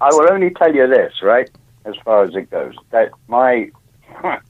[0.00, 1.50] I will only tell you this, right?
[1.84, 3.70] As far as it goes, that my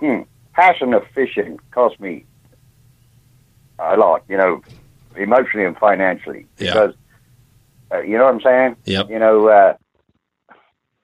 [0.00, 0.20] hmm,
[0.52, 2.24] passion of fishing cost me
[3.78, 4.62] a lot, you know,
[5.16, 6.46] emotionally and financially.
[6.58, 6.72] Yeah.
[6.72, 6.94] Because,
[7.92, 8.76] uh, you know what I'm saying?
[8.84, 9.10] Yep.
[9.10, 9.76] You know, uh,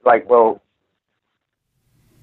[0.05, 0.61] like, well,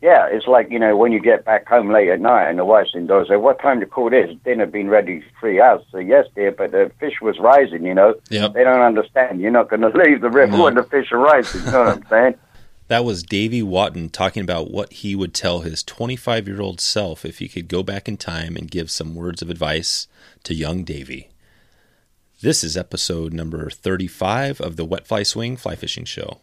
[0.02, 2.66] yeah, it's like, you know, when you get back home late at night and the
[2.66, 4.30] wife's indoors, say, what time to call this?
[4.44, 5.84] Dinner been ready for three hours.
[5.92, 8.16] So, yes, dear, but the fish was rising, you know.
[8.30, 8.54] Yep.
[8.54, 9.42] They don't understand.
[9.42, 10.64] You're not going to leave the river No.
[10.64, 11.64] when the fish are rising.
[11.66, 12.36] You know what I'm saying?
[12.88, 17.24] That was Davy Wotton talking about what he would tell his 25 year old self
[17.24, 20.10] if he could go back in time and give some words of advice
[20.44, 21.30] to young Davy.
[22.42, 26.42] This is episode number 35 of the Wet Fly Swing Fly Fishing Show.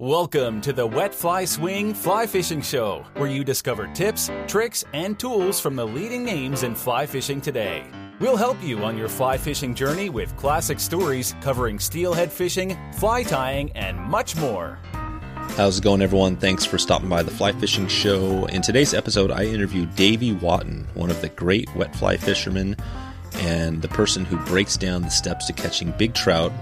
[0.00, 5.18] Welcome to the Wet Fly Swing Fly Fishing Show, where you discover tips, tricks, and
[5.18, 7.84] tools from the leading names in fly fishing today.
[8.18, 13.24] We'll help you on your fly fishing journey with classic stories covering steelhead fishing, fly
[13.24, 14.78] tying, and much more.
[15.58, 16.36] How's it going, everyone?
[16.36, 18.46] Thanks for stopping by the Fly Fishing Show.
[18.46, 22.74] In today's episode, I interviewed Davy Wotton, one of the great wet fly fishermen
[23.34, 26.52] and the person who breaks down the steps to catching big trout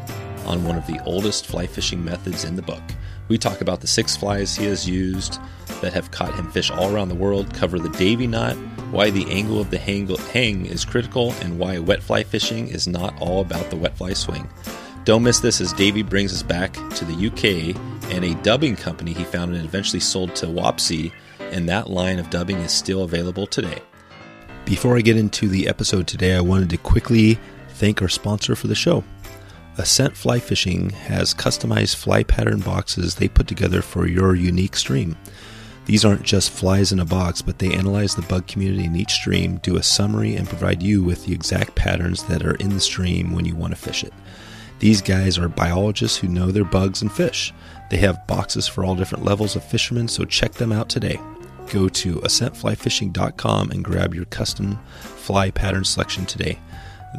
[0.44, 2.82] on one of the oldest fly fishing methods in the book.
[3.28, 5.38] We talk about the six flies he has used
[5.80, 8.56] that have caught him fish all around the world, cover the Davy knot,
[8.90, 12.88] why the angle of the hang, hang is critical, and why wet fly fishing is
[12.88, 14.48] not all about the wet fly swing.
[15.04, 17.76] Don't miss this as Davy brings us back to the UK
[18.12, 21.12] and a dubbing company he founded and eventually sold to Wapsi,
[21.52, 23.80] and that line of dubbing is still available today.
[24.64, 27.38] Before I get into the episode today, I wanted to quickly
[27.70, 29.04] thank our sponsor for the show.
[29.78, 35.16] Ascent Fly Fishing has customized fly pattern boxes they put together for your unique stream.
[35.86, 39.12] These aren't just flies in a box, but they analyze the bug community in each
[39.12, 42.80] stream, do a summary, and provide you with the exact patterns that are in the
[42.80, 44.12] stream when you want to fish it.
[44.80, 47.54] These guys are biologists who know their bugs and fish.
[47.88, 51.20] They have boxes for all different levels of fishermen, so check them out today.
[51.70, 56.58] Go to ascentflyfishing.com and grab your custom fly pattern selection today.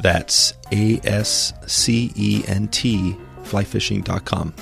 [0.02, 4.54] That's A S C E N T flyfishing.com.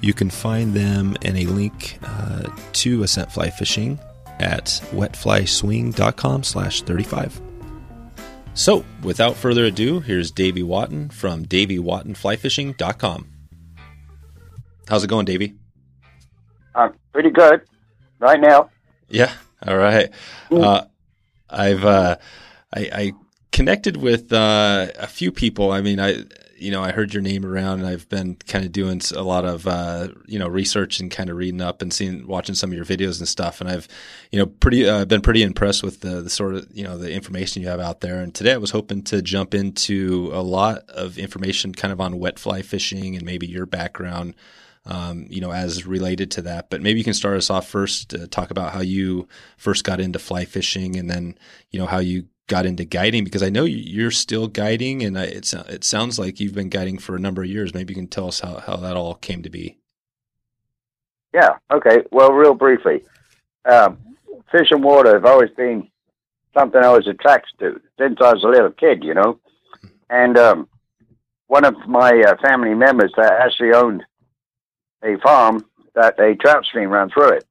[0.00, 3.98] You can find them and a link uh, to Ascent Fly Fishing
[4.40, 7.40] at wetflyswing.com slash 35.
[8.54, 13.28] So, without further ado, here's Davey Wotton from davywottonflyfishing.com.
[14.88, 15.54] How's it going, Davey?
[16.74, 17.62] I'm uh, pretty good
[18.18, 18.70] right now.
[19.08, 19.32] Yeah.
[19.66, 20.10] All right.
[20.50, 20.84] Uh,
[21.48, 22.16] I've uh,
[22.74, 23.12] I, I
[23.52, 25.70] connected with uh, a few people.
[25.70, 26.24] I mean, I
[26.56, 29.44] you know I heard your name around, and I've been kind of doing a lot
[29.44, 32.76] of uh, you know research and kind of reading up and seeing watching some of
[32.76, 33.60] your videos and stuff.
[33.60, 33.86] And I've
[34.30, 37.12] you know pretty uh, been pretty impressed with the the sort of you know the
[37.12, 38.20] information you have out there.
[38.20, 42.18] And today I was hoping to jump into a lot of information kind of on
[42.18, 44.34] wet fly fishing and maybe your background
[44.84, 46.70] um, you know, as related to that.
[46.70, 50.00] But maybe you can start us off first, uh, talk about how you first got
[50.00, 51.38] into fly fishing, and then
[51.70, 55.52] you know how you got into guiding because I know you're still guiding, and it's
[55.54, 57.74] it sounds like you've been guiding for a number of years.
[57.74, 59.78] Maybe you can tell us how how that all came to be.
[61.34, 61.56] Yeah.
[61.70, 62.02] Okay.
[62.10, 63.02] Well, real briefly,
[63.64, 63.98] um,
[64.50, 65.88] fish and water have always been
[66.56, 69.40] something I was attracted to since I was a little kid, you know.
[70.10, 70.68] And um,
[71.46, 74.04] one of my uh, family members that actually owned
[75.02, 75.64] a farm
[75.94, 77.44] that a trout stream ran through it.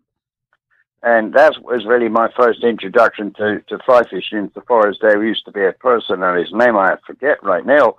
[1.03, 5.23] And that was really my first introduction to, to fly fishing, so far as there
[5.23, 7.95] used to be a person, and his name I forget right now,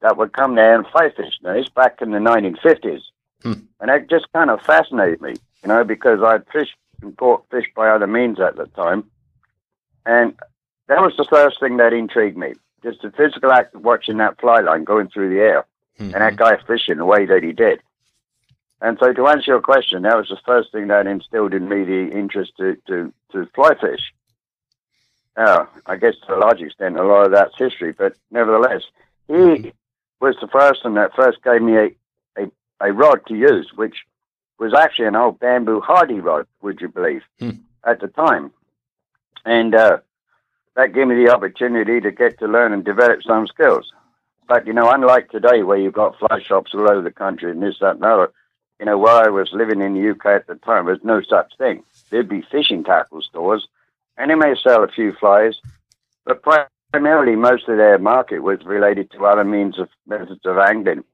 [0.00, 1.34] that would come there and fly fish.
[1.42, 3.02] Now, it's back in the 1950s.
[3.42, 3.52] Hmm.
[3.80, 7.66] And that just kind of fascinated me, you know, because I'd fished and caught fish
[7.76, 9.04] by other means at the time.
[10.06, 10.34] And
[10.88, 12.54] that was the first thing that intrigued me.
[12.82, 15.66] Just the physical act of watching that fly line going through the air
[15.98, 16.14] Mhm.
[16.14, 17.82] and that guy fishing the way that he did.
[18.82, 21.84] And so, to answer your question, that was the first thing that instilled in me
[21.84, 24.00] the interest to, to, to fly fish.
[25.36, 28.82] Now, I guess to a large extent, a lot of that's history, but nevertheless,
[29.28, 29.72] he
[30.20, 31.90] was the first one that first gave me a,
[32.36, 33.96] a, a rod to use, which
[34.58, 37.50] was actually an old bamboo hardy rod, would you believe, Hmm.
[37.84, 38.50] at the time.
[39.44, 39.98] And uh,
[40.76, 43.92] that gave me the opportunity to get to learn and develop some skills.
[44.48, 47.62] But, you know, unlike today where you've got fly shops all over the country and
[47.62, 48.32] this, that, and other,
[48.80, 51.52] you know, where I was living in the UK at the time, there's no such
[51.58, 51.84] thing.
[52.08, 53.68] There'd be fishing tackle stores,
[54.16, 55.56] and they may sell a few flies,
[56.24, 56.42] but
[56.90, 61.04] primarily most of their market was related to other means of methods of angling,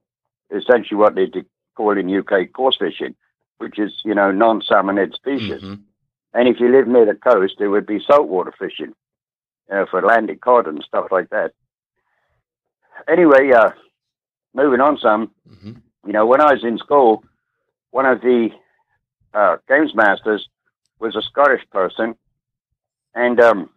[0.55, 1.29] essentially what they
[1.75, 3.17] call in UK coarse fishing,
[3.59, 5.61] which is, you know, non-salmonid species.
[5.61, 5.81] Mhm.
[6.35, 8.95] And if you live near the coast, it would be saltwater fishing,
[9.69, 11.53] you know, for Atlantic cod and stuff like that.
[13.09, 13.71] Anyway, uh,
[14.55, 15.83] moving on some, Mhm.
[16.07, 17.25] you know, when I was in school,
[17.97, 18.51] one of the
[19.33, 20.51] uh, games masters
[20.99, 22.15] was a Scottish person,
[23.15, 23.71] and um,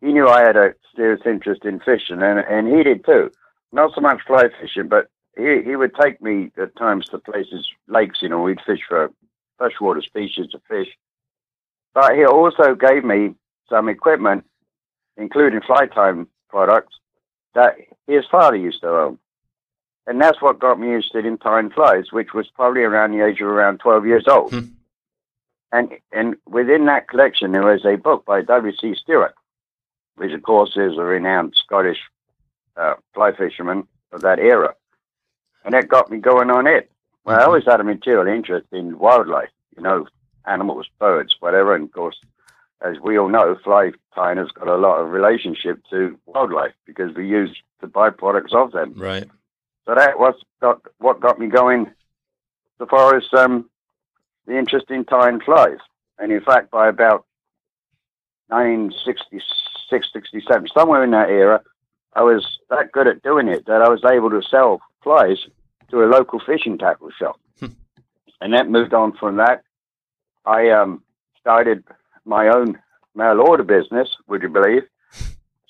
[0.00, 3.30] he knew I had a serious interest in fishing, and, and he did too.
[3.70, 5.06] Not so much fly fishing, but
[5.36, 9.12] he, he would take me at times to places, lakes, you know, we'd fish for
[9.58, 10.88] freshwater species of fish.
[11.94, 13.36] But he also gave me
[13.68, 14.44] some equipment,
[15.16, 16.96] including fly tying products,
[17.54, 17.76] that
[18.08, 19.18] his father used to own.
[20.06, 23.40] And that's what got me interested in tying flies, which was probably around the age
[23.40, 24.52] of around 12 years old.
[24.52, 24.66] Hmm.
[25.70, 28.94] And, and within that collection, there was a book by W.C.
[28.96, 29.34] Stewart,
[30.16, 31.98] which, of course, is a renowned Scottish
[32.76, 34.74] uh, fly fisherman of that era.
[35.64, 36.90] And that got me going on it.
[37.24, 40.06] Well, I always had a material interest in wildlife, you know,
[40.46, 41.74] animals, birds, whatever.
[41.74, 42.16] And of course,
[42.80, 47.14] as we all know, fly tying has got a lot of relationship to wildlife because
[47.14, 48.94] we use the byproducts of them.
[48.96, 49.28] Right.
[49.86, 51.90] So that was got, what got me going
[52.78, 53.68] so far as um,
[54.46, 55.78] the interest in tying flies.
[56.18, 57.26] And in fact, by about
[58.48, 61.62] 1966, 67, somewhere in that era,
[62.14, 65.38] I was that good at doing it that I was able to sell flies
[65.90, 67.40] to a local fishing tackle shop.
[68.40, 69.62] and that moved on from that.
[70.44, 71.02] I um,
[71.40, 71.84] started
[72.24, 72.78] my own
[73.14, 74.82] mail order business, would you believe,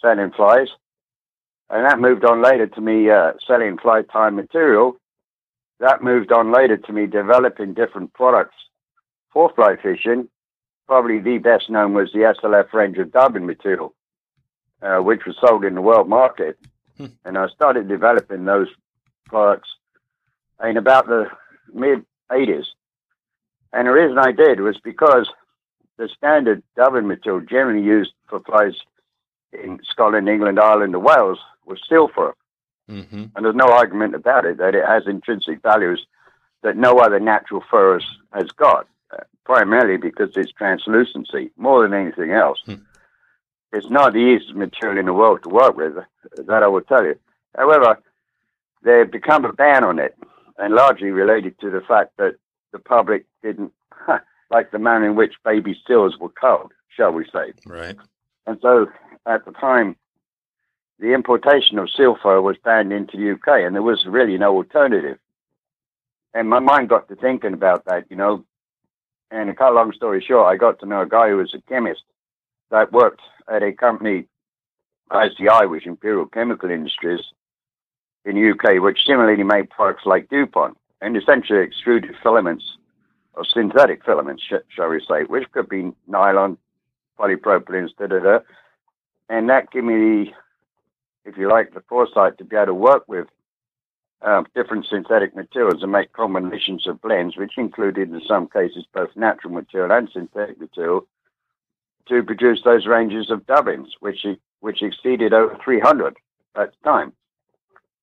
[0.01, 0.69] selling flies.
[1.73, 4.97] And that moved on later to me uh, selling fly tying material.
[5.81, 8.55] That moved on later to me developing different products
[9.33, 10.29] for fly fishing.
[10.87, 13.95] Probably the best known was the SLF range of dubbing material,
[14.83, 16.59] uh, which was sold in the world market.
[16.99, 17.07] Hmm.
[17.25, 18.69] And I started developing those
[19.25, 19.71] products
[20.63, 21.29] in about the
[21.73, 22.67] mid 80s.
[23.73, 25.27] And the reason I did was because
[25.97, 28.75] the standard dubbing material generally used for flies
[29.53, 32.35] in Scotland, England, Ireland, and Wales was seal fur.
[32.91, 33.25] Mm-hmm.
[33.35, 36.07] And there's no argument about it that it has intrinsic values
[36.63, 41.95] that no other natural fur has- has got, uh, primarily because it's translucency more than
[41.95, 42.61] anything else.
[42.65, 42.75] Hmm.
[43.73, 45.97] It's not the easiest material in the world to work with,
[46.37, 47.19] that I will tell you.
[47.57, 47.99] However,
[48.83, 50.17] they've become a ban on it,
[50.59, 52.37] and largely related to the fact that
[52.73, 53.73] the public didn't
[54.51, 57.53] like the manner in which baby seals were culled, shall we say.
[57.67, 57.97] Right.
[58.47, 58.87] And so
[59.27, 59.97] at the time,
[60.99, 61.89] the importation of
[62.23, 65.19] fur was banned into the UK, and there was really no alternative.
[66.35, 68.45] And my mind got to thinking about that, you know.
[69.31, 71.55] And to cut a long story short, I got to know a guy who was
[71.55, 72.03] a chemist
[72.71, 74.27] that worked at a company,
[75.11, 77.21] ICI, which Imperial Chemical Industries,
[78.25, 82.77] in the UK, which similarly made products like DuPont and essentially extruded filaments
[83.35, 86.57] or synthetic filaments, sh- shall we say, which could be nylon,
[87.19, 88.39] polypropylenes, da da da.
[89.33, 90.27] And that gave me the,
[91.25, 93.29] if you like, the foresight to be able to work with
[94.21, 99.09] um, different synthetic materials and make combinations of blends, which included in some cases both
[99.17, 101.07] natural material and synthetic material,
[102.09, 104.27] to produce those ranges of dubbins, which
[104.61, 106.15] which exceeded over 300
[106.55, 107.15] at the time.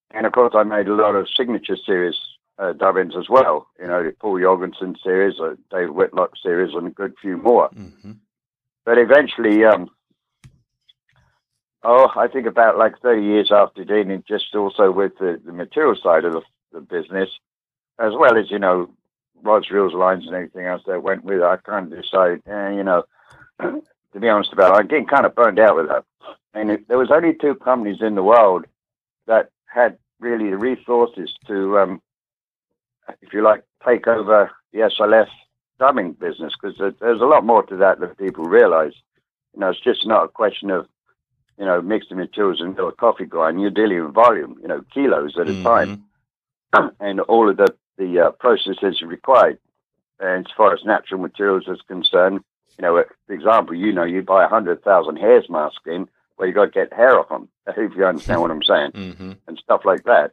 [0.10, 2.16] And of course, I made a lot of signature series
[2.58, 3.68] uh, dubbins as well.
[3.80, 7.70] You know, the Poul Jorgensen series, uh, David Whitlock series, and a good few more.
[7.70, 8.14] Mm-hmm.
[8.84, 9.92] But eventually, um,
[11.84, 15.96] oh, I think about like 30 years after dealing just also with the, the material
[16.02, 16.42] side of the,
[16.74, 17.30] the business,
[18.00, 18.90] as well as, you know,
[19.42, 22.72] rods, reels, lines, and everything else that went with it, I kind of decided, eh,
[22.72, 23.04] you know,
[23.62, 26.04] to be honest about it, I'm getting kind of burned out with that.
[26.54, 28.66] And it, there was only two companies in the world
[29.28, 32.02] that had really the resources to, um,
[33.22, 35.28] if you like, take over the SLF
[35.80, 38.94] dubbing business because there's a lot more to that than people realize.
[39.54, 40.88] You know, it's just not a question of,
[41.60, 43.62] you know, mixed materials and a coffee grind.
[43.62, 45.64] You're dealing with volume, you know, kilos at a Mm-hmm.
[45.68, 45.92] time,
[47.00, 49.60] and all of the the uh, processes required.
[50.20, 52.42] And as far as natural materials is concerned,
[52.78, 56.48] you know, for example, you know, you buy a hundred thousand hare's mask in, well,
[56.48, 57.50] you got to get hair off them.
[57.68, 59.32] If you understand what I'm saying Mm-hmm.
[59.48, 60.32] and stuff like that.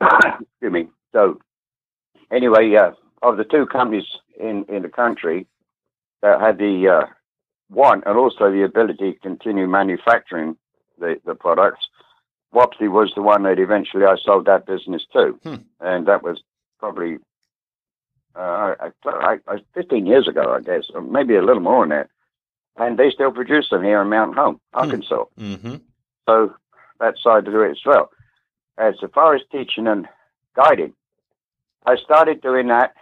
[0.00, 0.88] Excuse me.
[1.12, 1.40] So,
[2.32, 4.06] anyway, uh, of the two companies
[4.38, 5.46] in, in the country
[6.22, 7.06] that had the uh,
[7.72, 10.56] want and also the ability to continue manufacturing
[10.98, 11.88] the, the products,
[12.54, 15.38] Wapsi was the one that eventually I sold that business to.
[15.42, 15.54] Hmm.
[15.80, 16.42] And that was
[16.78, 17.18] probably
[18.34, 21.90] uh, I, I, I, 15 years ago, I guess, or maybe a little more than
[21.90, 22.08] that.
[22.76, 25.24] And they still produce them here in Mountain Home, Arkansas.
[25.38, 25.76] Mm-hmm.
[26.26, 26.54] So
[27.00, 28.10] that side of it as well.
[28.78, 30.08] As far as teaching and
[30.56, 30.94] guiding,
[31.84, 32.94] I started doing that.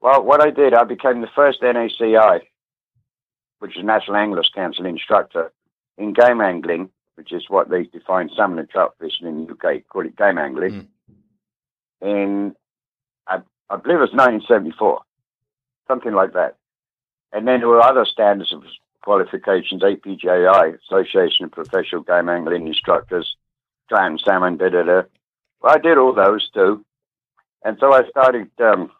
[0.00, 2.40] Well, what I did, I became the first NACI,
[3.58, 5.52] which is National Anglers Council instructor
[5.98, 9.86] in game angling, which is what they define salmon and trout fishing in the UK,
[9.88, 10.88] call it game angling.
[12.02, 12.54] In,
[13.26, 13.38] I
[13.70, 15.00] I believe it was 1974,
[15.88, 16.56] something like that.
[17.32, 18.62] And then there were other standards of
[19.02, 23.36] qualifications, APGAI, Association of Professional Game Angling Instructors,
[23.88, 25.02] trout salmon, da da da.
[25.62, 26.84] Well, I did all those too.
[27.64, 28.90] And so I started um,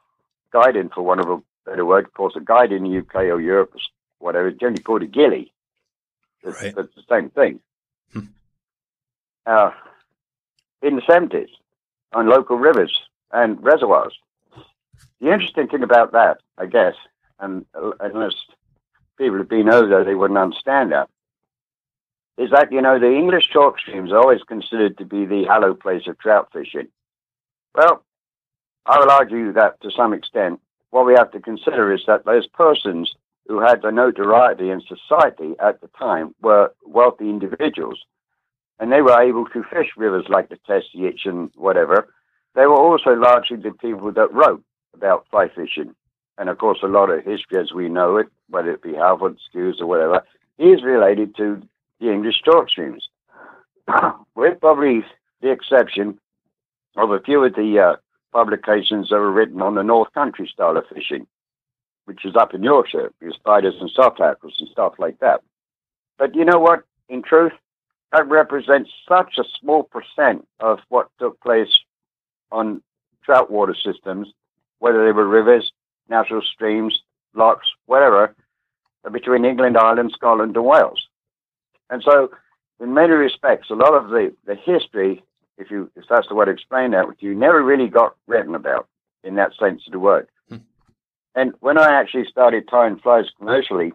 [0.53, 2.07] guiding, for one of a better word.
[2.07, 3.75] Of course, a guide in the UK or Europe,
[4.19, 5.53] whatever, it's generally called a gilly.
[6.43, 6.75] It's, Right.
[6.77, 7.61] it's the same thing.
[8.13, 8.21] Hmm.
[9.47, 9.71] uh,
[10.83, 11.49] in the 70s
[12.13, 12.97] on local rivers
[13.33, 14.17] and reservoirs.
[15.21, 16.95] The interesting thing about that, I guess,
[17.41, 18.35] and uh, unless
[19.19, 21.09] people have been over there, they wouldn't understand that,
[22.39, 25.81] is that, you know, the English chalk streams are always considered to be the hallowed
[25.81, 26.89] place of trout fishing.
[27.75, 28.05] Well,
[28.85, 32.47] I will argue that to some extent, what we have to consider is that those
[32.47, 33.15] persons
[33.49, 38.01] who had the notoriety in society at the time were wealthy individuals,
[38.79, 42.09] and they were able to fish rivers like the Testich and whatever.
[42.55, 44.63] They were also largely the people that wrote
[44.95, 45.95] about fly fishing.
[46.39, 49.39] And of course, a lot of history as we know it, whether it be Halford,
[49.49, 50.23] Skues, or whatever,
[50.59, 51.63] is related to
[52.01, 53.09] the English chalk streams,
[54.35, 55.05] with probably
[55.41, 56.19] the exception
[56.97, 57.97] of a few of the uh,
[58.33, 61.27] publications that were written on the North Country style of fishing,
[62.07, 65.43] which is up in Yorkshire, with spiders and soft hackles and stuff like that.
[66.19, 66.85] But you know what?
[67.09, 67.53] In truth,
[68.13, 71.69] that represents such a small percent of what took place
[72.51, 72.83] on
[73.25, 74.29] trout water systems,
[74.79, 75.73] whether they were rivers,
[76.09, 77.03] natural streams,
[77.35, 78.35] lochs, whatever,
[79.13, 81.07] between England, Ireland, Scotland, and Wales.
[81.91, 82.31] And so,
[82.81, 85.23] in many respects, a lot of the, the history,
[85.59, 88.89] if you if that's the way to explain that you, never really got written about
[89.25, 90.29] in that sense of the word.
[91.37, 93.93] And when I actually started tying flies commercially,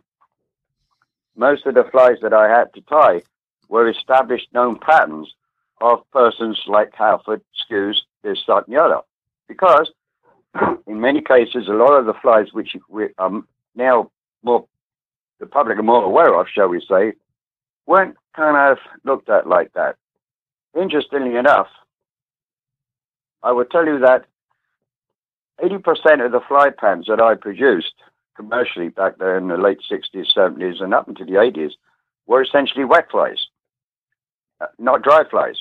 [1.36, 3.24] most of the flies that I had to tie
[3.68, 5.34] were established known patterns
[5.82, 9.00] of persons like Halford, Skues, this, that, and the other.
[9.48, 9.92] Because
[10.86, 13.42] in many cases, a lot of the flies which we are
[13.76, 14.12] now
[14.44, 14.66] more,
[15.40, 17.14] the public are more aware of, shall we say,
[17.88, 19.96] weren't kind of looked at like that.
[20.80, 21.70] Interestingly enough,
[23.42, 24.26] I will tell you that
[25.62, 27.94] 80% of the fly pans that I produced
[28.36, 31.72] commercially back there in the late 60s, 70s, and up into the 80s
[32.28, 33.48] were essentially wet flies,
[34.60, 35.58] uh, not dry flies.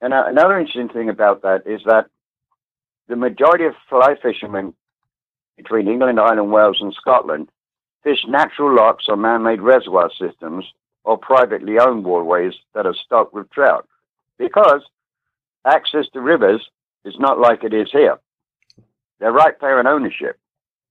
[0.00, 2.06] And uh, another interesting thing about that is that
[3.08, 4.74] the majority of fly fishermen
[5.56, 7.48] between England, Ireland, Wales, and Scotland
[8.02, 10.64] fish natural lochs or man-made reservoir systems
[11.04, 13.86] or privately owned waterways that are stocked with trout
[14.38, 14.82] because
[15.66, 16.66] access to rivers
[17.04, 18.18] is not like it is here.
[19.20, 20.38] They're right parent ownership.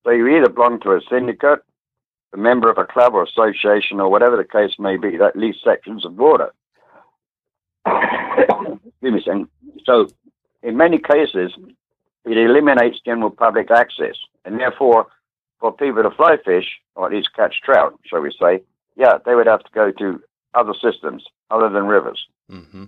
[0.03, 1.59] So you either belong to a syndicate,
[2.33, 5.57] a member of a club or association, or whatever the case may be, that lease
[5.63, 6.53] sections of water.
[9.85, 10.07] So
[10.61, 11.51] in many cases,
[12.25, 15.07] it eliminates general public access, and therefore,
[15.59, 18.61] for people to fly fish, or at least catch trout, shall we say,
[18.95, 20.21] yeah, they would have to go to
[20.53, 22.27] other systems other than rivers.
[22.49, 22.85] hmm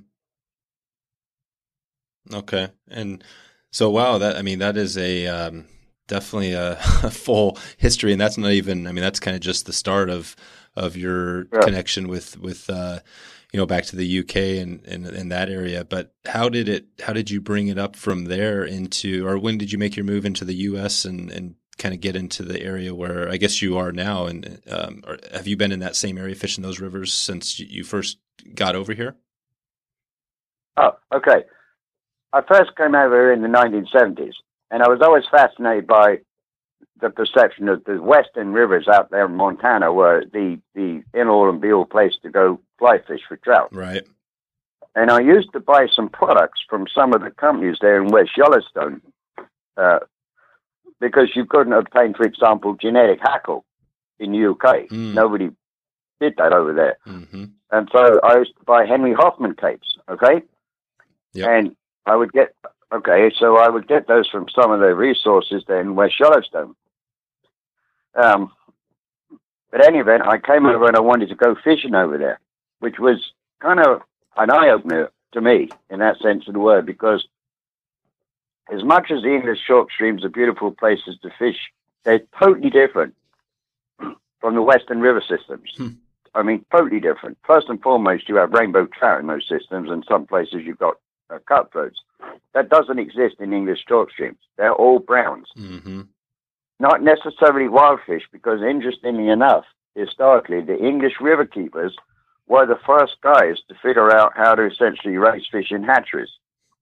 [2.31, 3.23] Okay, and
[3.71, 5.65] so wow, that I mean that is a um,
[6.07, 6.73] definitely a,
[7.03, 8.87] a full history, and that's not even.
[8.87, 10.35] I mean that's kind of just the start of
[10.75, 11.59] of your Yeah.
[11.59, 12.99] connection with with uh,
[13.51, 15.85] you know back to the UK and and in that area.
[15.85, 16.85] But how did it?
[17.01, 20.05] How did you bring it up from there into, or when did you make your
[20.05, 23.61] move into the US and and kind of get into the area where I guess
[23.61, 24.25] you are now?
[24.27, 27.67] And um, or have you been in that same area fishing those rivers since you-
[27.69, 28.17] you first
[28.55, 29.15] got over here?
[30.77, 31.45] Oh, okay.
[32.33, 34.33] I first came over here in the 1970s,
[34.69, 36.19] and I was always fascinated by
[37.01, 41.59] the perception that the western rivers out there in Montana were the, the in-all and
[41.59, 43.69] be-all place to go fly fish for trout.
[43.73, 44.03] Right.
[44.95, 48.31] And I used to buy some products from some of the companies there in West
[48.37, 49.01] Yellowstone
[49.77, 49.99] uh,
[50.99, 53.65] because you couldn't obtain, for example, genetic hackle
[54.19, 54.89] in the UK.
[54.89, 55.13] Mm.
[55.13, 55.49] Nobody
[56.19, 56.97] did that over there.
[57.05, 60.43] hmm And so I used to buy Henry Hoffman capes, okay?
[61.33, 61.49] Yep.
[61.49, 62.55] And I would get,
[62.91, 66.75] okay, so I would get those from some of the resources then in West Yellowstone.
[68.15, 68.51] Um,
[69.71, 72.39] but any event, I came over and I wanted to go fishing over there,
[72.79, 73.31] which was
[73.61, 74.01] kind of
[74.37, 77.25] an eye opener to me in that sense of the word, because
[78.71, 81.57] as much as the English chalk streams are beautiful places to fish,
[82.03, 83.15] they're totally different
[84.39, 85.69] from the Western river systems.
[85.77, 85.87] Hmm.
[86.33, 87.37] I mean, totally different.
[87.45, 90.95] First and foremost, you have rainbow trout in those systems, and some places you've got
[91.31, 91.99] uh, cutthroats.
[92.53, 94.39] That doesn't exist in English chalk streams.
[94.57, 96.01] They're all browns, hmm
[96.81, 101.95] not necessarily wild fish, because interestingly enough, historically, the English river keepers
[102.47, 106.31] were the first guys to figure out how to essentially raise fish in hatcheries.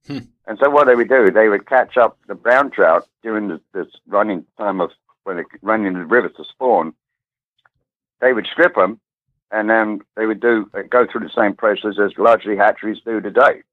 [0.08, 0.20] Hmm.
[0.48, 3.62] And so what they would do, they would catch up the brown trout during the,
[3.74, 4.92] this running time of
[5.26, 6.94] when they run into the river to spawn.
[8.22, 9.02] They would strip them,
[9.52, 13.64] and then they would do go through the same process as largely hatcheries do today.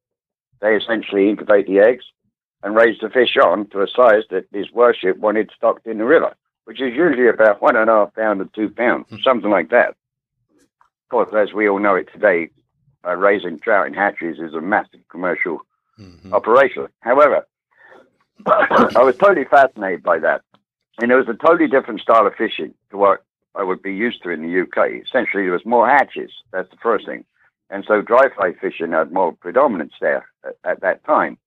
[0.61, 2.05] They essentially incubate the eggs
[2.63, 6.05] and raise the fish on to a size that his worship wanted stocked in the
[6.05, 6.35] river,
[6.65, 9.17] which is usually about one and a half pound to two pounds, Hmm.
[9.23, 9.91] something like that.
[9.91, 12.51] Of course, as we all know it today,
[13.07, 15.61] uh, raising trout in hatcheries is a massive commercial
[15.99, 16.33] Mhm.
[16.33, 16.89] operation.
[17.01, 17.47] However,
[18.47, 20.43] I was totally fascinated by that.
[20.99, 23.23] And it was a totally different style of fishing to what
[23.55, 25.03] I would be used to in the UK.
[25.03, 26.33] Essentially, there was more hatches.
[26.53, 27.25] That's the first thing.
[27.71, 31.39] And so dry fly fishing had more predominance there at, at that time.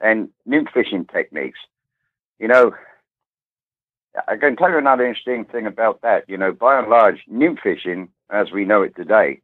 [0.00, 1.60] And nymph fishing techniques.
[2.38, 2.74] You know,
[4.28, 6.28] I can tell you another interesting thing about that.
[6.28, 9.40] You know, by and large, nymph fishing, as we know it today,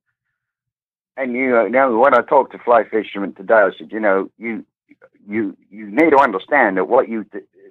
[1.17, 4.65] and you know, when I talk to fly fishermen today, I said, you know, you
[5.29, 7.27] you you need to understand that what you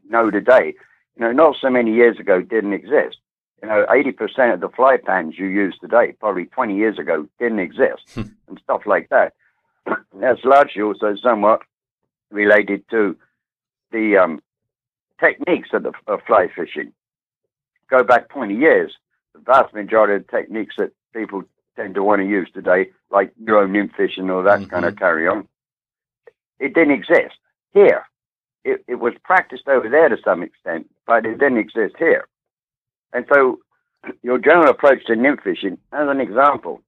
[0.08, 0.76] know today,
[1.16, 3.18] you know, not so many years ago didn't exist.
[3.62, 7.28] You know, eighty percent of the fly pans you use today, probably twenty years ago,
[7.40, 9.34] didn't exist, and stuff like that.
[10.14, 11.62] That's largely also somewhat
[12.32, 13.18] related to
[13.92, 14.42] the um,
[15.20, 16.94] techniques of, the, of fly fishing.
[17.90, 18.96] Go back twenty years,
[19.34, 21.44] the vast majority of the techniques that people
[21.76, 25.28] tend to want to use today, like euro nymph fishing or that kind of carry
[25.28, 25.48] on,
[26.60, 27.36] it didn't exist
[27.74, 28.06] here.
[28.66, 32.28] It, it was practiced over there to some extent, but it didn't exist here.
[33.14, 33.60] And so,
[34.22, 36.82] your general approach to nymph fishing, as an example,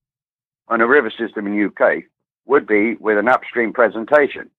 [0.68, 2.04] on a river system in UK,
[2.46, 4.50] would be with an upstream presentation.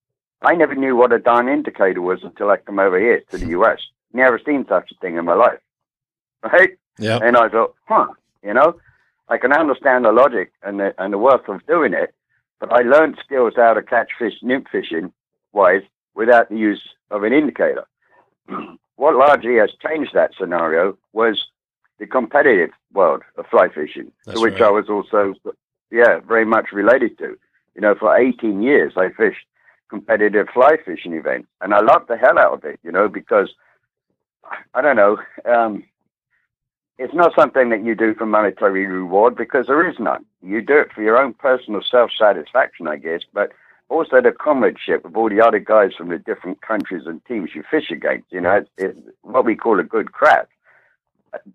[0.42, 3.47] I never knew what a darn indicator was until I come over here to the
[3.59, 3.78] US.
[4.12, 5.61] Never seen such a thing in my life.
[6.42, 6.71] Right?
[6.99, 7.19] Yeah.
[7.23, 8.09] And I thought, huh,
[8.42, 8.75] you know,
[9.28, 12.14] I can understand the logic and the, and the worth of doing it,
[12.61, 15.12] but I learned skills how to catch fish nymph fishing
[15.52, 15.83] wise
[16.14, 17.87] without the use of an indicator.
[18.97, 21.45] what largely has changed that scenario was
[21.99, 24.63] the competitive world of fly fishing, That's to which right.
[24.63, 25.35] I was also,
[25.91, 27.39] yeah, very much related to.
[27.75, 29.47] You know, for 18 years, I fished
[29.89, 33.50] competitive fly fishing events, and I loved the hell out of it, you know, because
[34.75, 35.85] I don't know, um,
[36.99, 40.25] it's not something that you do for monetary reward because there is none.
[40.43, 43.52] You do it for your own personal self satisfaction, I guess, but
[43.93, 47.63] also the comradeship of all the other guys from the different countries and teams you
[47.71, 48.33] fish against.
[48.33, 50.49] You know, it's, it's what we call a good crack.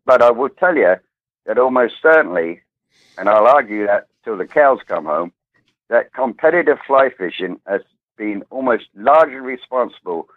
[0.05, 0.95] But I will tell you
[1.45, 2.61] that almost certainly,
[3.17, 5.31] and I'll argue that till the cows come home,
[5.89, 7.81] that competitive fly fishing has
[8.17, 10.27] been almost largely responsible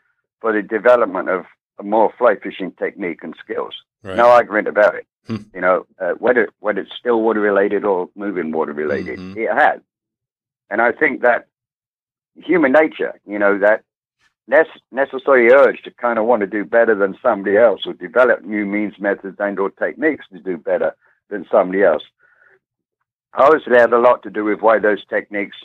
[0.40, 1.44] for the development of
[1.82, 3.74] more fly fishing technique and skills.
[4.02, 4.16] Right.
[4.16, 5.06] No argument about it.
[5.26, 5.36] Hmm.
[5.54, 9.36] You know, uh, whether whether it's still water related or moving water related, Mhm.
[9.36, 9.80] it has.
[10.70, 11.46] And I think that
[12.36, 13.82] human nature, you know, that
[14.48, 18.44] nec- necessary urge to kind of want to do better than somebody else or develop
[18.44, 20.94] new means, methods, and or techniques to do better
[21.28, 22.02] than somebody else,
[23.34, 25.56] obviously had a lot to do with why those techniques,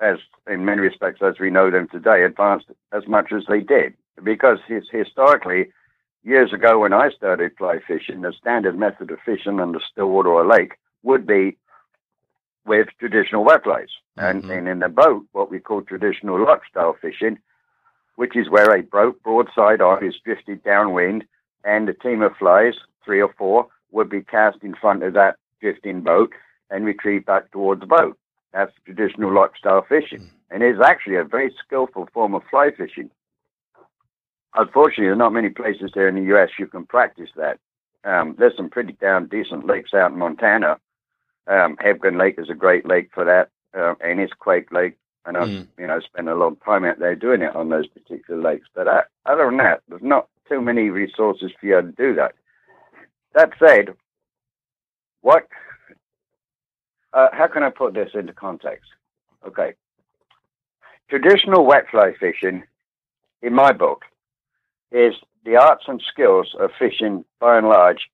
[0.00, 0.18] as
[0.48, 3.94] in many respects as we know them today, advanced as much as they did.
[4.22, 5.70] Because his, historically,
[6.24, 10.30] years ago when I started fly fishing, the standard method of fishing under still water
[10.30, 11.56] or lake would be
[12.68, 13.88] with traditional wet flies.
[14.16, 14.58] And, Mhm.
[14.58, 17.38] and in the boat, what we call traditional loch style fishing,
[18.16, 21.24] which is where a boat broadside on is drifted downwind
[21.64, 25.36] and a team of flies, three or four, would be cast in front of that
[25.60, 26.32] drifting boat
[26.70, 28.16] and retrieved back towards the boat.
[28.52, 30.30] That's traditional loch style fishing.
[30.50, 33.10] And it's actually a very skillful form of fly fishing.
[34.54, 36.50] Unfortunately, there are not many places there in the U.S.
[36.58, 37.58] you can practice that.
[38.04, 40.78] Um, there's some pretty damn decent lakes out in Montana.
[41.48, 44.96] Um, Hebgen Lake is a great lake for that, uh, and it's Quake Lake.
[45.24, 45.66] And I've Mm.
[45.78, 48.68] you know spent a long time out there doing it on those particular lakes.
[48.74, 52.34] But uh, other than that, there's not too many resources for you to do that.
[53.34, 53.94] That said,
[55.22, 55.46] what?
[57.12, 58.90] Uh, how can I put this into context?
[59.46, 59.74] Okay,
[61.08, 62.64] traditional wet fly fishing,
[63.42, 64.04] in my book,
[64.92, 68.10] is the arts and skills of fishing by and large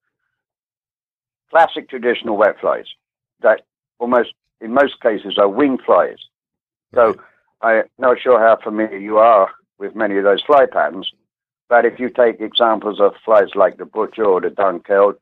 [1.50, 2.86] classic traditional wet flies
[3.40, 3.62] that
[3.98, 6.18] almost in most cases are wing flies.
[6.94, 7.16] So
[7.60, 11.10] I'm not sure how familiar you are with many of those fly patterns,
[11.68, 15.14] but if you take examples of flies like the butcher or the dunkeld,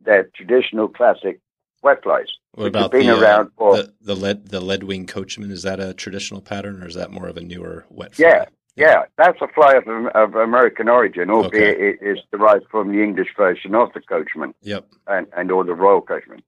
[0.00, 1.40] they're traditional classic
[1.82, 2.28] wet flies.
[2.52, 5.50] What about been the, uh, around for the the lead the lead wing coachman?
[5.50, 8.26] Is that a traditional pattern or is that more of a newer wet fly?
[8.28, 8.44] Yeah,
[8.76, 11.88] yeah, that's a fly of, of American origin, albeit Okay.
[11.88, 14.54] it is derived from the English version of the coachman.
[14.62, 14.86] Yep.
[15.06, 16.42] and, and or the royal coachman.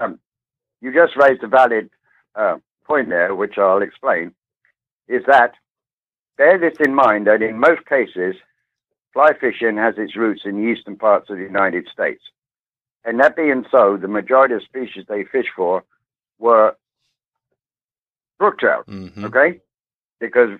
[0.00, 0.18] Um,
[0.80, 1.90] you just raised a valid
[2.34, 4.34] uh, point there, which I'll explain.
[5.08, 5.52] is that
[6.36, 8.36] bear this in mind that in most cases,
[9.12, 12.22] fly fishing has its roots in the eastern parts of the United States.
[13.04, 15.84] And that being so, the majority of species they fish for
[16.38, 16.76] were
[18.38, 19.24] brook trout, Mm-hmm.
[19.24, 19.60] okay?
[20.20, 20.58] Because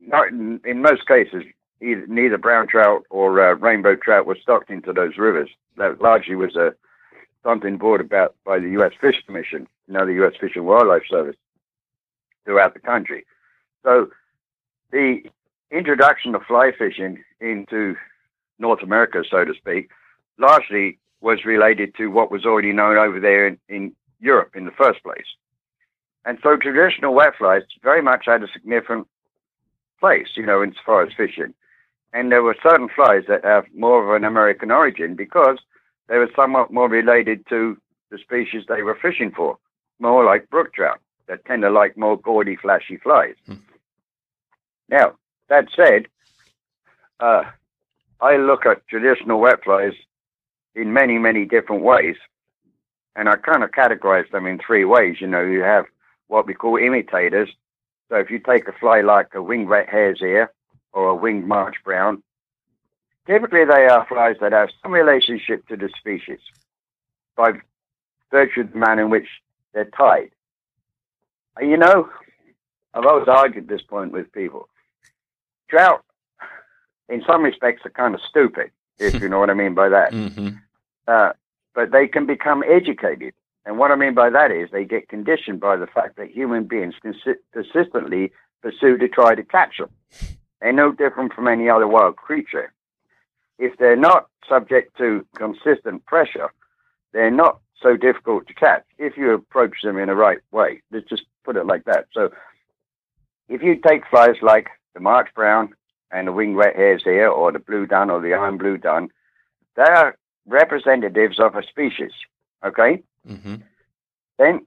[0.00, 1.44] not in, in most cases,
[1.80, 5.48] either, neither brown trout or uh, rainbow trout were stocked into those rivers.
[5.76, 6.74] That largely was a
[7.44, 8.92] something brought about by the U.S.
[9.00, 10.32] Fish Commission, know, the U.S.
[10.40, 11.36] Fish and Wildlife Service
[12.44, 13.24] throughout the country.
[13.84, 14.10] So
[14.90, 15.22] the
[15.70, 17.96] introduction of fly fishing into
[18.58, 19.90] North America, so to speak,
[20.38, 24.70] largely was related to what was already known over there in, in Europe in the
[24.70, 25.26] first place.
[26.24, 29.06] And so traditional wet flies very much had a significant
[30.00, 31.54] place, you know, as far as fishing.
[32.12, 35.58] And there were certain flies that have more of an American origin because
[36.08, 37.76] they were somewhat more related to
[38.10, 39.58] the species they were fishing for,
[39.98, 43.34] more like brook trout that tend to like more gaudy, flashy flies.
[43.46, 43.54] Hmm.
[44.88, 45.14] Now,
[45.48, 46.06] that said,
[47.20, 47.44] uh,
[48.20, 49.92] I look at traditional wet flies
[50.74, 52.16] in many, many different ways,
[53.16, 55.16] and I kind of categorize them in three ways.
[55.20, 55.86] You know, you have
[56.28, 57.50] what we call imitators.
[58.08, 60.52] So if you take a fly like a winged red hare's ear
[60.92, 62.22] or a winged march brown,
[63.26, 66.40] typically they are flies that have some relationship to the species
[67.36, 67.52] by
[68.30, 69.28] virtue of the manner in which
[69.72, 70.30] they're tied.
[71.56, 72.08] And you know,
[72.92, 74.68] I've always argued this point with people.
[75.68, 76.04] Trout,
[77.08, 80.12] in some respects, are kind of stupid, if you know what I mean by that.
[80.12, 80.48] Mm-hmm.
[81.06, 81.30] Uh,
[81.74, 83.34] but they can become educated.
[83.66, 86.64] And what I mean by that is they get conditioned by the fact that human
[86.64, 88.30] beings consi- persistently
[88.62, 89.90] pursue to try to catch them.
[90.60, 92.73] They're no different from any other wild creature.
[93.58, 96.50] If they're not subject to consistent pressure,
[97.12, 100.82] they're not so difficult to catch if you approach them in the right way.
[100.90, 102.06] Let's just put it like that.
[102.12, 102.30] So
[103.48, 105.74] if you take flies like the March Brown
[106.10, 109.08] and the winged red hare's ear or the blue dun or the iron blue dun,
[109.76, 112.12] they are representatives of a species.
[112.64, 113.02] Okay?
[113.28, 113.56] Mm-hmm.
[114.38, 114.66] Then,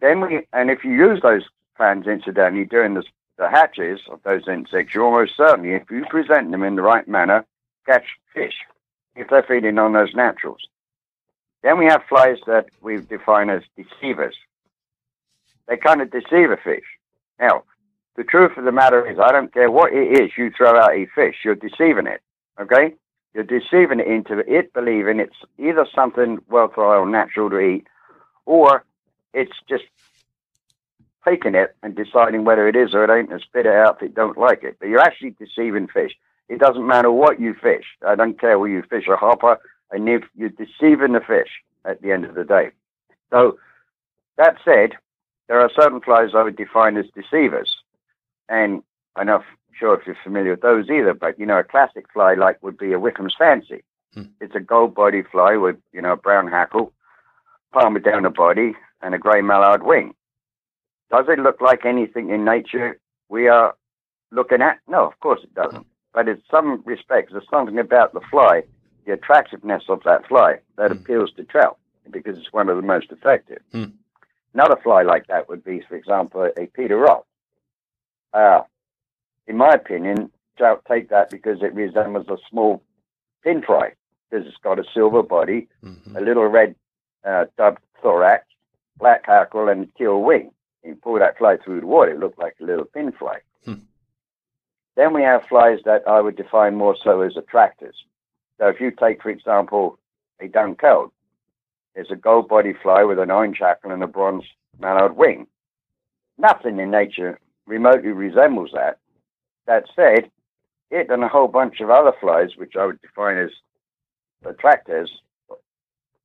[0.00, 1.44] then we, and if you use those
[1.76, 3.04] fans incidentally during the,
[3.38, 7.08] the hatches of those insects, you almost certainly, if you present them in the right
[7.08, 7.44] manner,
[7.88, 8.54] catch fish
[9.16, 10.60] if they're feeding on those naturals.
[11.62, 14.36] Then we have flies that we define as deceivers.
[15.66, 16.84] They kind of deceive a fish.
[17.40, 17.64] Now,
[18.16, 20.92] the truth of the matter is, I don't care what it is you throw out
[20.92, 22.20] a fish, you're deceiving it.
[22.60, 22.94] Okay?
[23.34, 27.86] You're deceiving it into it believing it's either something worthwhile, natural to eat,
[28.46, 28.84] or
[29.34, 29.84] it's just
[31.26, 34.02] taking it and deciding whether it is or it ain't and spit it out if
[34.02, 34.76] it don't like it.
[34.80, 36.12] But you're actually deceiving fish.
[36.48, 37.84] It doesn't matter what you fish.
[38.06, 39.58] I don't care whether you fish a hopper,
[39.90, 41.50] and if you're deceiving the fish
[41.84, 42.70] at the end of the day.
[43.30, 43.58] So
[44.36, 44.92] that said,
[45.48, 47.76] there are certain flies I would define as deceivers.
[48.48, 48.82] And
[49.16, 49.44] I'm not
[49.78, 52.78] sure if you're familiar with those either, but you know, a classic fly like would
[52.78, 53.82] be a Wickham's Fancy.
[54.14, 54.24] Hmm.
[54.40, 56.92] It's a gold body fly with, you know, a brown hackle,
[57.72, 60.14] palmer down the body, and a grey mallard wing.
[61.10, 63.74] Does it look like anything in nature we are
[64.30, 64.78] looking at?
[64.88, 65.86] No, of course it doesn't.
[66.18, 68.64] But in some respects, there's something about the fly,
[69.06, 70.96] the attractiveness of that fly, that Hmm.
[70.96, 71.78] appeals to trout
[72.10, 73.62] because it's one of the most effective.
[73.70, 73.90] Hmm.
[74.52, 77.24] Another fly like that would be, for example, a Peter Ross.
[78.32, 78.62] Uh,
[79.46, 82.82] in my opinion, trout take that because it resembles a small
[83.44, 83.92] pin fry
[84.28, 86.16] because it's got a silver body, Mm-hmm.
[86.16, 86.74] a little red
[87.24, 88.44] uh, dubbed thorax,
[88.98, 90.50] black hackle, and teal wing.
[90.82, 93.38] You pull that fly through the water, it looked like a little pin fry.
[93.64, 93.74] Hmm.
[94.98, 97.94] Then we have flies that I would define more so as attractors.
[98.58, 99.96] So if you take, for example,
[100.40, 101.12] a dunkeld,
[101.94, 104.42] it's a gold body fly with an orange hackle and a bronze
[104.80, 105.46] mallard wing.
[106.36, 108.98] Nothing in nature remotely resembles that.
[109.68, 110.32] That said,
[110.90, 113.50] it and a whole bunch of other flies, which I would define as
[114.44, 115.12] attractors,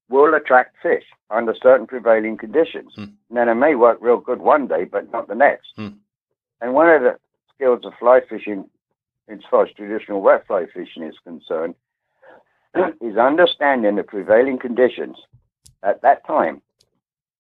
[0.10, 2.94] will attract fish under certain prevailing conditions.
[2.96, 3.06] Hmm.
[3.30, 5.68] Now, it may work real good one day, but not the next.
[5.76, 5.90] Hmm.
[6.60, 7.20] And one of the
[7.64, 8.66] skills of fly fishing,
[9.30, 11.76] as far as traditional wet fly fishing is concerned,
[13.02, 15.18] is understanding the prevailing conditions
[15.82, 16.62] at that time,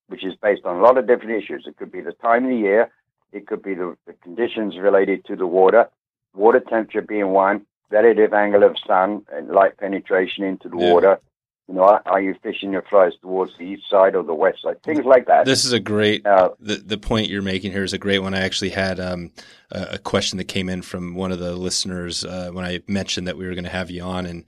[0.08, 1.66] which is based on a lot of different issues.
[1.68, 2.92] It could be the time of the year,
[3.32, 5.90] it could be the, the conditions related to the water,
[6.34, 10.92] water temperature being one, relative angle of sun and light penetration into the Yeah.
[10.94, 11.20] water.
[11.70, 14.84] You know, are, you fishing your flies towards the east side or the west side?
[14.84, 15.46] Things like that.
[15.46, 16.26] This is a great.
[16.26, 18.34] Uh, The the point you're making here is a great one.
[18.34, 19.32] I actually had um,
[19.72, 23.28] a, a question that came in from one of the listeners uh, when I mentioned
[23.28, 24.44] that we were going to have you on, and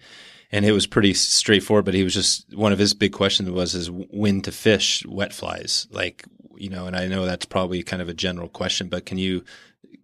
[0.52, 1.86] and it was pretty straightforward.
[1.86, 5.34] But he was just one of his big questions was is when to fish wet
[5.34, 6.26] flies, like
[6.58, 6.86] you know.
[6.86, 9.46] And I know that's probably kind of a general question, but can you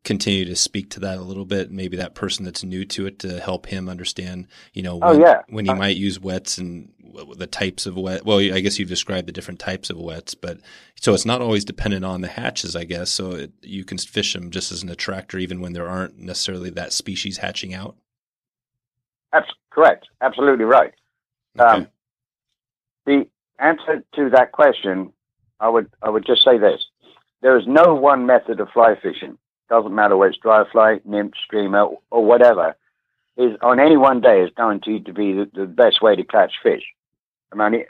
[0.04, 1.72] continue to speak to that a little bit?
[1.72, 5.22] Maybe that person that's new to it to help him understand, you know, Oh, when,
[5.22, 5.42] yeah.
[5.50, 6.92] when he Uh, might use wets and
[7.36, 8.26] the types of wet.
[8.26, 10.60] Well, I guess you've described the different types of wets, but
[11.00, 13.10] so it's not always dependent on the hatches, I guess.
[13.12, 16.70] So it, you can fish them just as an attractor, even when there aren't necessarily
[16.72, 17.96] that species hatching out.
[19.34, 20.08] That's correct.
[20.22, 20.94] Absolutely right.
[21.60, 21.88] Um,
[23.06, 23.28] the
[23.60, 25.14] answer to that question,
[25.60, 26.82] I would I would just say this:
[27.42, 29.38] there is no one method of fly fishing.
[29.72, 32.76] Doesn't matter whether it's dry fly, nymph, streamer, or whatever.
[33.38, 36.52] Is on any one day is guaranteed to be the, the best way to catch
[36.62, 36.84] fish.
[37.54, 37.86] I mean,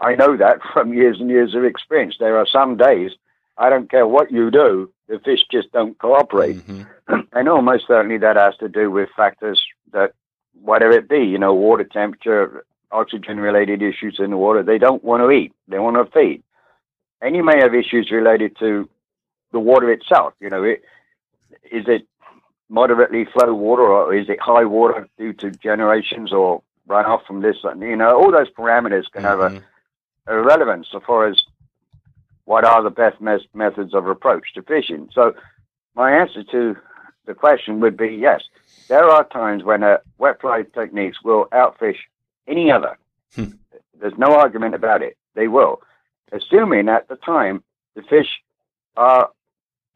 [0.00, 2.16] I know that from years and years of experience.
[2.18, 3.10] There are some days
[3.58, 6.86] I don't care what you do, the fish just don't cooperate Mhm.
[7.34, 10.14] and almost certainly that has to do with factors that,
[10.62, 15.04] whatever it be, you know, water temperature, oxygen related issues in the water, they don't
[15.04, 16.42] want to eat, they want to feed.
[17.20, 18.88] And you may have issues related to
[19.52, 20.32] the water itself.
[20.40, 20.82] You know, it,
[21.70, 22.06] is it
[22.68, 27.56] moderately flow water or is it high water due to generations or runoff from this?
[27.64, 29.62] and You know, all those parameters can have a,
[30.26, 31.42] a relevance as far as
[32.44, 35.08] what are the best mes- methods of approach to fishing.
[35.12, 35.34] So,
[35.94, 36.76] my answer to
[37.26, 38.42] the question would be yes.
[38.88, 41.98] There are times when uh, wet fly techniques will outfish
[42.48, 42.98] any other.
[43.34, 43.52] Hmm.
[44.00, 45.16] There's no argument about it.
[45.34, 45.82] They will,
[46.32, 47.62] assuming at the time
[47.94, 48.40] the fish
[48.96, 49.30] are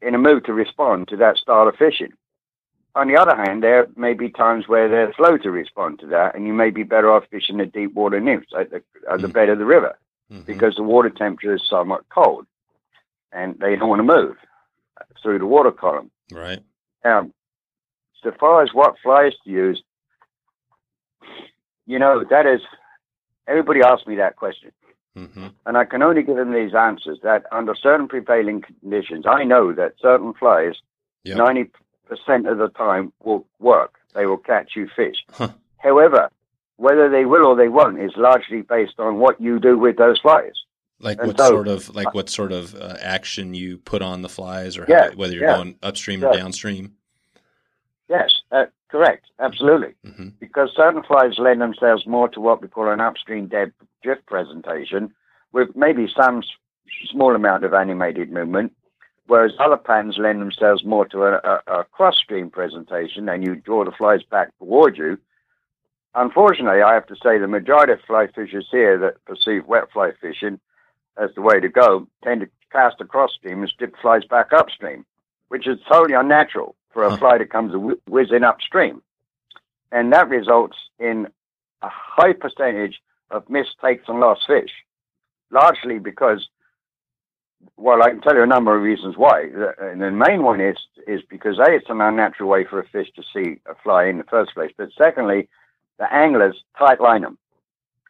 [0.01, 2.11] in a mood to respond to that style of fishing.
[2.95, 6.33] On the other hand, there may be times where they're slow to respond to that,
[6.35, 8.77] and you may be better off fishing the deep water nymphs at the,
[9.11, 9.33] at the Hmm.
[9.33, 9.97] bed of the river
[10.31, 10.45] Mhm.
[10.45, 12.47] because the water temperature is somewhat cold
[13.31, 14.37] and they don't want to move
[15.21, 16.09] through the water column.
[16.31, 16.59] right.
[17.05, 17.33] Um,
[18.23, 19.81] so far as what flies to use,
[21.85, 22.61] you know, that is,
[23.47, 24.71] everybody asks me that question.
[25.25, 29.43] Hmm And I can only give them these answers that under certain prevailing conditions, I
[29.43, 30.75] know that certain flies,
[31.23, 31.37] Yep.
[31.37, 31.71] 90%
[32.51, 33.95] of the time, will work.
[34.13, 35.17] They will catch you fish.
[35.31, 35.49] Huh.
[35.77, 36.29] However,
[36.77, 40.19] whether they will or they won't is largely based on what you do with those
[40.19, 40.53] flies.
[40.99, 44.21] Like And what so- sort of like what sort of uh, action you put on
[44.21, 45.57] the flies, or Yeah, how, whether you're yeah.
[45.57, 46.93] going upstream or downstream.
[48.09, 49.93] Yes, uh, correct, absolutely.
[50.05, 53.71] hmm Because certain flies lend themselves more to what we call an upstream dead
[54.03, 55.13] drift presentation,
[55.51, 56.45] with maybe some s-
[57.11, 58.73] small amount of animated movement,
[59.27, 63.55] whereas other patterns lend themselves more to a, a, a cross stream presentation, and you
[63.55, 65.17] draw the flies back toward you.
[66.15, 70.11] Unfortunately, I have to say the majority of fly fishers here that perceive wet fly
[70.19, 70.59] fishing
[71.17, 75.05] as the way to go tend to cast across stream and stick flies back upstream,
[75.49, 77.73] which is totally unnatural for a fly that comes
[78.07, 79.01] whizzing upstream.
[79.91, 81.27] And that results in
[81.81, 84.71] a high percentage of mistakes and lost fish,
[85.51, 86.47] largely because,
[87.77, 89.49] well, I can tell you a number of reasons why.
[89.79, 93.09] And the main one is is because a it's an unnatural way for a fish
[93.15, 95.47] to see a fly in the first place, but secondly,
[95.99, 97.37] the anglers tight line them,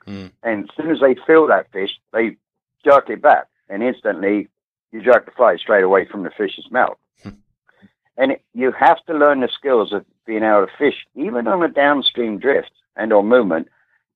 [0.08, 0.32] Mm.
[0.42, 2.38] and as soon as they feel that fish, they
[2.84, 4.48] jerk it back, and instantly
[4.92, 6.98] you jerk the fly straight away from the fish's mouth.
[8.18, 11.64] And it, you have to learn the skills of being able to fish, even on
[11.64, 13.68] a downstream drift and or movement,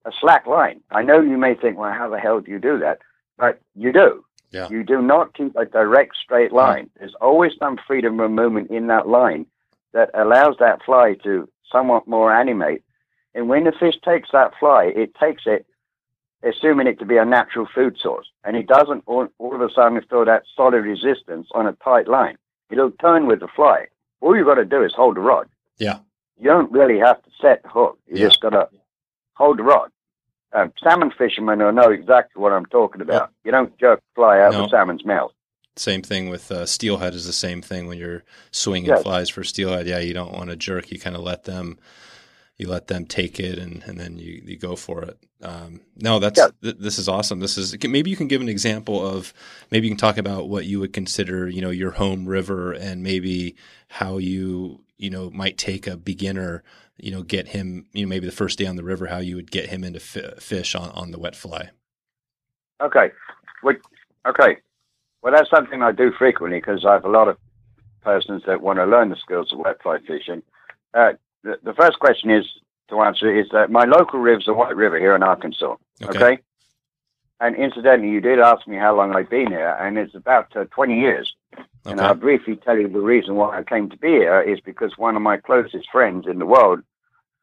[0.05, 0.81] a slack line.
[0.89, 2.99] I know you may think, well, how the hell do you do that?
[3.37, 4.25] But you do.
[4.51, 4.67] Yeah.
[4.69, 6.89] You do not keep a direct straight line.
[6.99, 9.45] There's always some freedom of movement in that line
[9.93, 12.83] that allows that fly to somewhat more animate.
[13.33, 15.65] And when the fish takes that fly, it takes it,
[16.43, 18.27] assuming it to be a natural food source.
[18.43, 22.09] And it doesn't all, all of a sudden throw that solid resistance on a tight
[22.09, 22.37] line.
[22.69, 23.87] It'll turn with the fly.
[24.21, 25.47] All you've got to do is hold the rod.
[25.77, 25.99] Yeah.
[26.39, 27.99] You don't really have to set the hook.
[28.07, 28.27] You Yeah.
[28.27, 28.69] just got to
[29.33, 29.89] hold the rod.
[30.53, 33.31] Um, salmon fishermen will know exactly what I'm talking about.
[33.43, 34.61] You don't jerk fly out No.
[34.61, 35.31] of a salmon's mouth.
[35.77, 39.03] Same thing with uh, steelhead is the same thing when you're swinging Yes.
[39.03, 39.87] flies for steelhead.
[39.87, 40.91] Yeah, you don't want to jerk.
[40.91, 41.79] You kind of let them,
[42.57, 45.17] you let them take it, and, and then you, you go for it.
[45.41, 46.49] Um, no, that's Yeah.
[46.61, 47.39] th- this is awesome.
[47.39, 49.33] This is maybe you can give an example of
[49.71, 53.01] maybe you can talk about what you would consider you know your home river and
[53.01, 53.55] maybe
[53.91, 56.63] how you you know might take a beginner
[56.97, 59.35] you know get him you know maybe the first day on the river how you
[59.35, 61.69] would get him into fi- fish on on the wet fly.
[62.81, 63.11] Okay.
[64.25, 64.57] Okay.
[65.21, 67.37] Well, that's something I do frequently because I have a lot of
[68.01, 70.41] persons that want to learn the skills of wet fly fishing.
[70.93, 72.45] Uh, the, the first question is
[72.89, 75.75] to answer is that my local river's a white river here in Arkansas.
[76.03, 76.17] Okay.
[76.17, 76.41] Okay.
[77.41, 80.65] And incidentally, you did ask me how long I've been here, and it's about uh,
[80.65, 81.33] 20 years.
[81.85, 84.93] And I'll briefly tell you the reason why I came to be here is because
[84.97, 86.81] one of my closest friends in the world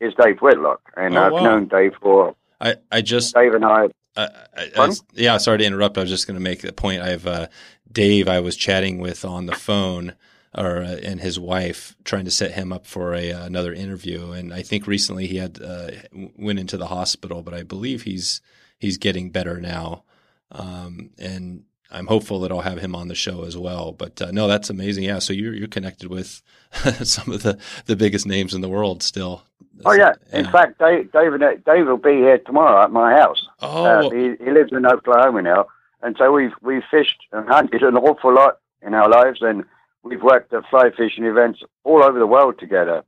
[0.00, 0.80] is Dave Whitlock.
[0.96, 1.42] And Oh, I've wow.
[1.42, 5.64] known Dave for, I I just Dave and I, I, I, I, yeah, sorry to
[5.64, 5.98] interrupt.
[5.98, 7.02] I was just going to make the point.
[7.02, 7.48] I've uh,
[7.90, 8.28] Dave.
[8.28, 10.14] I was chatting with on the phone
[10.56, 14.30] or uh, and his wife trying to set him up for a uh, another interview.
[14.30, 15.90] And I think recently he had uh,
[16.36, 18.40] went into the hospital, but I believe he's
[18.78, 20.04] he's getting better now.
[20.50, 23.92] Um, and I'm hopeful that I'll have him on the show as well.
[23.92, 25.04] But uh, no, that's amazing.
[25.04, 26.42] Yeah, so you're you're connected with
[27.02, 29.42] some of the the biggest names in the world still.
[29.84, 30.12] Oh yeah.
[30.32, 30.38] yeah.
[30.38, 33.46] In fact, Dave, David Dave will be here tomorrow at my house.
[33.60, 35.66] Oh, uh, he, he lives in Oklahoma now,
[36.02, 39.64] and so we've we've fished and hunted an awful lot in our lives, and
[40.02, 43.02] we've worked at fly fishing events all over the world together.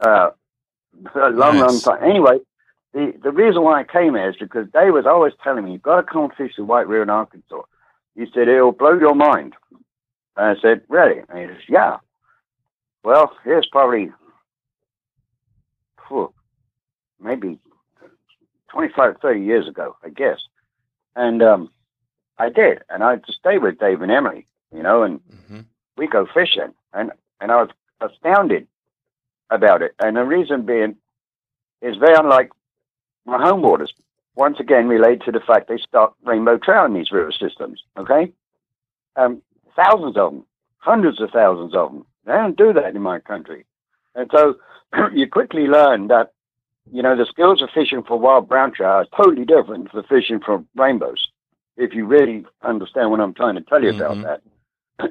[0.00, 0.30] Uh,
[1.14, 1.86] a long, nice.
[1.86, 2.08] long time.
[2.08, 2.38] Anyway,
[2.94, 5.82] the the reason why I came here is because Dave was always telling me you've
[5.82, 7.62] got to come fish the White River in Arkansas.
[8.14, 9.54] He said it'll blow your mind.
[10.36, 11.20] And I said, really?
[11.28, 11.98] And he says, yeah.
[13.02, 14.10] Well, here's probably
[16.08, 16.32] whew,
[17.20, 17.58] maybe
[18.70, 20.38] 25, 30 years ago, I guess.
[21.16, 21.70] And um,
[22.38, 22.82] I did.
[22.88, 25.60] And I just stayed with Dave and Emily, you know, and mm-hmm.
[25.96, 26.72] we go fishing.
[26.92, 28.66] And, and I was astounded
[29.50, 29.94] about it.
[29.98, 30.96] And the reason being
[31.82, 32.50] is very unlike
[33.26, 33.92] my home waters.
[34.36, 38.32] Once again, relate to the fact they stock rainbow trout in these river systems, okay?
[39.16, 39.42] Um,
[39.76, 40.44] thousands of them,
[40.78, 42.06] hundreds of thousands of them.
[42.26, 43.64] They don't do that in my country.
[44.14, 44.56] And so
[45.12, 46.32] you quickly learn that,
[46.92, 50.40] you know, the skills of fishing for wild brown trout are totally different from fishing
[50.44, 51.26] for rainbows,
[51.76, 54.00] if you really understand what I'm trying to tell you mm-hmm.
[54.00, 54.40] about that.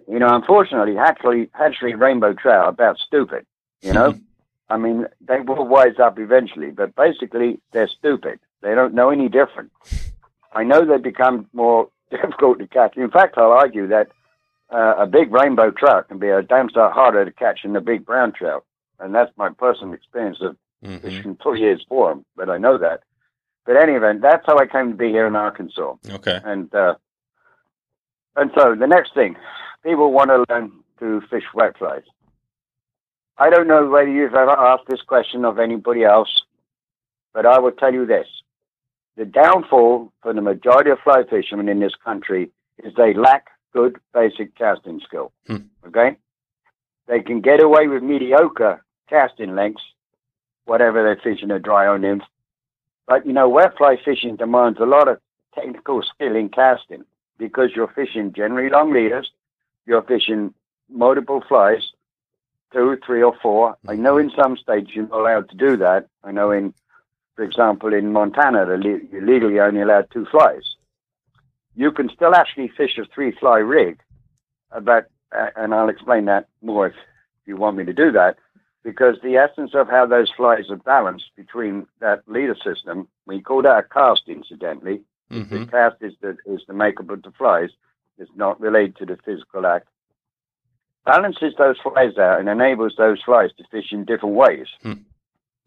[0.08, 3.45] You know, unfortunately, actually, hatchery rainbow trout are about stupid,
[3.82, 4.17] you know?
[4.74, 8.40] I mean, they will wise up eventually, but basically, they're stupid.
[8.62, 9.72] They don't know any different.
[10.52, 12.98] I know they become more difficult to catch.
[12.98, 14.08] In fact, I'll argue that
[14.70, 17.82] uh, a big rainbow trout can be a damn sight harder to catch than a
[17.82, 18.66] big brown trout
[19.04, 20.98] and that's my personal experience of mm-hmm.
[20.98, 22.26] fishing two years for them.
[22.36, 23.02] But I know that.
[23.66, 25.96] But any event, that's how I came to be here in Arkansas.
[26.10, 26.40] Okay.
[26.44, 26.96] And uh,
[28.36, 29.36] and so the next thing,
[29.84, 32.04] people want to learn to fish wet flies.
[33.38, 36.43] I don't know whether you've ever asked this question of anybody else,
[37.34, 38.28] but I will tell you this.
[39.17, 42.52] The downfall for the majority of fly fishermen in this country
[42.84, 45.32] is they lack good basic casting skill.
[45.48, 45.58] Hmm.
[45.88, 46.17] Okay?
[47.08, 49.84] They can get away with mediocre casting lengths,
[50.65, 52.24] whatever they're fishing a dry or nymph.
[53.08, 55.19] But you know, wet fly fishing demands a lot of
[55.54, 57.04] technical skill in casting
[57.38, 59.32] because you're fishing generally long leaders,
[59.86, 60.54] you're fishing
[60.89, 61.91] multiple flies,
[62.74, 63.78] two, three, or four.
[63.88, 64.42] I know in mm-hmm.
[64.42, 66.08] some states you're not allowed to do that.
[66.24, 66.74] I know in,
[67.36, 68.66] for example, in Montana,
[69.12, 70.76] you're legally only allowed two flies.
[71.76, 74.00] You can still actually fish a three fly rig,
[74.72, 76.94] uh, but uh, and I'll explain that more if
[77.46, 78.38] you want me to do that,
[78.84, 83.62] because the essence of how those flies are balanced between that leader system, we call
[83.64, 85.02] that a cast, incidentally.
[85.32, 85.58] Mm-hmm.
[85.58, 87.70] The cast is the, is the makeup of the flies.
[88.20, 89.88] It's not related to the physical act.
[91.06, 94.94] Balances those flies out and enables those flies to fish in different ways hmm.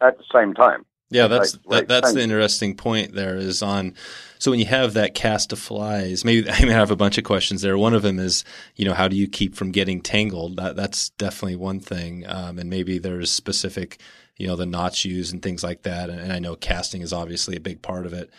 [0.01, 0.85] at the same time.
[1.09, 3.15] Yeah, that's that, that's the interesting point.
[3.15, 3.95] There is on.
[4.39, 7.25] So when you have that cast of flies, maybe I may have a bunch of
[7.25, 7.79] questions there.
[7.79, 8.45] One of them is,
[8.75, 10.57] you know, how do you keep from getting tangled?
[10.57, 12.25] That that's definitely one thing.
[12.27, 14.01] Um, and maybe there's specific,
[14.37, 16.11] you know, the knots used and things like that.
[16.11, 18.31] And, and I know casting is obviously a big part of it.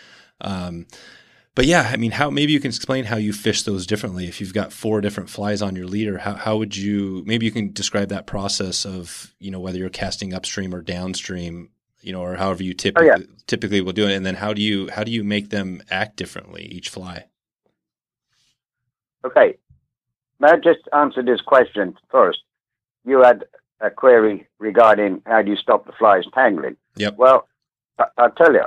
[0.41, 0.87] Um,
[1.57, 4.27] but yeah, I mean, how maybe you can explain how you fish those differently.
[4.27, 7.23] If you've got four different flies on your leader, how how would you?
[7.25, 11.71] Maybe you can describe that process of you know whether you're casting upstream or downstream
[12.07, 13.25] you know, or however you typically oh, yeah.
[13.47, 16.15] typically will do it, and then how do you how do you make them act
[16.15, 17.25] differently each fly?
[19.25, 19.57] Okay,
[20.41, 22.39] I just answer this question first?
[23.03, 23.45] You had
[23.81, 26.77] a query regarding how do you stop the flies tangling.
[26.95, 27.17] Yep.
[27.17, 27.47] Well,
[27.99, 28.63] I, will tell you,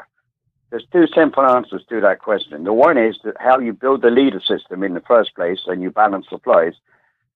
[0.70, 2.64] there's two simple answers to that question.
[2.64, 5.83] The one is that how you build the leader system in the first place and
[5.83, 6.74] you balance the flies,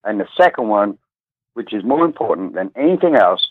[0.04, 0.98] and the second one,
[1.54, 3.48] which is more important than anything else,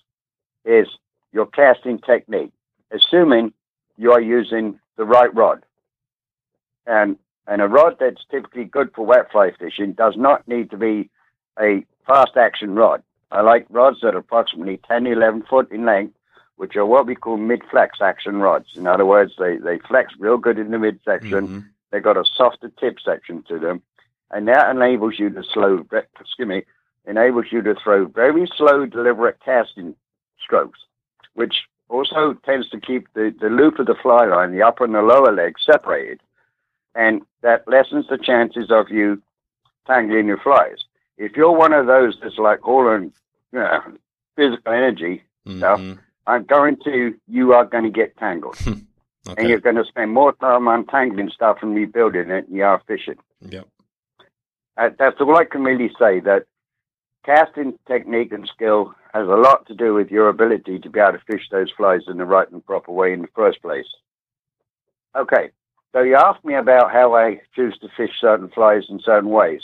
[0.63, 0.87] is
[1.33, 2.51] your casting technique,
[2.91, 3.53] assuming
[3.97, 5.63] you are using the right rod.
[6.85, 10.77] And and a rod that's typically good for wet fly fishing does not need to
[10.77, 11.09] be
[11.59, 13.03] a fast action rod.
[13.31, 16.15] I like rods that are approximately 10 11 foot in length,
[16.64, 18.70] which are what we call mid flex action rods.
[18.78, 21.47] In other words, they, they flex real good in the midsection.
[21.47, 21.59] Mm-hmm.
[21.91, 23.82] They've got a softer tip section to them.
[24.32, 26.64] And that enables you to slow, excuse me,
[27.05, 29.95] enables you to throw very slow, deliberate casting
[30.41, 30.80] strokes
[31.34, 31.55] which
[31.89, 35.01] also tends to keep the, the loop of the fly line, the upper and the
[35.01, 36.22] lower leg, separated.
[36.95, 39.22] And that lessens the chances of you
[39.88, 40.78] tangling your flies.
[41.18, 43.11] If you're one of those that's like hauling
[43.51, 43.82] you know,
[44.36, 45.57] physical energy mm-hmm.
[45.57, 45.82] stuff,
[46.26, 48.57] I'm guarantee you are going to get tangled.
[48.67, 48.86] okay.
[49.38, 52.82] And you're going to spend more time untangling stuff and rebuilding it than you are
[52.88, 53.17] fishing.
[53.41, 53.67] Yep.
[54.78, 56.19] Uh, that's all I can really say.
[56.19, 56.45] That
[57.26, 61.13] casting technique and skill has a lot to do with your ability to be able
[61.13, 63.86] to fish those flies in the right and proper way in the first place.
[65.15, 65.51] Okay,
[65.91, 69.61] so you asked me about how I choose to fish certain flies in certain ways.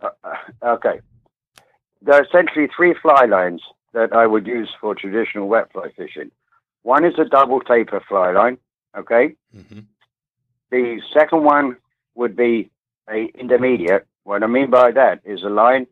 [0.00, 1.00] Uh, uh, okay,
[2.00, 3.60] there are essentially three fly lines
[3.94, 6.30] that I would use for traditional wet fly fishing.
[6.82, 8.58] One is a double taper fly line.
[8.96, 9.80] Okay, Mm-hmm.
[10.70, 11.76] the second one
[12.14, 12.70] would be
[13.08, 14.06] a intermediate.
[14.24, 15.86] What I mean by that is a line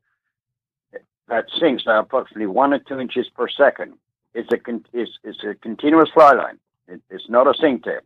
[1.28, 3.94] that sinks at approximately one or two inches per second.
[4.34, 6.58] It's a con- it's, it's a continuous fly line.
[6.88, 8.04] It, it's not a sink tip.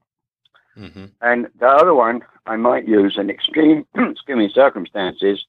[0.78, 1.06] Mm-hmm.
[1.20, 5.44] And the other one I might use in extreme excuse me circumstances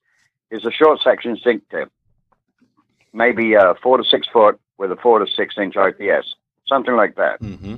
[0.52, 1.92] is a short section sink tip,
[3.14, 6.36] maybe uh, four to six foot with a four to six inch IPS,
[6.68, 7.42] something like that.
[7.42, 7.76] Mm-hmm.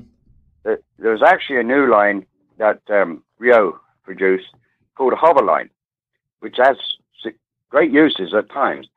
[0.64, 2.26] There- There's actually a new line
[2.58, 4.48] that um, Rio produced
[4.96, 5.70] called a hover line,
[6.40, 6.78] which has
[7.70, 8.88] great uses at times.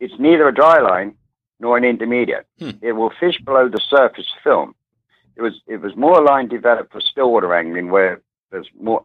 [0.00, 1.14] It's neither a dry line
[1.60, 2.46] nor an intermediate.
[2.58, 2.70] Hmm.
[2.82, 4.74] It will fish below the surface film.
[5.36, 8.20] It was it was more a line developed for stillwater angling where
[8.50, 9.04] there's more.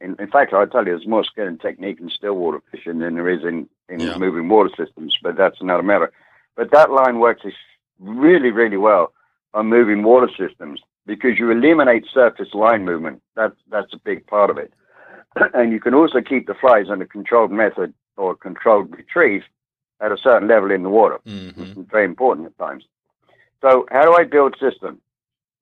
[0.00, 3.14] In, in fact, I'll tell you, there's more skill and technique in stillwater fishing than
[3.14, 4.18] there is in, in Yeah.
[4.18, 6.12] moving water systems, but that's another matter.
[6.56, 7.42] But that line works
[7.98, 9.12] really, really well
[9.54, 13.22] on moving water systems because you eliminate surface line movement.
[13.34, 14.72] That's that's a big part of it,
[15.54, 19.42] and you can also keep the flies a controlled method or controlled retrieve
[20.00, 21.18] at a certain level in the water.
[21.26, 21.62] Mm-hmm.
[21.80, 22.84] It's very important at times.
[23.62, 25.00] So, how do I build system?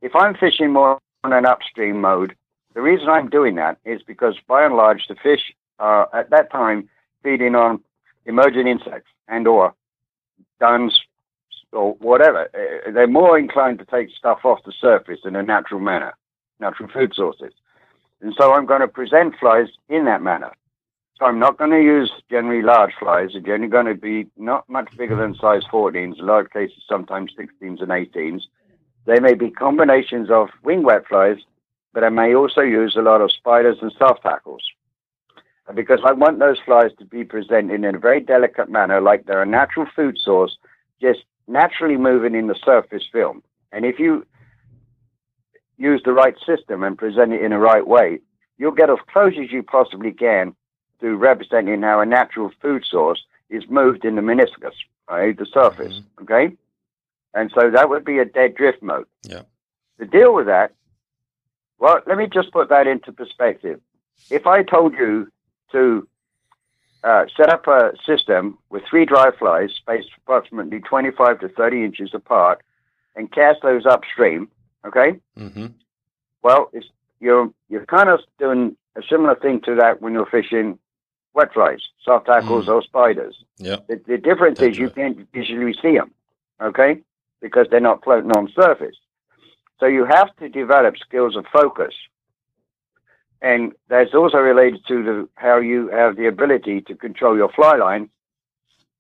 [0.03, 2.37] If I'm fishing more on an upstream mode,
[2.77, 6.53] the reason I'm doing that is because by and large the fish are at that
[6.53, 6.91] time
[7.23, 7.81] feeding on
[8.27, 9.75] emergent insects and or
[10.61, 11.01] duns
[11.73, 12.51] or whatever.
[12.55, 16.13] Uh, They're more inclined to take stuff off the surface in a natural manner,
[16.61, 17.55] natural food sources.
[18.21, 20.53] And so I'm going to present flies in that manner.
[21.19, 23.31] So I'm not going to use generally large flies.
[23.33, 27.33] They're generally going to be not much bigger than size 14s, in large cases sometimes
[27.39, 28.43] 16s and 18s.
[29.07, 31.39] They may be combinations of wing wet flies,
[31.97, 34.61] but I may also use a lot of spiders and soft tackles.
[35.75, 39.41] Because I want those flies to be presented in a very delicate manner, like they're
[39.41, 40.59] a natural food source,
[41.01, 43.43] just naturally moving in the surface film.
[43.73, 44.27] And if you
[45.79, 48.21] use the right system and present it in the right way,
[48.59, 50.55] you'll get as close as you possibly can
[51.01, 54.75] to representing how a natural food source is moved in the meniscus,
[55.09, 56.25] right, the surface, mm-hmm.
[56.25, 56.57] okay?
[57.33, 59.07] And so that would be a dead drift mode.
[59.23, 59.45] Yeah.
[59.99, 60.73] To deal with that,
[61.79, 63.81] well, let me just put that into perspective.
[64.31, 65.29] If I told you
[65.73, 66.09] to
[67.05, 72.11] uh, set up a system with three dry flies spaced approximately 25 to 30 inches
[72.15, 72.63] apart
[73.15, 74.49] and cast those upstream,
[74.85, 75.21] okay?
[75.39, 75.67] Mm-hmm.
[76.43, 76.87] Well, it's,
[77.21, 80.79] you're you're kind of doing a similar thing to that when you're fishing
[81.35, 83.37] wet flies, soft tackles, or spiders.
[83.59, 83.87] Yep.
[83.89, 86.11] The, the difference is you can't visually see them,
[86.61, 87.03] okay?
[87.41, 88.97] Because they're not floating on surface.
[89.79, 91.95] So you have to develop skills of focus.
[93.43, 97.77] And that's also related to the, how you have the ability to control your fly
[97.77, 98.09] line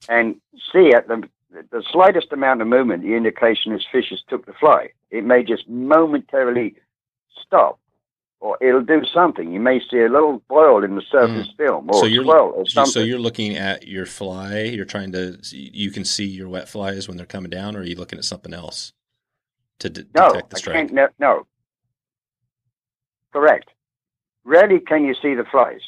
[0.09, 0.37] and
[0.72, 1.22] see at the,
[1.70, 4.91] the slightest amount of movement, the indication is fishes took the fly.
[5.11, 6.74] It may just momentarily
[7.45, 7.79] stop
[8.41, 9.51] or it'll do something.
[9.51, 12.01] You may see a little boil in the surface film or Mm.
[12.01, 12.93] So you're swell or something.
[12.93, 14.64] so you're looking at your fly.
[14.64, 17.85] You're trying to you can see your wet flies when they're coming down, or are
[17.85, 18.93] you looking at something else
[19.81, 20.77] to No, detect the I strike?
[20.77, 20.93] can't.
[20.93, 21.47] No, no.
[23.33, 23.70] Correct.
[24.45, 25.81] Rarely can you see the flies.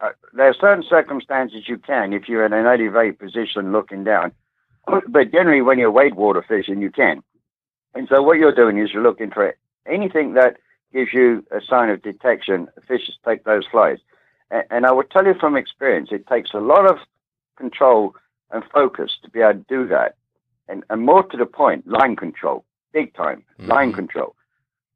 [0.00, 4.30] Uh, there are certain circumstances you can if you're in an elevated position looking down,
[5.08, 7.22] but generally when you're wade water fishing, you can.
[7.94, 9.56] And so what you're doing is you're looking for
[9.86, 10.58] anything that
[10.92, 12.68] gives you a sign of detection.
[12.86, 13.98] Fishes take those flies,
[14.50, 16.98] and, and I will tell you from experience, it takes a lot of
[17.56, 18.14] control
[18.50, 20.16] and focus to be able to do that,
[20.68, 22.64] and, and more to the point, line control,
[22.96, 23.96] big time line Mhm.
[24.02, 24.34] control.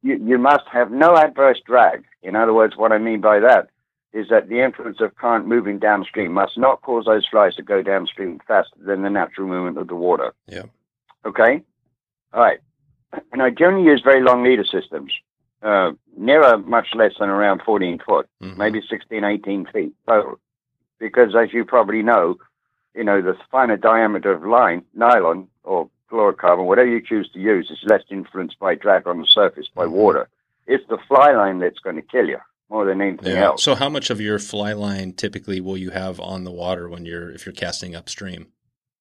[0.01, 2.03] You, you must have no adverse drag.
[2.23, 3.69] In other words, what I mean by that
[4.13, 7.81] is that the influence of current moving downstream must not cause those flies to go
[7.83, 10.33] downstream faster than the natural movement of the water.
[10.47, 10.65] Yeah.
[11.25, 11.61] Okay?
[12.33, 12.59] All right.
[13.31, 15.11] And I generally use very long leader systems,
[15.61, 18.57] uh, nearer much less than around 14 foot, Mhm.
[18.57, 20.39] maybe 16, 18 feet total.
[20.97, 22.37] Because as you probably know,
[22.95, 27.69] you know, the finer diameter of line, nylon or fluorocarbon, whatever you choose to use,
[27.71, 29.91] is less influenced by drag on the surface by Mhm.
[29.91, 30.27] water.
[30.67, 32.37] It's the fly line that's going to kill you
[32.69, 33.45] more than anything Yeah.
[33.45, 33.63] else.
[33.63, 37.05] So how much of your fly line typically will you have on the water when
[37.05, 38.47] you're if you're casting upstream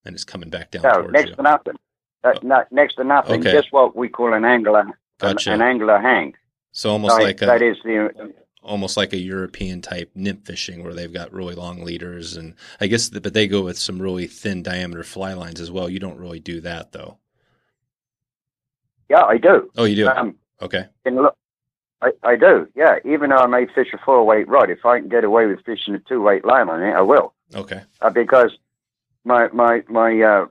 [0.04, 1.36] and it's coming back down No, next you?
[1.36, 1.76] to nothing.
[2.24, 3.40] Uh, no, next to nothing.
[3.40, 3.52] Okay.
[3.52, 5.52] Just what we call an angler, an, Gotcha.
[5.52, 6.34] an angular hang.
[6.72, 8.32] So almost Right, like a that is the
[8.62, 12.86] almost like a European type nymph fishing where they've got really long leaders, and I
[12.86, 15.88] guess, but they go with some really thin diameter fly lines as well.
[15.88, 17.18] You don't really do that though.
[19.08, 19.70] Yeah, I do.
[19.76, 20.08] Oh, you do.
[20.08, 20.86] Um, okay.
[21.04, 21.36] look,
[22.00, 22.68] I, I do.
[22.74, 25.46] Yeah, even though I may fish a four weight rod, if I can get away
[25.46, 27.34] with fishing a two weight line on it, I will.
[27.54, 27.82] Okay.
[28.00, 28.56] Uh, because
[29.24, 30.46] my my my uh,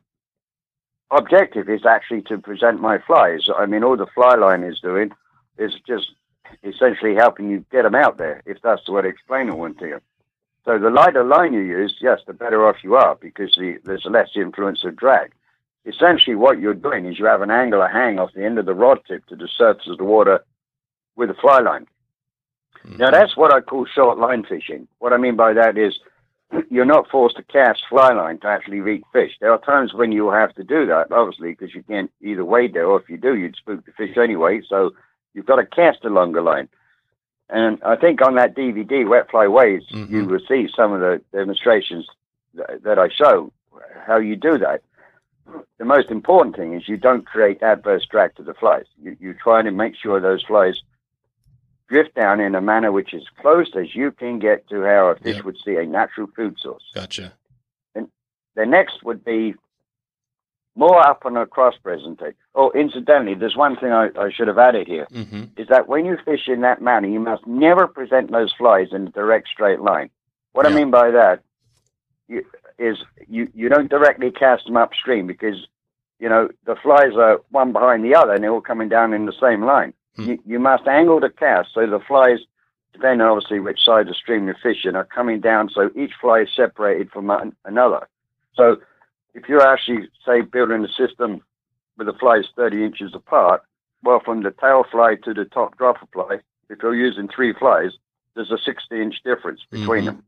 [1.12, 3.48] objective is actually to present my flies.
[3.56, 5.12] I mean, all the fly line is doing
[5.58, 6.12] is just
[6.64, 9.76] essentially helping you get them out there, if that's the way to explain it one
[9.76, 10.02] to you.
[10.66, 14.06] So the lighter line you use, yes, the better off you are because the, there's
[14.06, 15.32] less influence of drag.
[15.86, 18.66] Essentially, what you're doing is you have an angle angular hang off the end of
[18.66, 20.44] the rod tip to the surface of the water
[21.16, 21.88] with a fly line.
[22.86, 22.98] Mm-hmm.
[22.98, 24.88] Now, that's what I call short line fishing.
[25.00, 26.00] What I mean by that is
[26.70, 29.32] you're not forced to cast fly line to actually reach fish.
[29.40, 32.46] There are times when you will have to do that, obviously, because you can't either
[32.46, 34.62] wade there, or if you do, you'd spook the fish anyway.
[34.68, 34.92] So
[35.34, 36.70] you've got to cast a longer line.
[37.50, 40.10] And I think on that DVD, Wet Fly Ways, Mhm.
[40.10, 42.08] you will see some of the demonstrations
[42.54, 43.52] that, that I show
[44.06, 44.82] how you do that.
[45.80, 48.86] The most important thing is you don't create adverse drag to the flies.
[49.02, 50.82] You, you try to make sure those flies
[51.88, 55.16] drift down in a manner which is close as you can get to how a
[55.16, 55.46] fish Yep.
[55.46, 56.84] would see a natural food source.
[56.94, 57.34] Gotcha.
[57.96, 58.12] And
[58.56, 59.56] the next would be
[60.76, 62.36] more up on a cross presentation.
[62.56, 65.44] Oh, incidentally, there's one thing I, I should have added here Mm-hmm.
[65.58, 69.08] is that when you fish in that manner, you must never present those flies in
[69.08, 70.10] a direct straight line.
[70.54, 70.72] What Yeah.
[70.72, 71.42] I mean by that
[72.28, 72.46] you,
[72.78, 72.98] is
[73.28, 75.68] you, you don't directly cast them upstream because,
[76.20, 79.26] you know, the flies are one behind the other and they're all coming down in
[79.26, 79.94] the same line.
[80.16, 80.24] Hmm.
[80.30, 82.40] You, you must angle the cast so the flies,
[82.94, 86.42] depending obviously which side of the stream you're fishing, are coming down so each fly
[86.42, 88.08] is separated from another.
[88.56, 88.78] So
[89.40, 91.42] if you're actually, say, building a system
[91.98, 93.64] with the flies 30 inches apart,
[94.04, 97.92] well, from the tail fly to the top dropper fly, if you're using three flies,
[98.36, 100.06] there's a 60 inch difference between Mhm.
[100.06, 100.24] them.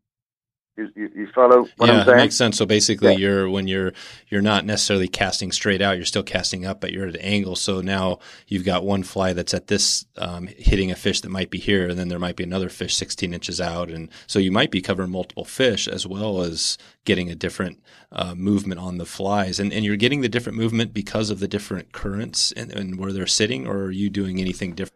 [0.78, 2.18] You, you, you follow what yeah, I'm it saying?
[2.18, 2.58] makes sense.
[2.58, 3.18] So basically, Yeah.
[3.18, 3.92] you're when you're
[4.30, 5.98] you're not necessarily casting straight out.
[5.98, 7.58] You're still casting up, but you're at an angle.
[7.58, 11.50] So now you've got one fly that's at this um, hitting a fish that might
[11.50, 14.52] be here, and then there might be another fish 16 inches out, and so you
[14.52, 19.06] might be covering multiple fish as well as getting a different uh, movement on the
[19.06, 19.60] flies.
[19.60, 23.12] And and you're getting the different movement because of the different currents and, and where
[23.12, 24.96] they're sitting, or are you doing anything different?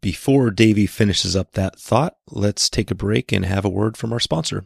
[0.00, 4.12] Before Davey finishes up that thought, let's take a break and have a word from
[4.12, 4.64] our sponsor.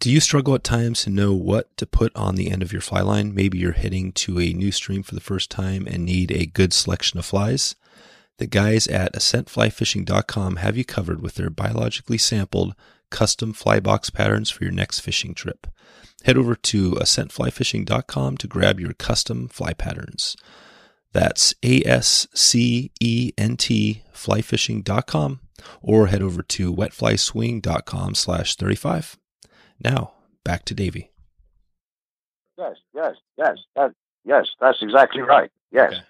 [0.00, 2.80] Do you struggle at times to know what to put on the end of your
[2.80, 3.34] fly line?
[3.34, 6.72] Maybe you're heading to a new stream for the first time and need a good
[6.72, 7.76] selection of flies.
[8.38, 12.74] The guys at ascentflyfishing.com have you covered with their biologically sampled
[13.10, 15.66] custom fly box patterns for your next fishing trip.
[16.24, 20.36] Head over to ascentflyfishing.com to grab your custom fly patterns.
[21.12, 25.40] That's A S C E N T flyfishing.com
[25.82, 29.16] or head over to wetflyswing.com slash 35.
[29.82, 30.12] Now,
[30.44, 31.10] back to Davey.
[32.58, 33.94] Yes, yes, yes, that,
[34.24, 35.50] yes, that's exactly right.
[35.72, 35.94] Yes.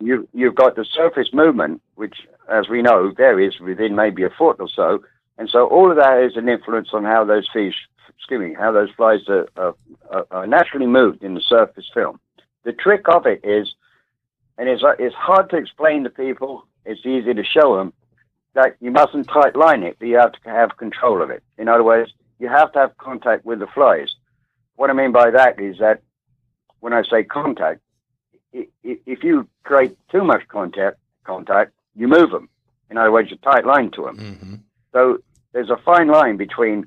[0.00, 2.16] You, you've got the surface movement, which,
[2.50, 5.02] as we know, varies within maybe a foot or so.
[5.38, 7.74] And so all of that is an influence on how those fish,
[8.16, 9.74] excuse me, how those flies are, are,
[10.30, 12.20] are- naturally moved in the surface film.
[12.64, 13.74] The trick of it is,
[14.58, 17.92] and it's, it's hard to explain to people, it's easy to show them,
[18.54, 21.42] that you mustn't tight line it, but you have to have control of it.
[21.58, 24.14] In other words, you have to have contact with the flies.
[24.76, 26.02] What I mean by that is that
[26.80, 27.80] when I say contact,
[28.52, 32.48] if you create too much contact, contact, you move them.
[32.90, 34.18] In other words, you tight line to them.
[34.18, 34.54] Mm-hmm.
[34.92, 35.18] So
[35.52, 36.86] there's a fine line between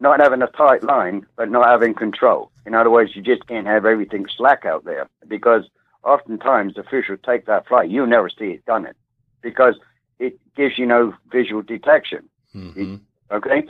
[0.00, 2.50] not having a tight line but not having control.
[2.66, 5.64] In other words, you just can't have everything slack out there because
[6.02, 7.82] oftentimes the fish will take that fly.
[7.82, 8.96] You never see it done it
[9.42, 9.78] because
[10.20, 12.28] it gives you no visual detection.
[12.54, 12.96] Mm-hmm.
[13.32, 13.64] Okay,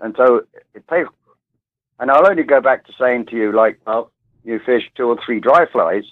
[0.00, 0.42] and so
[0.74, 1.08] it takes.
[1.98, 4.10] And I'll only go back to saying to you, like, well,
[4.44, 6.04] you fish two or three dry flies,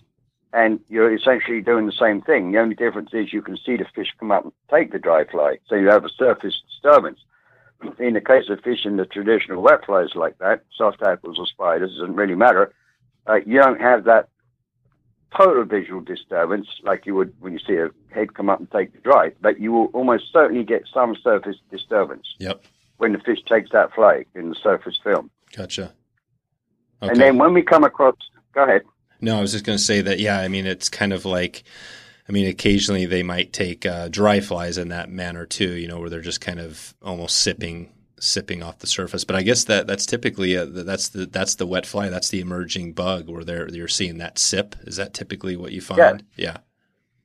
[0.52, 2.52] and you're essentially doing the same thing.
[2.52, 5.24] The only difference is you can see the fish come up and take the dry
[5.24, 7.20] fly, so you have a surface disturbance.
[7.98, 11.90] In the case of fishing the traditional wet flies like that, soft tackles or spiders,
[11.90, 12.72] it doesn't really matter.
[13.26, 14.28] Uh, you don't have that
[15.36, 18.92] total visual disturbance like you would when you see a head come up and take
[18.92, 22.64] the dry, but you will almost certainly get some surface disturbance Yep.
[22.98, 25.30] when the fish takes that fly in the surface film.
[25.56, 25.92] Gotcha.
[27.00, 28.14] And then when we come across,
[28.54, 28.82] go ahead.
[29.20, 31.64] No, I was just going to say that, yeah, I mean, it's kind of like,
[32.28, 35.98] I mean, occasionally they might take uh, dry flies in that manner too, you know,
[36.00, 37.92] where they're just kind of almost sipping,
[38.22, 39.24] sipping off the surface.
[39.24, 42.08] But I guess that that's typically, a, that's the, that's the wet fly.
[42.08, 44.76] That's the emerging bug where they're, you're seeing that sip.
[44.82, 46.24] Is that typically what you find?
[46.36, 46.58] Yeah.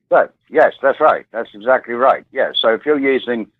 [0.08, 1.26] But yes, that's right.
[1.30, 2.24] That's exactly right.
[2.32, 2.52] Yeah.
[2.58, 3.50] So if you're using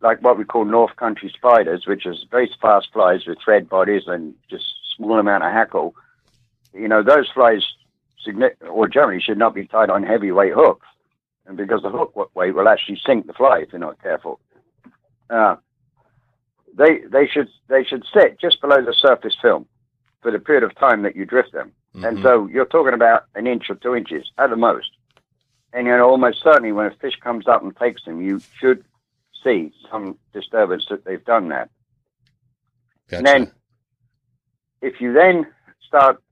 [0.00, 4.02] like what we call North Country spiders, which is very fast flies with thread bodies
[4.06, 4.64] and just
[4.96, 5.94] small amount of hackle.
[6.72, 7.62] You know, those flies,
[8.68, 10.86] or generally, should not be tied on heavyweight hooks,
[11.46, 14.40] and because the hook weight will actually sink the fly if you're not careful.
[15.30, 15.56] Uh,
[16.76, 19.66] they they should they should sit just below the surface film
[20.22, 21.72] for the period of time that you drift them.
[21.94, 22.04] Mm-hmm.
[22.04, 24.90] And so you're talking about an inch or two inches at the most.
[25.72, 28.84] And you know, almost certainly when a fish comes up and takes them, you should
[29.42, 31.70] see some disturbance that they've done that.
[33.08, 33.18] Gotcha.
[33.18, 33.52] And then,
[34.82, 35.46] if you then
[35.86, 36.22] start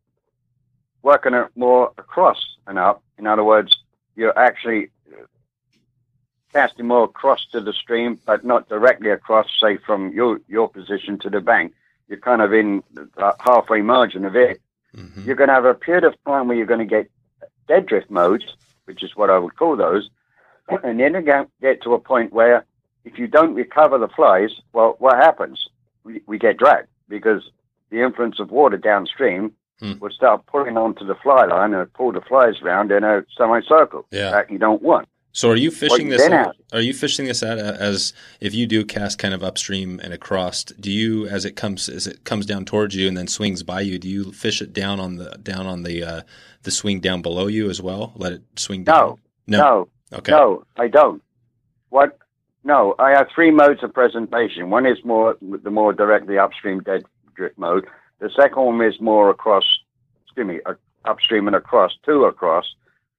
[1.02, 3.76] working it more across and up, in other words,
[4.16, 4.90] you're actually
[6.54, 11.18] casting more across to the stream, but not directly across, say, from your, your position
[11.18, 11.74] to the bank.
[12.08, 13.08] You're kind of in the
[13.40, 14.60] halfway margin of it.
[14.96, 15.24] Mm-hmm.
[15.26, 17.10] You're going to have a period of time where you're going to get
[17.66, 18.44] dead drift modes,
[18.84, 20.08] which is what I would call those.
[20.82, 22.64] And then you get to a point where
[23.04, 25.68] if you don't recover the flies, well, what happens?
[26.04, 27.50] We, we get dragged because
[27.90, 29.98] the influence of water downstream hmm.
[29.98, 34.06] will start pulling onto the fly line and pull the flies around in a semicircle
[34.10, 34.30] yeah.
[34.30, 35.08] that you don't want.
[35.34, 36.22] So are you fishing this?
[36.22, 40.14] Out, are you fishing this out as if you do cast kind of upstream and
[40.14, 40.62] across?
[40.62, 43.80] Do you, as it comes, as it comes down towards you and then swings by
[43.80, 46.22] you, do you fish it down on the down on the uh,
[46.62, 48.12] the swing down below you as well?
[48.14, 49.18] Let it swing down.
[49.48, 50.18] No, no, no.
[50.18, 50.30] Okay.
[50.30, 51.20] No, I don't.
[51.88, 52.16] What
[52.62, 54.70] no, I have three modes of presentation.
[54.70, 57.02] One is more the more directly upstream dead
[57.34, 57.88] drift mode.
[58.20, 59.64] The second one is more across,
[60.26, 60.60] excuse me,
[61.04, 62.64] upstream and across, two across,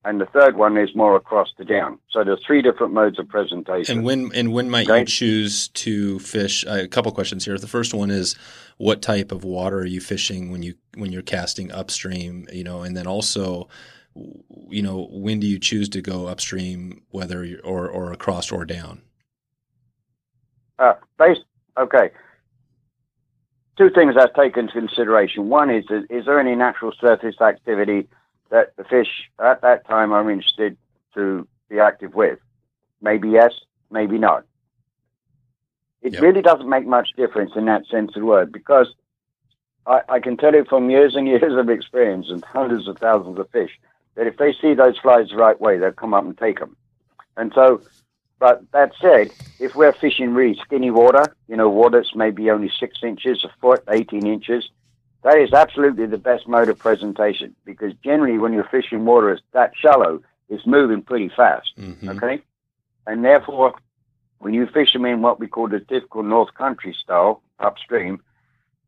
[0.05, 1.97] and the third one is more across to down.
[2.11, 3.97] So there's three different modes of presentation.
[3.97, 4.99] And when and when might okay?
[4.99, 6.63] you choose to fish?
[6.65, 7.57] Uh, a couple questions here.
[7.57, 8.35] The first one is,
[8.77, 12.47] what type of water are you fishing when you when you're casting upstream?
[12.53, 13.67] You know, and then also,
[14.69, 19.01] you know, when do you choose to go upstream, whether or or across or down?
[20.77, 21.45] Uh, based,
[21.79, 22.11] okay.
[23.77, 25.49] Two things I take into consideration.
[25.49, 28.07] One is, is there any natural surface activity
[28.49, 30.77] that the fish at that time are interested
[31.13, 32.39] to be active with?
[33.01, 33.53] Maybe yes,
[33.91, 34.45] maybe not.
[36.01, 36.21] It yep.
[36.21, 38.93] really doesn't make much difference in that sense of the word because
[39.87, 43.39] I, I, can tell you from years and years of experience and hundreds of thousands
[43.39, 43.71] of fish
[44.15, 46.75] that if they see those flies the right way, they'll come up and take them.
[47.37, 47.81] And so
[48.39, 52.71] but that said, if we're fishing really skinny water, you know, water that's maybe only
[52.79, 54.69] six inches, a foot, 18 inches,
[55.25, 59.41] that is absolutely the best mode of presentation because generally when you're fishing water is
[59.53, 61.73] that shallow, it's moving pretty fast.
[61.79, 62.09] Mm-hmm.
[62.09, 62.43] Okay.
[63.07, 63.73] And therefore,
[64.37, 68.21] when you fish them in what we call the typical North Country style upstream,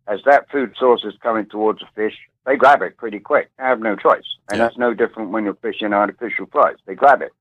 [0.07, 2.15] as that food source is coming towards the fish,
[2.45, 3.49] they grab it pretty quick.
[3.57, 4.37] They have no choice.
[4.47, 4.65] And yeah.
[4.65, 6.75] that's no different when you're fishing artificial flies.
[6.85, 7.31] They grab it.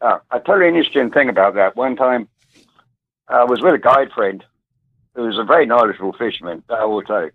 [0.00, 1.76] Uh, I tell you an interesting thing about that.
[1.76, 2.28] One time,
[3.28, 4.42] I was with a guide friend
[5.14, 7.30] who was a very knowledgeable fisherman, I will tell you.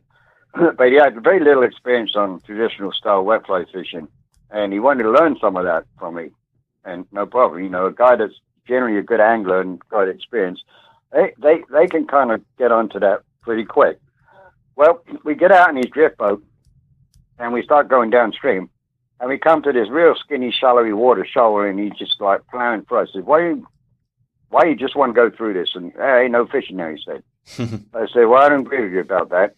[0.78, 4.08] but he had very little experience on traditional style wet fly fishing,
[4.50, 6.32] and he wanted to learn some of that from me.
[6.84, 8.34] And no problem, you know, a guy that's
[8.68, 10.64] generally a good angler and got experience,
[11.12, 14.00] they, they, they can kind of get onto that pretty quick.
[14.76, 16.44] Well, we get out in his drift boat
[17.38, 18.70] and we start going downstream.
[19.20, 22.84] And we come to this real skinny, shallowy water shoal, and he's just like plowing
[22.88, 23.10] for us.
[23.14, 23.68] Said, why you,
[24.50, 25.70] why you just want to go through this?
[25.76, 27.24] And hey, ain't no fishing there, he said.
[27.94, 29.56] I said, well, I don't agree with you about that.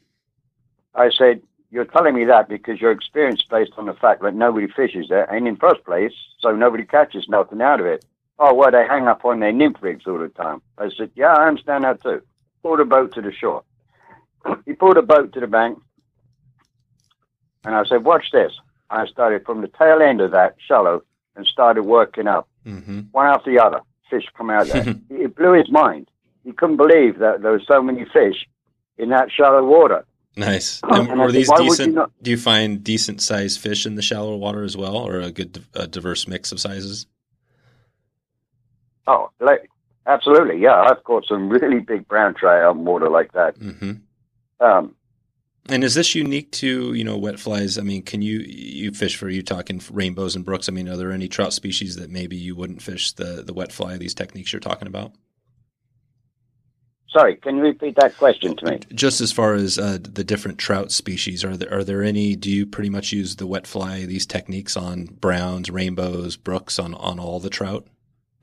[0.96, 1.42] I said,
[1.72, 5.26] you're telling me that because your experience based on the fact that nobody fishes there,
[5.26, 8.06] and in first place, so nobody catches nothing out of it.
[8.38, 10.62] Oh, well, they hang up on their nymph rigs all the time.
[10.78, 12.22] I said, yeah, I understand that too.
[12.62, 13.64] Pulled a boat to the shore.
[14.66, 15.80] he pulled a boat to the bank,
[17.66, 18.54] and I said, watch this.
[18.90, 21.04] I started from the tail end of that shallow
[21.36, 23.02] and started working up, mm-hmm.
[23.12, 23.82] one after the other.
[24.10, 24.96] Fish come out there.
[25.10, 26.08] it blew his mind.
[26.44, 28.46] He couldn't believe that there were so many fish
[28.98, 30.06] in that shallow water.
[30.36, 30.82] Nice.
[30.90, 31.96] And, and were these said, decent?
[31.96, 35.32] You do you find decent sized fish in the shallow water as well, or a
[35.32, 37.08] good, a diverse mix of sizes?
[39.08, 39.70] Oh, like,
[40.08, 40.60] absolutely.
[40.60, 43.60] Yeah, I've caught some really big brown trout out in water like that.
[43.60, 43.94] Mm-hmm.
[44.60, 44.96] Um,
[45.70, 47.78] and is this unique to you know wet flies?
[47.78, 50.68] I mean, can you you fish for you talking rainbows and brooks?
[50.68, 53.72] I mean, are there any trout species that maybe you wouldn't fish the the wet
[53.72, 53.98] fly?
[53.98, 55.14] These techniques you're talking about.
[57.14, 58.80] Sorry, can you repeat that question to me?
[58.92, 62.36] Just as far as uh, the different trout species, are there are there any?
[62.36, 66.96] Do you pretty much use the wet fly these techniques on browns, rainbows, brooks on
[66.96, 67.86] on all the trout?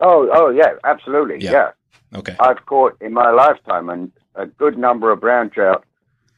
[0.01, 1.51] Oh, oh yeah, absolutely, yeah.
[1.51, 2.19] yeah.
[2.19, 5.85] Okay, I've caught in my lifetime and a good number of brown trout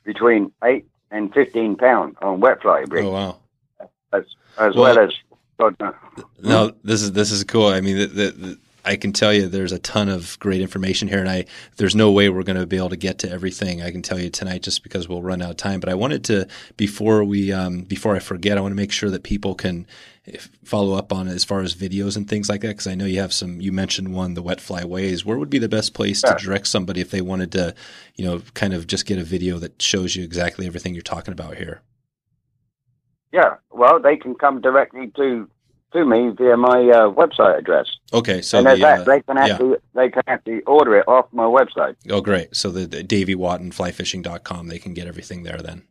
[0.04, 2.84] between eight and fifteen pound on wet fly.
[2.92, 3.38] Oh wow!
[4.12, 4.24] As
[4.58, 5.12] as well, well as.
[6.40, 7.66] no, this is this is cool.
[7.68, 11.20] I mean, the, the, I can tell you there's a ton of great information here,
[11.20, 13.80] and I there's no way we're going to be able to get to everything.
[13.80, 15.80] I can tell you tonight just because we'll run out of time.
[15.80, 19.10] But I wanted to before we um, before I forget, I want to make sure
[19.10, 19.86] that people can
[20.64, 23.20] follow up on as far as videos and things like that because I know you
[23.20, 23.60] have some.
[23.60, 25.24] You mentioned one, the Wet Fly Ways.
[25.24, 26.34] Where would be the best place yeah.
[26.34, 27.74] to direct somebody if they wanted to,
[28.16, 31.32] you know, kind of just get a video that shows you exactly everything you're talking
[31.32, 31.82] about here?
[33.32, 35.48] Yeah, well, they can come directly to
[35.92, 37.86] to me via my uh, website address.
[38.12, 39.76] Okay, so and the, uh, they can actually yeah.
[39.94, 41.96] they can actually order it off my website.
[42.10, 42.54] Oh, great!
[42.54, 45.82] So the, the Davey Wotton flyfishing.com, they can get everything there then.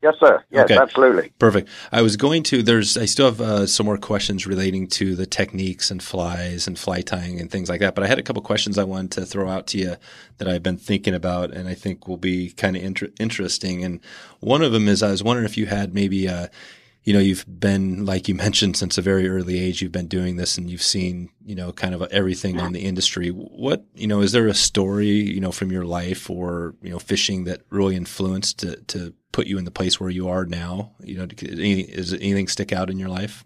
[0.00, 0.44] Yes, sir.
[0.52, 0.78] Yes, okay.
[0.80, 1.32] absolutely.
[1.40, 1.68] Perfect.
[1.90, 2.62] I was going to.
[2.62, 2.96] There's.
[2.96, 7.00] I still have uh, some more questions relating to the techniques and flies and fly
[7.00, 7.96] tying and things like that.
[7.96, 9.96] But I had a couple questions I wanted to throw out to you
[10.36, 13.82] that I've been thinking about, and I think will be kind of inter- interesting.
[13.82, 13.98] And
[14.38, 16.46] one of them is I was wondering if you had maybe a uh,
[17.08, 20.36] you know, you've been, like you mentioned, since a very early age, you've been doing
[20.36, 23.30] this and you've seen, you know, kind of everything on the industry.
[23.30, 26.98] What, you know, is there a story, you know, from your life or, you know,
[26.98, 30.92] fishing that really influenced to, to put you in the place where you are now?
[31.02, 33.42] You know, is anything stick out in your life?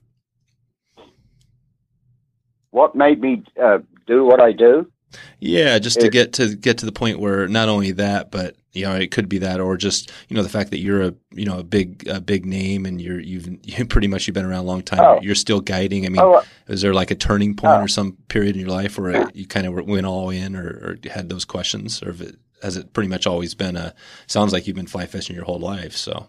[2.71, 4.91] What made me uh, do what I do?
[5.39, 8.85] Yeah, just to get to get to the point where not only that, but you
[8.85, 11.45] know, it could be that, or just you know, the fact that you're a you
[11.45, 14.65] know a big a big name and you're you've you pretty much you've been around
[14.65, 15.01] a long time.
[15.01, 15.21] Oh.
[15.21, 16.07] You're still guiding.
[16.07, 17.83] I mean, oh, uh, is there like a turning point oh.
[17.83, 21.11] or some period in your life where you kind of went all in, or, or
[21.11, 23.95] had those questions, or it, has it pretty much always been a?
[24.27, 25.97] Sounds like you've been fly fishing your whole life.
[25.97, 26.29] So,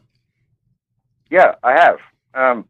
[1.29, 1.99] yeah, I have.
[2.33, 2.67] Um,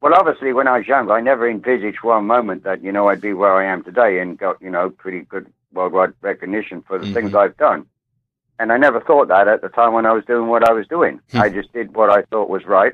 [0.00, 3.22] well, obviously, when I was young, I never envisaged one moment that you know I'd
[3.22, 7.06] be where I am today and got you know pretty good worldwide recognition for the
[7.06, 7.14] mm-hmm.
[7.14, 7.86] things I've done.
[8.58, 10.86] And I never thought that at the time when I was doing what I was
[10.86, 11.20] doing.
[11.32, 11.38] Hmm.
[11.38, 12.92] I just did what I thought was right.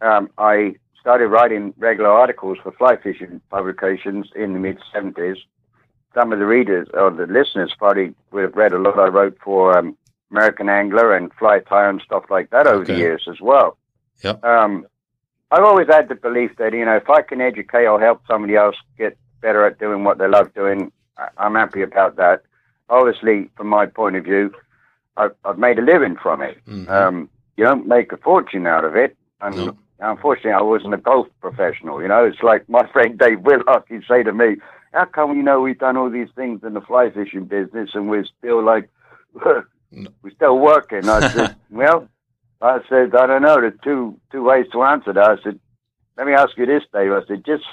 [0.00, 5.38] Um, I started writing regular articles for fly fishing publications in the mid 70s.
[6.14, 9.38] Some of the readers or the listeners probably would have read a lot I wrote
[9.42, 9.96] for um,
[10.30, 12.92] American Angler and Fly Tyer and stuff like that over okay.
[12.92, 13.76] the years as well.
[14.22, 14.44] Yep.
[14.44, 14.86] Um,
[15.50, 18.56] I've always had the belief that, you know, if I can educate or help somebody
[18.56, 20.92] else get better at doing what they love doing,
[21.36, 22.42] I'm happy about that.
[22.90, 24.52] Obviously, from my point of view,
[25.18, 26.56] I've, I've made a living from it.
[26.66, 26.90] Mm-hmm.
[26.90, 29.16] Um, you don't make a fortune out of it.
[29.40, 29.76] And no.
[30.00, 32.00] unfortunately, I wasn't a golf professional.
[32.00, 34.56] You know, it's like my friend Dave Whitlock, he'd say to me,
[34.92, 38.08] how come, you know, we've done all these things in the fly fishing business and
[38.08, 38.88] we're still like,
[39.34, 41.08] we're still working?
[41.08, 42.08] I said, well,
[42.62, 43.60] I said, I don't know.
[43.60, 45.38] There's two two ways to answer that.
[45.38, 45.60] I said,
[46.16, 47.12] let me ask you this, Dave.
[47.12, 47.64] I said, just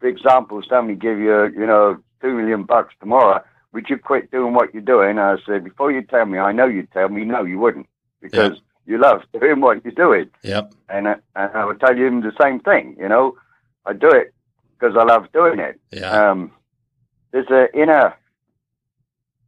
[0.00, 3.44] for example, somebody give you, you know, two million bucks tomorrow.
[3.74, 5.18] Would you quit doing what you're doing?
[5.18, 7.86] I said, before you tell me, I know you'd tell me, no, you wouldn't,
[8.22, 8.62] because yep.
[8.86, 10.30] you love doing what you're doing.
[10.42, 10.72] Yep.
[10.88, 12.96] And, uh, and I would tell you the same thing.
[12.98, 13.36] You know,
[13.84, 14.32] I do it
[14.78, 15.78] because I love doing it.
[15.92, 16.30] Yeah.
[16.30, 16.52] Um,
[17.32, 18.14] there's an inner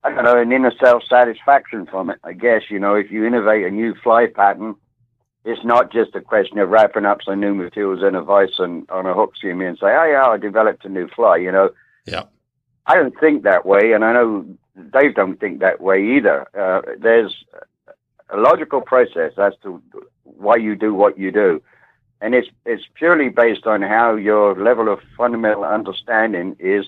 [0.06, 2.20] I don't know, an inner self satisfaction from it.
[2.22, 4.76] I guess, you know, if you innovate a new fly pattern,
[5.44, 8.88] it's not just a question of wrapping up some new materials in a vise and
[8.88, 11.50] on a hook to me and say, oh, yeah, I developed a new fly, you
[11.50, 11.70] know.
[12.06, 12.24] Yeah.
[12.86, 14.46] I don't think that way, and I know
[14.92, 16.46] Dave don't think that way either.
[16.58, 17.44] Uh, there's
[18.30, 19.82] a logical process as to
[20.22, 21.62] why you do what you do.
[22.20, 26.86] And it's, it's purely based on how your level of fundamental understanding is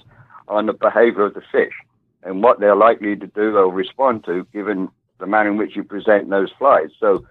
[0.48, 1.74] on the behavior of the fish
[2.22, 4.88] and what they're likely to do or respond to given
[5.18, 6.88] the manner in which you present those flies.
[6.98, 7.26] So,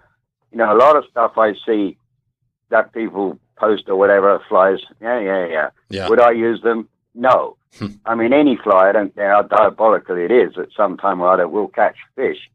[0.52, 1.98] you know, a lot of stuff I see
[2.70, 5.70] that people post or whatever flies, yeah, yeah, yeah.
[5.90, 6.10] yeah.
[6.10, 6.88] Would I use them?
[7.16, 7.57] No.
[8.06, 11.32] I mean, any fly, I don't care how diabolical it is, at some time or
[11.32, 12.50] other will catch fish.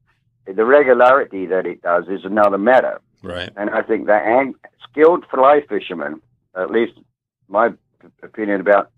[0.46, 3.00] The regularity that it does is another matter.
[3.22, 3.50] Right.
[3.56, 4.52] And I think that
[4.90, 6.20] skilled fly fishermen,
[6.56, 6.94] at least
[7.48, 7.70] my
[8.22, 8.90] opinion about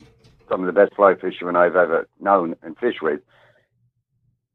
[0.49, 3.21] some of the best fly fishermen I've ever known and fished with,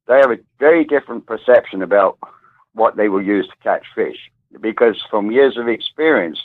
[0.08, 2.18] they have a very different perception about
[2.74, 6.40] what they will use to catch fish because from years of experience,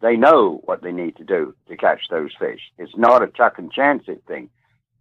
[0.00, 2.60] they know what they need to do to catch those fish.
[2.78, 4.48] It's not a chuck and chance it thing.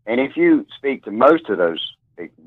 [0.05, 1.95] And if you speak to most of those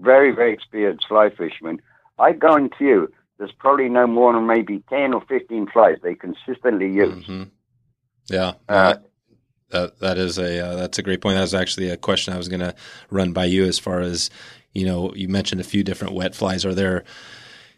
[0.01, 1.81] very, very experienced fly fishermen,
[2.19, 6.93] I guarantee you there's probably no more than maybe 10 or 15 flies they consistently
[6.93, 7.25] use.
[7.25, 7.43] Mm-hmm.
[8.29, 8.53] Yeah.
[8.69, 8.97] Uh,
[9.71, 11.37] that that is a uh, that's a great point.
[11.37, 12.75] That was actually a question I was going to
[13.11, 14.31] run by you as far as
[14.73, 15.13] you know.
[15.15, 16.65] You mentioned a few different wet flies.
[16.65, 17.05] Are there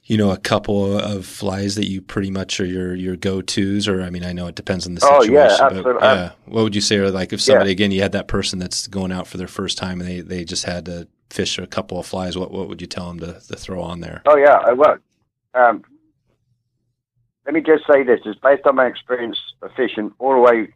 [0.06, 3.88] you know a couple of flies that you pretty much are your your go tos?
[3.88, 5.36] Or I mean, I know it depends on the situation.
[5.36, 5.92] Oh yeah, absolutely.
[5.94, 6.96] But, yeah, what would you say?
[6.96, 7.74] Or like if somebody yeah.
[7.74, 10.44] again, you had that person that's going out for their first time and they they
[10.44, 12.36] just had to fish a couple of flies.
[12.36, 14.22] What what would you tell them to, to throw on there?
[14.26, 15.00] Oh yeah, I would.
[15.54, 15.84] Um,
[17.46, 20.68] let me just say this: is based on my experience of fishing all the way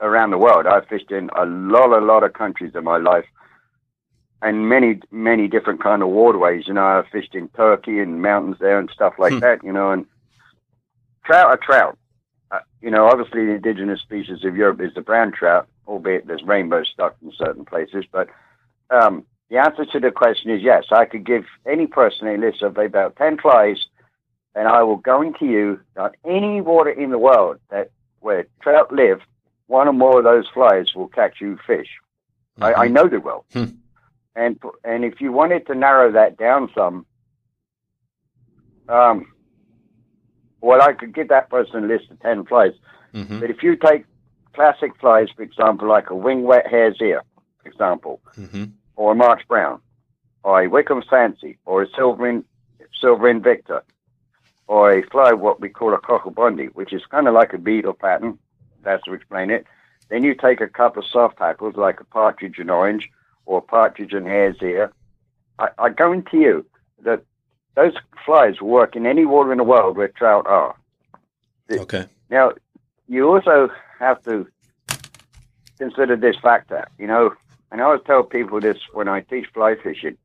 [0.00, 0.66] around the world.
[0.66, 3.24] I've fished in a lot, a lot of countries in my life,
[4.42, 6.66] and many, many different kind of waterways.
[6.66, 9.38] You know, I've fished in Turkey and mountains there and stuff like hmm.
[9.40, 9.64] that.
[9.64, 10.06] You know, and
[11.24, 11.98] trout are trout.
[12.50, 16.42] Uh, you know, obviously the indigenous species of Europe is the brown trout, albeit there's
[16.44, 18.04] rainbow stock in certain places.
[18.10, 18.28] But
[18.90, 20.84] um, the answer to the question is yes.
[20.90, 23.86] I could give any person a list of about ten flies,
[24.54, 29.20] and I will guarantee you that any water in the world that where trout live,
[29.66, 31.88] one or more of those flies will catch you fish.
[32.58, 32.64] Mm-hmm.
[32.64, 32.94] I, I, mm-hmm.
[32.94, 33.44] know they will.
[34.36, 37.06] And and if you wanted to narrow that down some,
[38.88, 39.32] um,
[40.60, 42.72] well, I could give that person a list of 10 flies.
[43.14, 43.40] Mm-hmm.
[43.40, 44.04] But if you take
[44.52, 47.22] classic flies, for example, like a wing wet hare's ear,
[47.62, 48.64] for example, mm-hmm.
[48.96, 49.80] or a March Brown,
[50.42, 52.44] or a Wickham Fancy, or a Silver, in,
[53.00, 53.80] Silver Invicta,
[54.66, 57.94] or a fly, what we call a Coch-y-Bonddu, which is kind of like a beetle
[57.94, 58.38] pattern,
[58.82, 59.66] that's to explain it.
[60.08, 63.10] Then you take a couple of soft hackles, like a partridge and orange,
[63.46, 64.92] or partridge and hare's ear.
[65.58, 66.66] I, I guarantee you
[67.04, 67.22] that
[67.74, 67.94] those
[68.24, 70.76] flies work in any water in the world where trout are.
[71.70, 72.06] Okay.
[72.30, 72.52] Now,
[73.08, 74.46] you also have to
[75.78, 76.86] consider this factor.
[76.98, 77.34] You know,
[77.70, 80.16] and I always tell people this when I teach fly fishing.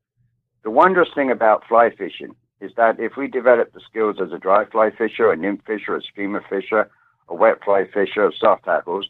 [0.62, 4.38] The wondrous thing about fly fishing is that if we develop the skills as a
[4.38, 6.88] dry fly fisher, a nymph fisher, a streamer fisher,
[7.28, 9.08] a wet fly fisher, soft hackles,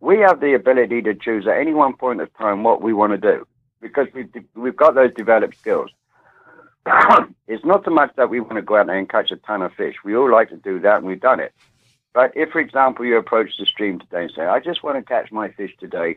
[0.00, 3.12] we have the ability to choose at any one point of time what we want
[3.12, 3.46] to do
[3.80, 5.90] because we've, we've got those developed skills.
[7.48, 9.62] it's not so much that we want to go out there and catch a ton
[9.62, 9.96] of fish.
[10.04, 11.52] We all like to do that, and we've done it.
[12.14, 15.02] But if, for example, you approach the stream today and say, I just want to
[15.02, 16.16] catch my fish today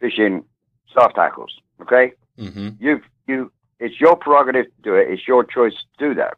[0.00, 0.44] fishing
[0.92, 2.12] soft tackles, okay?
[2.38, 2.70] Mm-hmm.
[2.80, 5.10] You've, you, it's your prerogative to do it.
[5.10, 6.36] It's your choice to do that.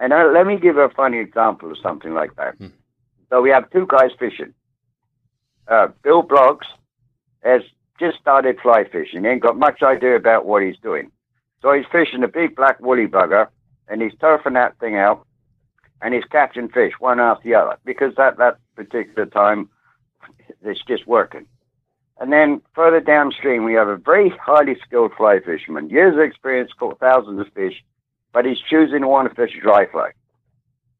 [0.00, 2.58] And uh, let me give a funny example of something like that.
[2.58, 2.72] Mm.
[3.30, 4.54] So we have two guys fishing.
[5.68, 6.66] Uh, Bill Bloggs
[7.42, 7.62] has
[8.00, 9.24] just started fly fishing.
[9.24, 11.10] He ain't got much idea about what he's doing.
[11.62, 13.48] So he's fishing a big black woolly bugger
[13.88, 15.26] and he's turfing that thing out
[16.00, 19.68] and he's catching fish one after the other because at that particular time
[20.62, 21.46] it's just working.
[22.20, 26.72] And then further downstream, we have a very highly skilled fly fisherman, years of experience,
[26.72, 27.84] caught thousands of fish,
[28.32, 30.10] but he's choosing to want to fish dry fly.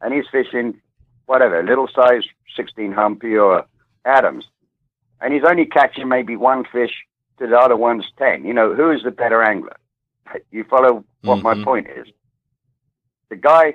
[0.01, 0.81] And he's fishing
[1.27, 2.23] whatever, little size
[2.57, 3.67] 16 humpy or
[4.05, 4.45] Adams.
[5.21, 6.93] And he's only catching maybe one fish
[7.39, 8.45] to the other one's 10.
[8.45, 9.77] You know, who is the better angler?
[10.51, 11.61] You follow what mm-hmm.
[11.61, 12.07] my point is?
[13.31, 13.75] The guy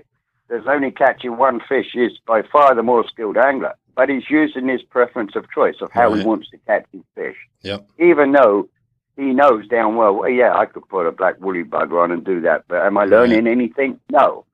[0.49, 4.67] that's only catching one fish is by far the more skilled angler, but he's using
[4.67, 6.19] his preference of choice of how right.
[6.19, 7.37] he wants to catch his fish.
[7.63, 7.87] Yep.
[7.97, 8.69] Even though
[9.15, 12.23] he knows down well, well, yeah, I could put a black woolly bugger on and
[12.23, 13.51] do that, but am I learning right.
[13.51, 13.99] anything?
[14.11, 14.45] No.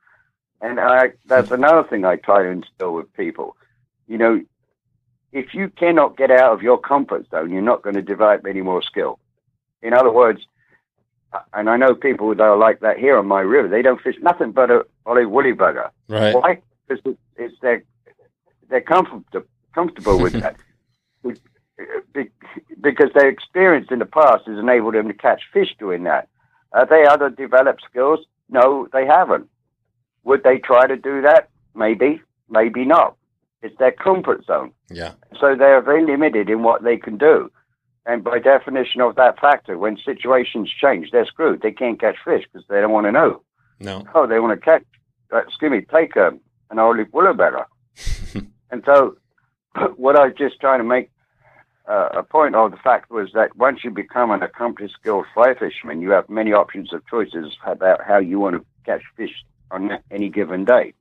[0.62, 3.56] And I, that's another thing I try to instill with people.
[4.08, 4.42] You know,
[5.32, 8.62] if you cannot get out of your comfort zone, you're not going to develop any
[8.62, 9.20] more skill.
[9.82, 10.42] In other words,
[11.54, 13.68] and I know people that are like that here on my river.
[13.68, 15.90] They don't fish nothing but a olive woolly bugger.
[16.08, 16.34] Right.
[16.34, 16.62] Why?
[16.88, 17.84] Because it's they're
[18.70, 20.56] they're comfortable comfortable with that.
[22.82, 26.28] Because their experience in the past has enabled them to catch fish doing that.
[26.72, 28.20] Are they other developed skills?
[28.50, 29.50] No, they haven't.
[30.24, 31.50] Would they try to do that?
[31.76, 33.16] Maybe, maybe not.
[33.62, 34.72] It's their comfort zone.
[34.90, 35.14] Yeah.
[35.40, 37.52] So they're very limited in what they can do.
[38.06, 41.62] And by definition of that factor, when situations change, they're screwed.
[41.62, 43.44] They can't catch fish because they don't want to know.
[43.80, 44.04] No.
[44.16, 44.84] Oh, they want to catch,
[45.34, 46.32] uh, excuse me, take a,
[46.72, 47.66] an olive better.
[48.72, 49.18] and so
[49.96, 51.12] what I was just trying to make
[51.88, 55.54] uh, a point of the fact was that once you become an accomplished skilled fly
[55.54, 59.98] fisherman, you have many options of choices about how you want to catch fish on
[60.12, 60.94] any given day.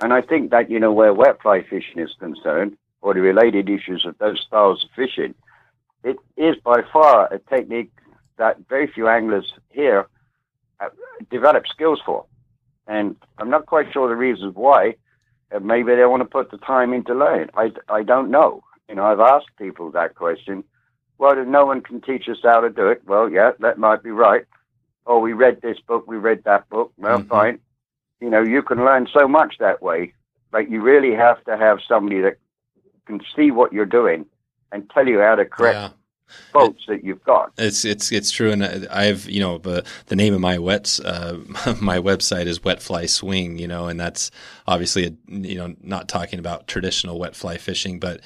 [0.00, 3.68] And I think that, you know, where wet fly fishing is concerned, or the related
[3.68, 5.34] issues of those styles of fishing,
[6.04, 7.92] it is by far a technique
[8.38, 10.06] that very few anglers here
[11.30, 12.24] develop skills for.
[12.86, 14.96] And I'm not quite sure the reasons why.
[15.54, 17.50] Uh, maybe they want to put the time into learning.
[17.54, 18.62] I, I don't know.
[18.88, 20.64] You know, I've asked people that question.
[21.18, 23.02] Well, no one can teach us how to do it.
[23.06, 24.44] Well, yeah, that might be right.
[25.06, 26.92] Oh, we read this book, we read that book.
[26.96, 27.28] Well, mm-hmm.
[27.28, 27.58] fine.
[28.20, 30.12] You know, you can learn so much that way,
[30.50, 32.36] but you really have to have somebody that
[33.06, 34.26] can see what you're doing
[34.72, 35.90] and tell you how to correct yeah.
[36.52, 37.52] boats that you've got.
[37.58, 41.38] It's it's it's true, and I've you know the the name of my wets uh,
[41.80, 44.30] my website is Wet Fly Swing, you know, and that's
[44.66, 48.20] obviously a, you know not talking about traditional wet fly fishing, but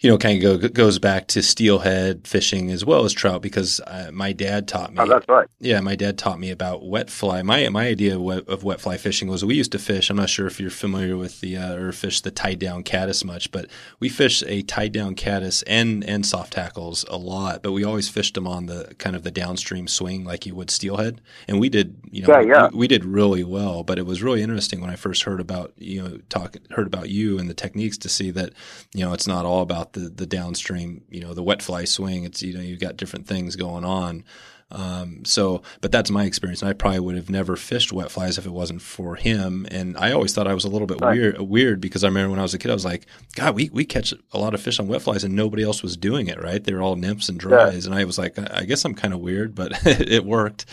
[0.00, 3.80] you know, kind of go, goes back to steelhead fishing as well as trout because
[3.86, 4.98] uh, my dad taught me.
[5.00, 5.48] Oh, that's right.
[5.58, 7.40] Yeah, my dad taught me about wet fly.
[7.40, 10.10] My my idea of wet, of wet fly fishing was we used to fish.
[10.10, 13.24] I'm not sure if you're familiar with the uh, or fish the tied down caddis
[13.24, 17.62] much, but we fish a tied down caddis and and soft tackles a lot.
[17.62, 20.70] But we always fished them on the kind of the downstream swing like you would
[20.70, 22.68] steelhead, and we did you know Yeah, yeah.
[22.70, 23.82] We, we did really well.
[23.82, 27.08] But it was really interesting when I first heard about you know talk heard about
[27.08, 28.52] you and the techniques to see that
[28.92, 32.24] you know it's not all about the the downstream you know the wet fly swing.
[32.24, 34.24] It's you know you've got different things going on.
[34.68, 36.60] Um, so, but that's my experience.
[36.60, 39.64] And I probably would have never fished wet flies if it wasn't for him.
[39.70, 41.16] And I always thought I was a little bit Right.
[41.16, 43.06] weird, weird because I remember when I was a kid, I was like,
[43.36, 45.96] God, we, we catch a lot of fish on wet flies and nobody else was
[45.96, 46.62] doing it, right?
[46.64, 47.86] They were all nymphs and dries.
[47.86, 50.66] And I was like, I I guess I'm kind of weird, but it worked.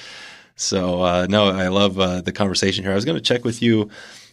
[0.55, 2.93] So, uh, no, I love uh, the conversation here.
[2.93, 3.91] I was going to check with you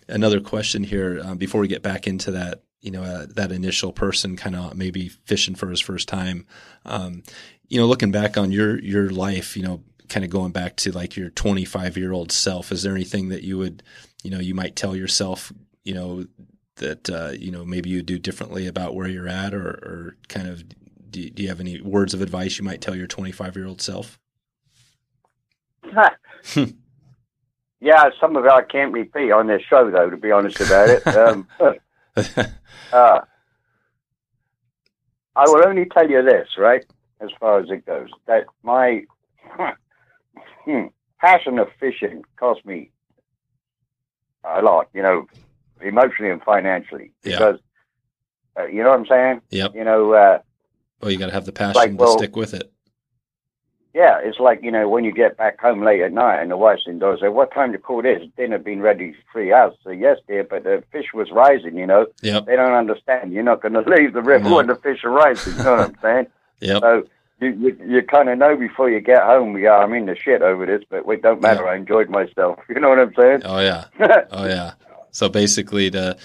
[0.08, 2.62] another question here um, before we get back into that.
[2.80, 6.46] You know, uh, that initial person kind of maybe fishing for his first time.
[6.84, 7.22] Um,
[7.68, 10.92] you know, looking back on your your life, you know, kind of going back to
[10.92, 13.82] like your 25 year old self, is there anything that you would,
[14.22, 15.52] you know, you might tell yourself,
[15.84, 16.26] you know,
[16.76, 20.48] that uh, you know maybe you do differently about where you're at, or, or kind
[20.48, 20.64] of
[21.10, 23.80] do, do you have any words of advice you might tell your 25 year old
[23.80, 24.18] self?
[27.80, 30.10] yeah, some of it I can't repeat on this show, though.
[30.10, 31.46] To be honest about it, um,
[32.92, 33.20] uh,
[35.36, 36.84] I will only tell you this, right?
[37.20, 39.04] As far as it goes, that my
[41.20, 42.90] passion of fishing cost me
[44.44, 45.26] a lot, you know,
[45.82, 47.12] emotionally and financially.
[47.22, 47.38] Yeah.
[47.38, 47.60] Because,
[48.58, 49.40] uh, you know what I'm saying?
[49.50, 49.74] Yep.
[49.74, 50.38] You know, uh,
[51.00, 52.72] Well, you got to have the passion Like, well- to stick with it.
[53.94, 56.56] Yeah, it's like, you know, when you get back home late at night and the
[56.56, 58.22] wife's indoors, say, what time to call this?
[58.36, 59.74] Dinner been ready for three hours.
[59.82, 62.06] So, yes, dear, but the fish was rising, you know.
[62.22, 62.46] Yep.
[62.46, 63.32] They don't understand.
[63.32, 64.56] You're not going to leave the river No.
[64.56, 65.56] when the fish are rising.
[65.56, 66.26] You know what I'm saying?
[66.62, 66.82] Yep.
[66.82, 67.04] So
[67.40, 69.56] you you, you kind of know before you get home.
[69.56, 71.66] Yeah, I'm in the shit over this, but it don't matter.
[71.66, 72.58] I enjoyed myself.
[72.68, 73.40] You know what I'm saying?
[73.46, 73.86] Oh yeah.
[74.30, 74.72] Oh yeah.
[75.10, 76.18] So basically, to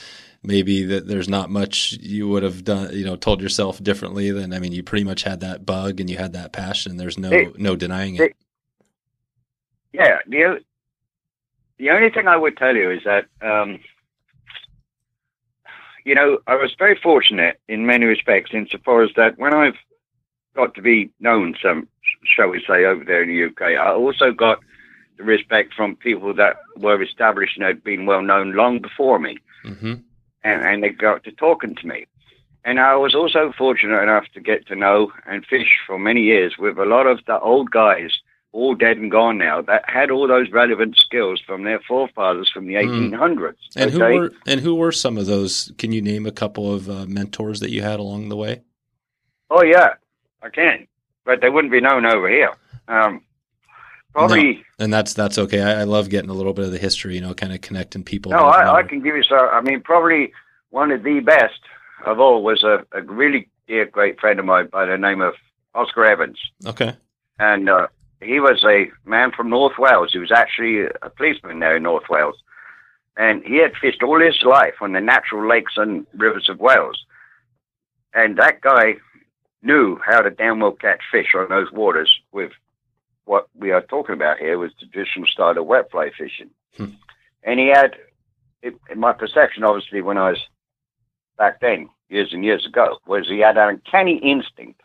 [0.45, 4.31] maybe that there's not much you would have done, you know, told yourself differently.
[4.31, 6.97] than, I mean, you pretty much had that bug and you had that passion.
[6.97, 8.35] There's no no denying hey, it.
[9.93, 10.17] yeah.
[10.27, 10.63] The
[11.77, 13.79] the only thing I would tell you is that um,
[16.03, 19.77] you know I was very fortunate in many respects, insofar as that when I've
[20.55, 21.87] got to be known, some
[22.23, 24.59] shall we say, over there in the UK, I also got
[25.17, 29.37] the respect from people that were established and had been well known long before me.
[29.63, 29.95] hmm
[30.45, 32.05] and, and they got to talking to me.
[32.63, 36.55] And I was also fortunate enough to get to know and fish for many years
[36.57, 38.11] with a lot of the old guys,
[38.51, 42.67] all dead and gone now, that had all those relevant skills from their forefathers from
[42.67, 43.55] the 1800s.
[43.75, 45.71] And who were and who were some of those?
[45.77, 48.61] Can you name a couple of uh, mentors that you had along the way?
[49.51, 49.93] Oh, yeah,
[50.41, 50.87] I can.
[51.23, 52.53] But they wouldn't be known over here.
[52.87, 53.21] Um,
[54.15, 55.61] probably, And that's that's okay.
[55.61, 57.15] I, I love getting a little bit of the history.
[57.15, 58.31] You know, kind of connecting people.
[58.31, 59.39] no, I, I can give you some.
[59.39, 60.31] I mean, probably
[60.71, 61.59] one of the best
[62.05, 65.33] of all was a, a really dear, great friend of mine by the name of
[65.73, 66.39] Oscar Evans.
[66.65, 66.93] Okay.
[67.39, 67.87] and uh,
[68.21, 70.09] he was a man from North Wales.
[70.13, 72.35] He was actually a policeman there in North Wales,
[73.17, 77.05] and he had fished all his life on the natural lakes and rivers of Wales.
[78.13, 78.95] And that guy
[79.61, 82.51] knew how to damn well catch fish on those waters with
[83.25, 86.49] what we are talking about here was traditional style of wet fly fishing.
[86.77, 86.91] Hmm.
[87.43, 87.95] And he had,
[88.63, 90.39] in in my perception, obviously, when I was
[91.37, 94.81] back then, years and years ago, was he had an uncanny instinct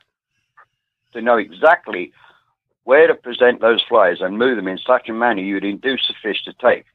[1.13, 2.13] to know exactly
[2.85, 6.15] where to present those flies and move them in such a manner you'd induce the
[6.23, 6.87] fish to take.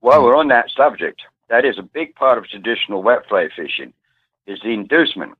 [0.00, 0.24] While Hmm.
[0.26, 3.92] we're on that subject, that is a big part of traditional wet fly fishing,
[4.46, 5.32] is the inducement.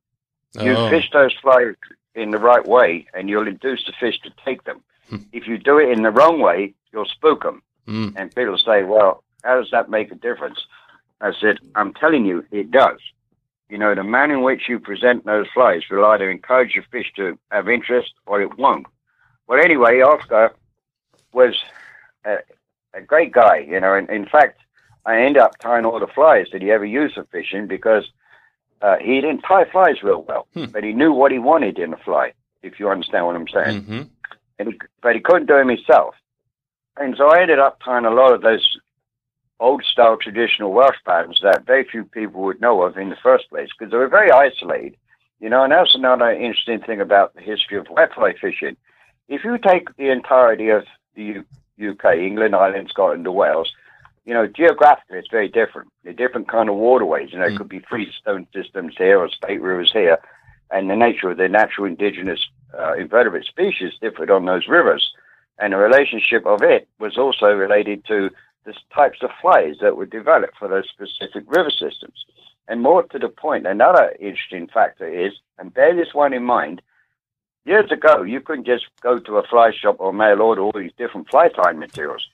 [0.60, 1.74] You Oh, fish those flies
[2.14, 4.82] in the right way, and you'll induce the fish to take them.
[5.08, 5.16] Hmm.
[5.32, 7.62] if you do it in the wrong way, you'll spook them.
[7.86, 10.60] mm, And people say, well, how does that make a difference?
[11.20, 12.98] I said, I'm telling you, it does.
[13.68, 17.10] You know, the manner in which you present those flies will either encourage your fish
[17.16, 18.86] to have interest or it won't.
[19.48, 20.52] Well, anyway, Oscar
[21.32, 21.54] was
[22.24, 22.36] a,
[22.94, 24.60] a great guy, you know, and in fact,
[25.06, 28.04] I ended up tying all the flies that he ever used for fishing because
[28.82, 30.66] uh, he didn't tie flies real well, Hmm.
[30.66, 32.32] but he knew what he wanted in a fly,
[32.62, 34.02] if you understand what I'm saying hmm
[34.58, 36.14] and he, but he couldn't do them himself.
[36.96, 38.78] And so I ended up tying a lot of those
[39.60, 43.48] old style traditional Welsh patterns that very few people would know of in the first
[43.48, 44.96] place because they were very isolated.
[45.40, 48.76] You know, and that's another interesting thing about the history of wet fly fishing.
[49.28, 50.84] If you take the entirety of
[51.16, 51.44] the
[51.78, 53.72] U- UK, England, Ireland, Scotland, and Wales,
[54.24, 55.88] you know, geographically it's very different.
[56.04, 57.32] They're different kind of waterways.
[57.32, 57.58] You know, it Mm.
[57.58, 60.18] could be freestone systems here or spate rivers here.
[60.74, 62.40] and the nature of the natural indigenous
[62.78, 65.12] uh, invertebrate species differed on those rivers.
[65.58, 68.30] And the relationship of it was also related to
[68.64, 72.24] the types of flies that were developed for those specific river systems.
[72.68, 76.80] And more to the point, another interesting factor is, and bear this one in mind,
[77.64, 80.92] years ago, you couldn't just go to a fly shop or mail order all these
[80.96, 82.26] different fly tying materials.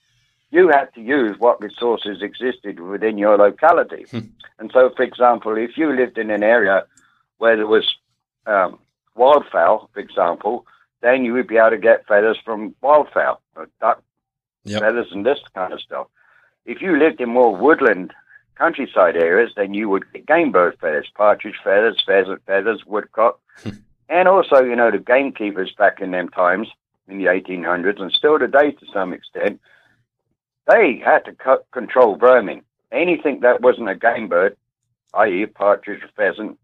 [0.50, 4.06] You had to use what resources existed within your locality.
[4.10, 4.18] Hmm.
[4.58, 6.84] and so, for example, if you lived in an area
[7.38, 7.96] where there was
[8.46, 8.78] um,
[9.18, 10.66] wildfowl, for example,
[11.00, 13.38] then you would be able to get feathers from wildfowl,
[13.80, 14.02] duck
[14.64, 14.80] Yep.
[14.80, 16.08] feathers and this kind of stuff.
[16.66, 18.12] If you lived in more woodland
[18.56, 23.40] countryside areas, then you would get game bird feathers, partridge feathers, pheasant feathers, woodcock,
[24.08, 26.68] and also, you know, the gamekeepers back in them times
[27.08, 29.60] in the 1800s and still today to some extent,
[30.66, 32.62] they had to cut, control vermin.
[32.92, 34.56] Anything that wasn't a game bird,
[35.14, 36.58] i.e., partridge or pheasant,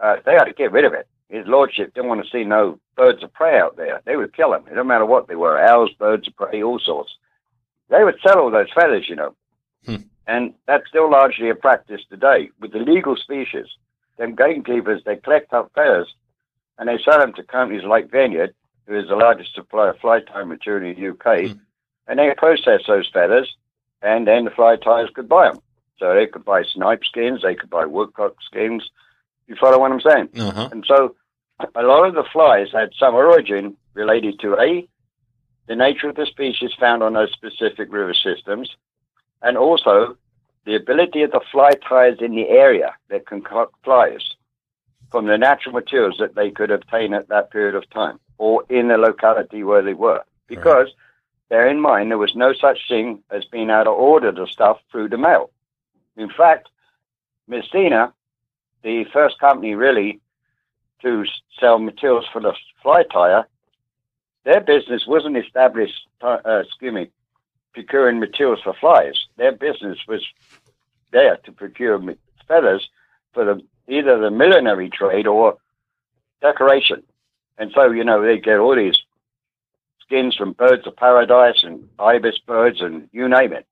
[0.00, 1.06] uh, they had to get rid of it.
[1.30, 4.00] His lordship didn't want to see no birds of prey out there.
[4.04, 4.64] They would kill them.
[4.70, 7.14] It don't matter what they were owls, birds of prey, all sorts.
[7.88, 9.34] They would sell all those feathers, you know.
[9.86, 9.96] Hmm.
[10.26, 13.66] And that's still largely a practice today with the legal species.
[14.18, 16.12] Them gamekeepers, they collect up feathers
[16.78, 18.54] and they sell them to companies like Veniard,
[18.86, 21.58] who is the largest supplier of fly tie material in the UK, Hmm.
[22.08, 23.54] and they process those feathers,
[24.02, 25.60] and then the fly ties could buy them.
[25.98, 28.90] So they could buy snipe skins, they could buy woodcock skins.
[29.50, 30.28] You follow what I'm saying?
[30.38, 30.68] Uh huh.
[30.70, 31.16] And so
[31.74, 34.88] a lot of the flies had some origin related to A,
[35.66, 38.70] the nature of the species found on those specific river systems,
[39.42, 40.16] and also
[40.66, 44.20] the ability of the fly ties in the area that concoct flies
[45.10, 48.86] from the natural materials that they could obtain at that period of time or in
[48.86, 50.22] the locality where they were.
[50.46, 50.90] Because
[51.48, 54.78] bear in mind, there was no such thing as being able to order the stuff
[54.92, 55.50] through the mail.
[56.16, 56.68] In fact,
[57.48, 58.12] Messina,
[58.82, 60.20] the first company really
[61.02, 61.24] to
[61.58, 63.44] sell materials for the fly tyer,
[64.44, 67.10] their business wasn't established, uh, excuse me,
[67.72, 69.14] procuring materials for flies.
[69.36, 70.24] Their business was
[71.12, 72.00] there to procure
[72.48, 72.88] feathers
[73.32, 75.56] for the either the millinery trade or
[76.40, 77.02] decoration.
[77.58, 79.00] And so, you know, they get all these
[80.10, 83.66] skins from birds of paradise and ibis birds and you name it.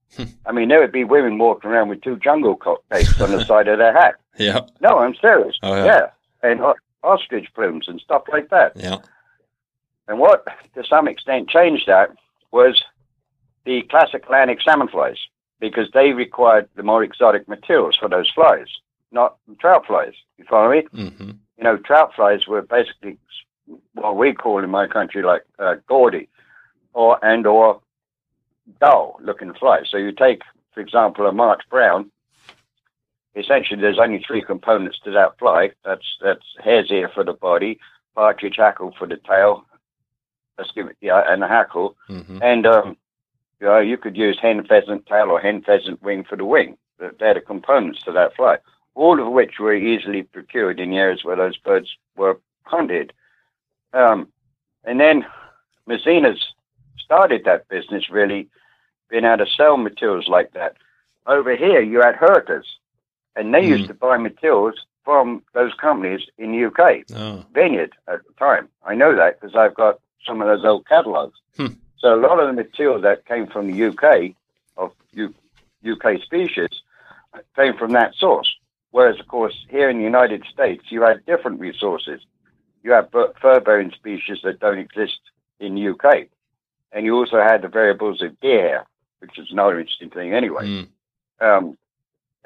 [0.46, 3.66] I mean, there would be women walking around with two jungle cocks on the side
[3.68, 4.14] of their hat.
[4.38, 4.60] Yeah.
[4.80, 5.58] No, I'm serious.
[5.62, 6.10] Oh, yeah.
[6.42, 8.72] And o- ostrich plumes and stuff like that.
[8.76, 8.98] Yeah.
[10.06, 12.10] And what, to some extent, changed that
[12.52, 12.82] was
[13.66, 15.18] the classic Atlantic salmon flies
[15.60, 18.68] because they required the more exotic materials for those flies,
[19.10, 20.14] not trout flies.
[20.38, 20.82] You follow me?
[20.94, 21.30] Mm-hmm.
[21.58, 23.18] You know, trout flies were basically
[23.94, 26.28] what we call in my country like uh, gaudy
[26.94, 27.80] or and or
[28.80, 29.86] dull looking flies.
[29.90, 30.42] So you take,
[30.72, 32.10] for example, a March brown.
[33.36, 35.70] Essentially, there's only three components to that fly.
[35.84, 37.78] That's that's hare's ear for the body,
[38.14, 39.64] partridge hackle for the tail,
[40.58, 42.38] excuse me, yeah, and the hackle, Mm-hmm.
[42.42, 42.96] and um,
[43.60, 46.76] you know, you could use hen pheasant tail or hen pheasant wing for the wing.
[46.98, 48.58] They're the components to that fly,
[48.94, 53.12] all of which were easily procured in areas where those birds were hunted.
[53.92, 54.28] Um,
[54.84, 55.24] and then
[55.86, 56.52] Messina's
[56.98, 58.48] started that business really
[59.10, 60.76] being able to sell materials like that.
[61.26, 62.66] Over here, you had Herters,
[63.36, 63.88] and they used Mm.
[63.88, 67.04] to buy materials from those companies in the UK.
[67.16, 67.44] Oh.
[67.54, 68.68] Veniard at the time.
[68.84, 71.38] I know that because I've got some of those old catalogs.
[71.56, 71.68] Hmm.
[71.98, 74.34] So a lot of the material that came from the UK
[74.76, 75.34] of U-
[75.82, 76.68] UK species
[77.56, 78.54] came from that source.
[78.90, 82.20] Whereas, of course, here in the United States, you had different resources.
[82.88, 85.20] You have fur-bearing species that don't exist
[85.60, 86.28] in the UK,
[86.90, 88.86] and you also had the variables of deer
[89.18, 90.64] which is another interesting thing anyway.
[90.64, 90.88] Mm.
[91.40, 91.76] Um,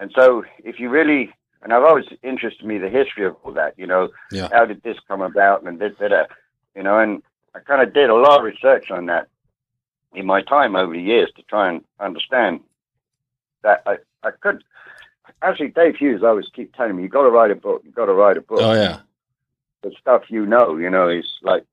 [0.00, 1.32] and so, if you really,
[1.62, 3.78] and I've always interested me the history of all that.
[3.78, 4.48] You know, Yeah.
[4.50, 6.30] how did this come about, and did that,
[6.74, 7.22] you know, and
[7.54, 9.28] I kind of did a lot of research on that
[10.12, 12.60] in my time over the years to try and understand
[13.62, 13.82] that.
[13.86, 14.64] I I could
[15.40, 17.82] actually, Dave Hughes always keep telling me, "You got to write a book.
[17.84, 19.00] You got to write a book." Oh yeah.
[19.82, 21.64] The stuff you know, you know, is like.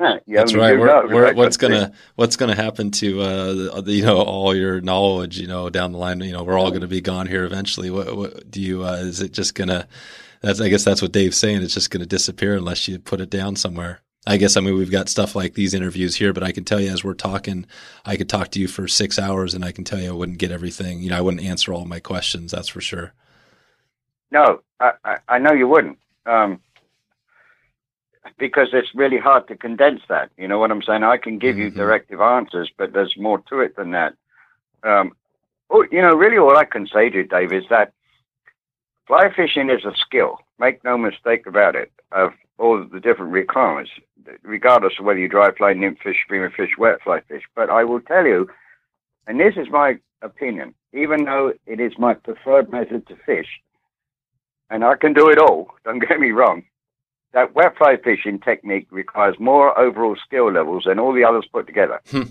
[0.26, 0.76] you That's right.
[0.76, 1.36] We're, we're, right?
[1.36, 5.38] what's gonna What's gonna happen to uh, the, you know all your knowledge?
[5.38, 7.88] You know, down the line, you know, we're all gonna be gone here eventually.
[7.88, 8.84] What, what do you?
[8.84, 9.86] Uh, is it just gonna?
[10.40, 11.62] That's I guess that's what Dave's saying.
[11.62, 14.00] It's just gonna disappear unless you put it down somewhere.
[14.26, 16.80] I guess I mean we've got stuff like these interviews here, but I can tell
[16.80, 17.64] you as we're talking,
[18.04, 20.38] I could talk to you for six hours, and I can tell you I wouldn't
[20.38, 21.00] get everything.
[21.00, 22.50] You know, I wouldn't answer all my questions.
[22.50, 23.14] That's for sure.
[24.30, 25.98] No, I, I, I know you wouldn't.
[26.26, 26.60] Um,
[28.38, 30.30] because it's really hard to condense that.
[30.36, 31.02] You know what I'm saying?
[31.02, 31.76] I can give you Mhm.
[31.76, 34.14] directive answers, but there's more to it than that.
[34.82, 35.16] Um,
[35.70, 37.92] oh, you know, really all I can say to you, Dave, is that
[39.06, 40.40] fly fishing is a skill.
[40.58, 41.90] Make no mistake about it.
[42.12, 43.90] Of all the different requirements,
[44.42, 47.44] regardless of whether you dry fly, nymph fish, streamer fish, wet fly fish.
[47.54, 48.48] But I will tell you,
[49.26, 53.60] and this is my opinion, even though it is my preferred method to fish,
[54.70, 56.64] and I can do it all, don't get me wrong,
[57.32, 61.66] that wet fly fishing technique requires more overall skill levels than all the others put
[61.66, 62.00] together.
[62.10, 62.22] Hmm.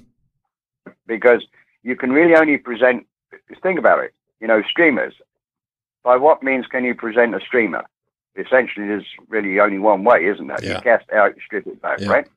[1.05, 1.45] Because
[1.83, 3.05] you can really only present,
[3.61, 5.13] think about it, you know, streamers.
[6.03, 7.83] By what means can you present a streamer?
[8.35, 10.57] Essentially, there's really only one way, isn't there?
[10.61, 10.75] Yeah.
[10.75, 12.09] You cast out, you strip it back, Yeah.
[12.09, 12.27] right?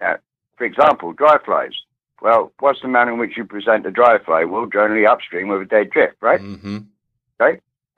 [0.00, 0.16] Now,
[0.56, 1.72] for example, dry flies.
[2.22, 4.44] Well, what's the manner in which you present a dry fly?
[4.44, 6.40] Well, generally upstream with a dead drift, right?
[6.40, 6.78] Mm-hmm.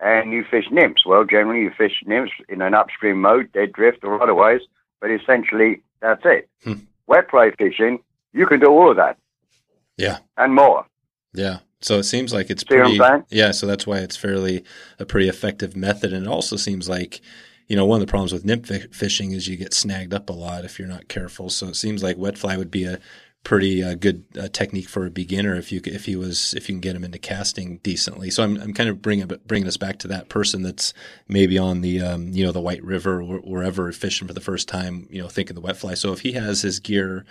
[0.02, 1.06] And you fish nymphs.
[1.06, 4.60] Well, generally you fish nymphs in an upstream mode, dead drift or otherwise,
[5.00, 6.48] but essentially that's it.
[6.64, 6.80] Hmm.
[7.06, 8.00] Wet fly fishing,
[8.32, 9.16] you can do all of that
[9.96, 10.18] Yeah.
[10.36, 10.86] and more.
[11.32, 11.58] Yeah.
[11.80, 13.36] So it seems like it's See what I'm pretty.
[13.36, 13.50] Yeah.
[13.52, 14.64] So that's why it's fairly
[14.98, 17.20] a pretty effective method, and it also seems like,
[17.68, 20.32] you know, one of the problems with nymph fishing is you get snagged up a
[20.32, 21.48] lot if you're not careful.
[21.50, 22.98] So it seems like wet fly would be a
[23.44, 26.74] pretty uh, good uh, technique for a beginner if you if he was if you
[26.74, 28.30] can get him into casting decently.
[28.30, 30.94] So I'm I'm kind of bringing bringing us back to that person that's
[31.28, 34.68] maybe on the um, you know the White River or wherever fishing for the first
[34.68, 35.94] time, you know, thinking the wet fly.
[35.94, 37.24] So if he has his gear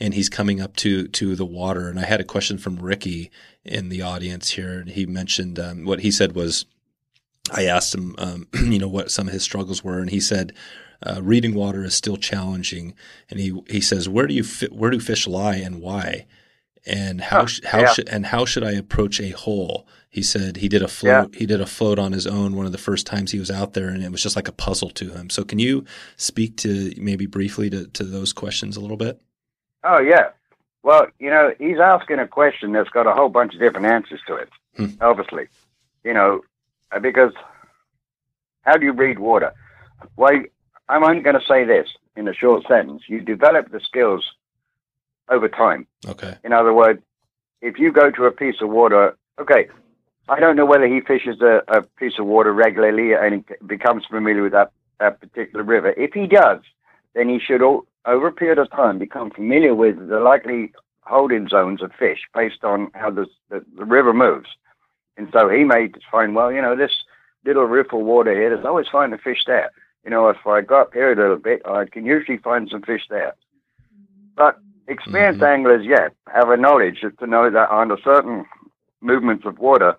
[0.00, 3.30] and he's coming up to to the water, and I had a question from Ricky
[3.64, 6.66] in the audience here, and he mentioned um, what he said was.
[7.50, 10.54] I asked him, um, you know, what some of his struggles were, and he said,
[11.06, 12.94] uh, "Reading water is still challenging."
[13.30, 16.26] And he he says, "Where do you fi- where do fish lie and why?"
[16.84, 17.92] And how sh- how yeah.
[17.92, 19.86] should and how should I approach a hole?
[20.08, 21.34] He said he did a float.
[21.36, 23.72] He did a float on his own one of the first times he was out
[23.72, 25.30] there, and it was just like a puzzle to him.
[25.30, 25.84] So, can you
[26.16, 29.20] speak to maybe briefly to, to those questions a little bit?
[29.84, 30.30] Oh, yeah.
[30.82, 34.20] Well, you know, he's asking a question that's got a whole bunch of different answers
[34.26, 34.86] to it, Hmm.
[35.00, 35.46] obviously.
[36.04, 36.40] You know,
[36.90, 37.32] uh, because
[38.62, 39.52] how do you read water?
[40.16, 40.42] Well,
[40.92, 43.04] I'm only going to say this in a short sentence.
[43.08, 44.22] You develop the skills
[45.30, 45.86] over time.
[46.06, 46.36] Okay.
[46.44, 47.00] In other words,
[47.62, 49.68] if you go to a piece of water, okay,
[50.28, 54.04] I don't know whether he fishes a, a piece of water regularly and he becomes
[54.04, 54.70] familiar with that,
[55.00, 55.94] that particular river.
[55.96, 56.60] If he does,
[57.14, 61.48] then he should, all, over a period of time, become familiar with the likely holding
[61.48, 64.48] zones of fish based on how the, the, the river moves.
[65.16, 66.92] And so he may just find, well, you know, this
[67.46, 69.70] little riffle water here, there's always find a fish there.
[70.04, 72.82] You know, if I go up here a little bit, I can usually find some
[72.82, 73.34] fish there.
[74.36, 74.58] But
[74.88, 75.46] experienced Mhm.
[75.48, 78.44] anglers yeah, have a knowledge to know that under certain
[79.00, 79.96] movements of water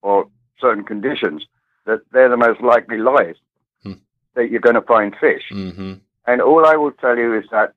[0.00, 0.26] or
[0.58, 1.46] certain conditions,
[1.84, 3.36] that they're the most likely lies
[3.82, 3.94] Hmm.
[4.34, 5.50] that you're going to find fish.
[5.50, 5.94] Mm-hmm.
[6.26, 7.74] And all I will tell you is that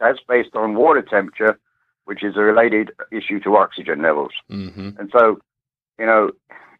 [0.00, 1.58] that's based on water temperature,
[2.04, 4.32] which is a related issue to oxygen levels.
[4.50, 4.90] Mm-hmm.
[4.98, 5.40] And so,
[5.98, 6.30] you know,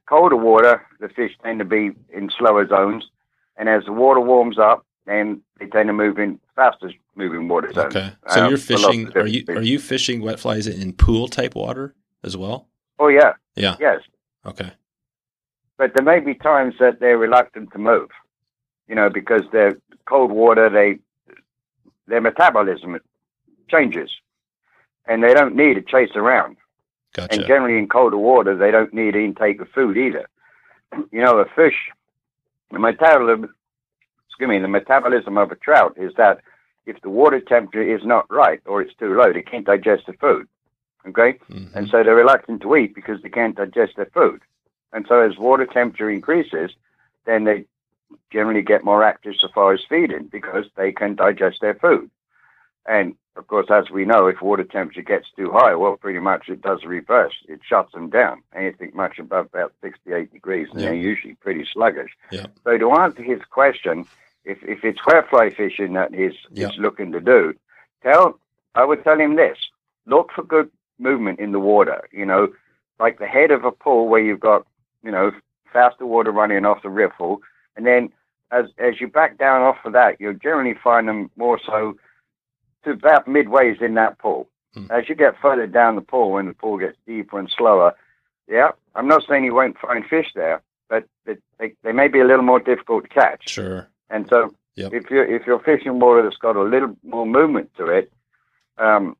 [0.06, 3.08] colder water, the fish tend to be in slower zones.
[3.56, 7.72] And as the water warms up, then they tend to move in faster moving water
[7.72, 7.94] zones.
[7.96, 8.12] Okay.
[8.28, 9.12] So Uh, you're for lots of fishing.
[9.16, 12.68] Are you are you fishing wet flies in pool type water as well?
[12.98, 13.34] Oh, yeah.
[13.54, 13.76] Yeah.
[13.80, 14.00] Yes.
[14.44, 14.72] Okay.
[15.78, 18.08] But there may be times that they're reluctant to move,
[18.88, 19.76] you know, because they're
[20.06, 20.98] cold water, they,
[22.06, 22.98] their metabolism
[23.68, 24.10] changes
[25.06, 26.56] and they don't need to chase around.
[27.14, 27.34] Gotcha.
[27.34, 30.28] And generally in colder water, they don't need intake of food either.
[31.10, 31.90] You know, a fish,
[32.70, 33.54] the metabolism,
[34.28, 36.40] excuse me, the metabolism of a trout is that
[36.86, 40.12] if the water temperature is not right or it's too low, they can't digest the
[40.14, 40.48] food.
[41.06, 41.38] Okay?
[41.50, 41.74] Mhm.
[41.74, 44.42] And so they're reluctant to eat because they can't digest their food.
[44.92, 46.70] And so as water temperature increases,
[47.24, 47.66] then they
[48.30, 52.10] generally get more active so far as feeding because they can digest their food.
[52.86, 56.48] And of course, as we know, if water temperature gets too high, well, pretty much
[56.48, 57.34] it does reverse.
[57.48, 58.42] It shuts them down.
[58.54, 60.86] Anything much above about 68 degrees, and Yeah.
[60.86, 62.10] they're usually pretty sluggish.
[62.30, 62.46] Yeah.
[62.64, 64.06] So to answer his question,
[64.44, 66.68] if, if it's wet fly fishing that he's, Yeah.
[66.68, 67.54] he's looking to do,
[68.02, 68.38] tell
[68.74, 69.58] I would tell him this:
[70.06, 72.02] look for good movement in the water.
[72.12, 72.48] You know,
[72.98, 74.66] like the head of a pool where you've got
[75.02, 75.32] you know
[75.72, 77.40] faster water running off the riffle,
[77.76, 78.10] and then
[78.50, 81.96] as as you back down off of that, you'll generally find them more so
[82.86, 84.48] to about midways in that pool.
[84.74, 84.86] Hmm.
[84.90, 87.94] As you get further down the pool, when the pool gets deeper and slower,
[88.48, 92.20] yeah, I'm not saying you won't find fish there, but it, they, they may be
[92.20, 93.48] a little more difficult to catch.
[93.48, 93.88] Sure.
[94.08, 94.92] And so, Yep.
[94.92, 98.12] if you're if you're fishing water that's got a little more movement to it,
[98.76, 99.16] um,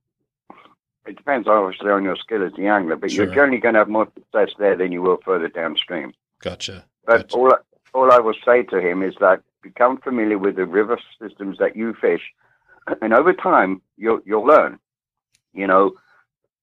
[1.07, 3.25] it depends obviously on your skill as the angler, but Sure.
[3.25, 6.13] you're generally going to have more success there than you will further downstream.
[6.41, 6.85] Gotcha.
[7.07, 7.37] But Gotcha.
[7.39, 7.53] all
[7.95, 11.75] all I will say to him is that become familiar with the river systems that
[11.75, 12.35] you fish,
[13.03, 14.79] and over time you'll you'll learn,
[15.53, 15.93] you know,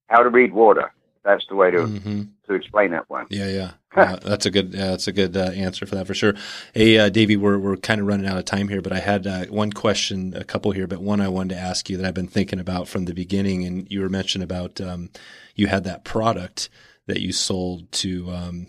[0.07, 0.91] how to read water.
[1.23, 2.21] that's the way to mm-hmm.
[2.47, 3.25] to explain that one.
[3.29, 6.13] Yeah, yeah, uh, that's a good uh, that's a good uh, answer for that for
[6.13, 6.35] sure.
[6.73, 9.27] Hey, uh, Davey, we're we're kind of running out of time here, but I had
[9.27, 12.13] uh, one question, a couple here, but one I wanted to ask you that I've
[12.13, 15.09] been thinking about from the beginning, and you were mentioning about um,
[15.55, 16.69] you had that product
[17.07, 18.31] that you sold to.
[18.31, 18.67] Um,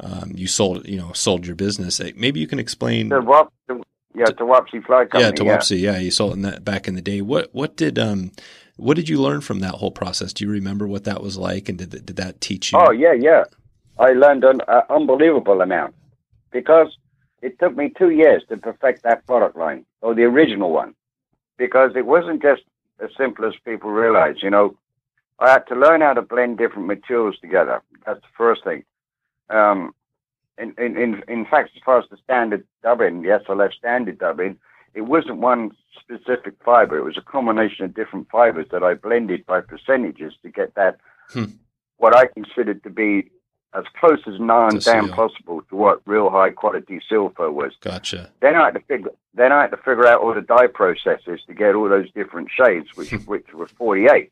[0.00, 2.00] um, you sold, you know, sold your business.
[2.16, 3.08] Maybe you can explain.
[3.08, 3.20] The?
[3.68, 3.84] The,
[4.14, 5.22] yeah, to Fly Company.
[5.46, 5.76] Yeah, to.
[5.76, 5.92] Yeah.
[5.92, 7.20] yeah, you sold in that back in the day.
[7.20, 8.32] What what did um
[8.76, 10.32] what did you learn from that whole process?
[10.32, 12.78] Do you remember what that was like, and did did that teach you?
[12.78, 13.44] Oh yeah, yeah.
[13.98, 15.94] I learned an uh, unbelievable amount
[16.50, 16.96] because
[17.42, 20.94] it took me two years to perfect that product line or the original one
[21.58, 22.62] because it wasn't just
[23.00, 24.36] as simple as people realize.
[24.42, 24.76] You know,
[25.38, 27.82] I had to learn how to blend different materials together.
[28.06, 28.84] That's the first thing.
[29.50, 29.94] Um,
[30.58, 34.58] in, in, in fact, as far as the standard dubbing, the SLF standard dubbing,
[34.94, 36.98] it wasn't one specific fiber.
[36.98, 40.98] It was a combination of different fibers that I blended by percentages to get that
[41.30, 41.44] hmm.
[41.96, 43.30] what I considered to be
[43.74, 47.72] as close as non-dam possible to what real high quality seal fur was.
[47.80, 48.30] Gotcha.
[48.42, 49.12] Then I had to figure.
[49.34, 52.48] Then I had to figure out all the dye processes to get all those different
[52.54, 53.16] shades, which hmm.
[53.24, 54.30] which were forty-eight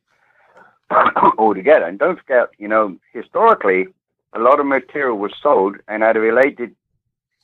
[1.38, 1.86] altogether.
[1.86, 3.86] And don't forget, you know, historically,
[4.32, 6.74] a lot of material was sold and had a related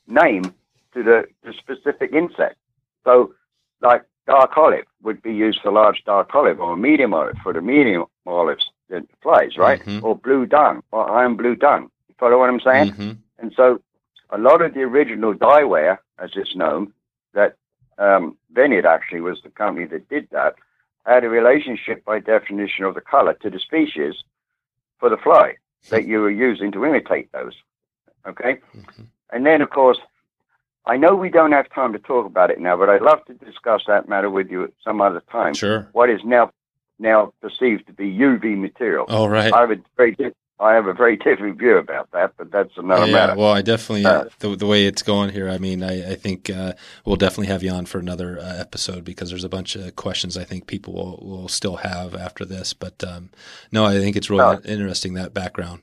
[0.06, 0.54] name
[0.94, 2.56] to the, the specific insect.
[3.04, 3.34] So,
[3.80, 7.60] like dark olive would be used for large dark olive, or medium olive for the
[7.60, 9.80] medium olives that flies, right?
[9.80, 10.04] Mm-hmm.
[10.04, 11.90] Or blue dun, or iron blue dun.
[12.08, 12.92] You follow what I'm saying?
[12.92, 13.12] Mm-hmm.
[13.38, 13.80] And so,
[14.30, 16.92] a lot of the original dyeware, as it's known,
[17.34, 17.56] that
[17.98, 20.54] um, Veniard actually was the company that did that,
[21.04, 24.14] had a relationship by definition of the color to the species
[24.98, 25.54] for the fly
[25.90, 27.54] that you were using to imitate those.
[28.26, 28.60] Okay?
[28.76, 29.02] Mm-hmm.
[29.32, 29.98] And then, of course,
[30.86, 33.34] I know we don't have time to talk about it now, but I'd love to
[33.34, 35.54] discuss that matter with you at some other time.
[35.54, 35.88] Sure.
[35.92, 36.52] What is now
[36.98, 39.06] now perceived to be UV material?
[39.08, 39.52] All right.
[39.52, 40.16] I have a very
[40.58, 43.36] I have a very different view about that, but that's another yeah, matter.
[43.36, 45.50] Well, I definitely uh, the, the way it's going here.
[45.50, 46.72] I mean, I, I think uh,
[47.04, 50.36] we'll definitely have you on for another uh, episode because there's a bunch of questions
[50.36, 52.72] I think people will, will still have after this.
[52.72, 53.30] But um,
[53.70, 55.82] no, I think it's really uh, interesting that background.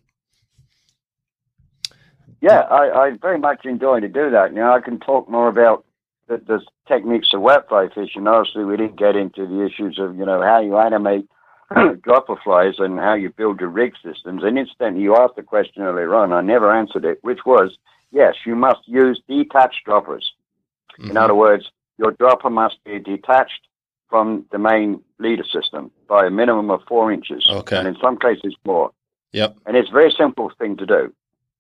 [2.42, 4.50] Yeah, I, I very much enjoy to do that.
[4.50, 5.86] You know, I can talk more about
[6.28, 8.28] the, the techniques of wet fly fishing.
[8.28, 11.30] Obviously, we didn't get into the issues of you know how you animate
[12.04, 14.44] dropper flies and how you build your rig systems.
[14.44, 16.34] And incidentally, you asked the question earlier on.
[16.34, 17.78] I never answered it, which was
[18.12, 20.32] yes, you must use detached droppers.
[21.00, 21.12] Mm-hmm.
[21.12, 23.68] In other words, your dropper must be detached
[24.10, 27.78] from the main leader system by a minimum of four inches, okay.
[27.78, 28.92] and in some cases more.
[29.32, 29.58] Yep.
[29.66, 31.14] And it's a very simple thing to do.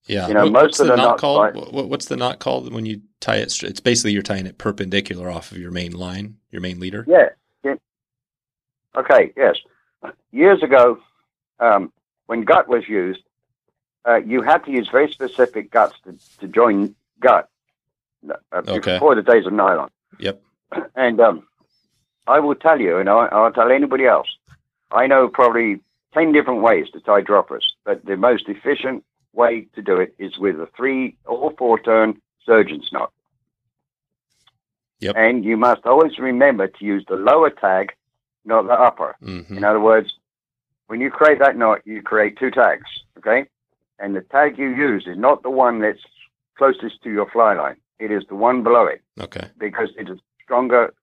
[0.06, 0.28] Yeah.
[0.28, 1.56] You know, what, most of the, the knot called?
[1.74, 3.64] What, what's the knot called when you tie it?
[3.64, 7.06] It's basically you're tying it perpendicular off of your main line, your main leader.
[7.08, 7.30] Yeah.
[7.64, 7.76] yeah.
[8.96, 9.34] Okay.
[9.36, 9.56] Yes
[10.32, 11.00] years ago,
[11.60, 11.92] um,
[12.26, 13.22] when gut was used,
[14.08, 17.50] uh, you had to use very specific guts to, to join gut
[18.30, 18.94] uh, okay.
[18.94, 19.90] before the days of nylon.
[20.20, 20.42] Yep.
[20.96, 21.48] And um,
[22.26, 24.28] I will tell you, and I, I'll tell anybody else,
[24.92, 25.82] I know probably
[26.14, 29.04] 10 different ways to tie droppers, but the most efficient
[29.34, 33.12] way to do it is with a three or four turn surgeon's knot.
[35.00, 35.16] Yep.
[35.18, 37.92] And you must always remember to use the lower tag
[38.46, 39.16] not the upper.
[39.24, 39.58] Mm-hmm.
[39.58, 40.14] In other words,
[40.88, 42.88] when you create that knot, you create two tags,
[43.18, 43.48] okay?
[44.00, 46.02] And the tag you use is not the one that's
[46.58, 47.78] closest to your fly line.
[48.00, 49.02] It is the one below it.
[49.20, 49.48] Okay.
[49.58, 50.94] Because it is stronger,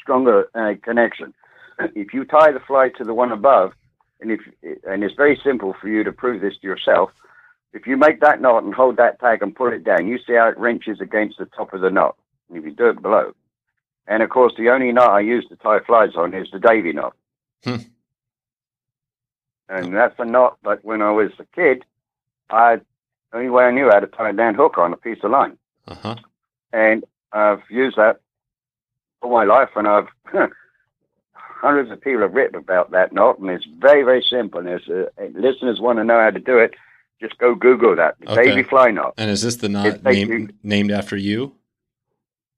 [0.00, 1.34] stronger uh, connection.
[1.94, 3.72] If you tie the fly to the one above,
[4.20, 4.40] and if
[4.88, 7.10] and it's very simple for you to prove this to yourself.
[7.72, 10.32] If you make that knot and hold that tag and pull it down, you see
[10.32, 12.16] how it wrenches against the top of the knot.
[12.48, 13.34] And if you do it below,
[14.06, 16.92] and of course, the only knot I use to tie flies on is the Davy
[16.92, 17.14] knot.
[17.64, 17.76] Hmm.
[19.68, 21.84] And that's a knot, but when I was a kid,
[22.50, 22.80] I
[23.32, 25.58] only way I knew how to tie a down hook on a piece of line.
[25.88, 26.16] Uh-huh.
[26.72, 28.20] And I've used that
[29.22, 30.08] all my life, and I've
[31.32, 34.60] hundreds of people have written about that knot, and it's very, very simple.
[34.60, 36.74] And if uh, listeners want to know how to do it,
[37.20, 38.44] just go Google that, the okay.
[38.44, 39.14] Davy fly knot.
[39.16, 41.54] And is this the knot named, named after you?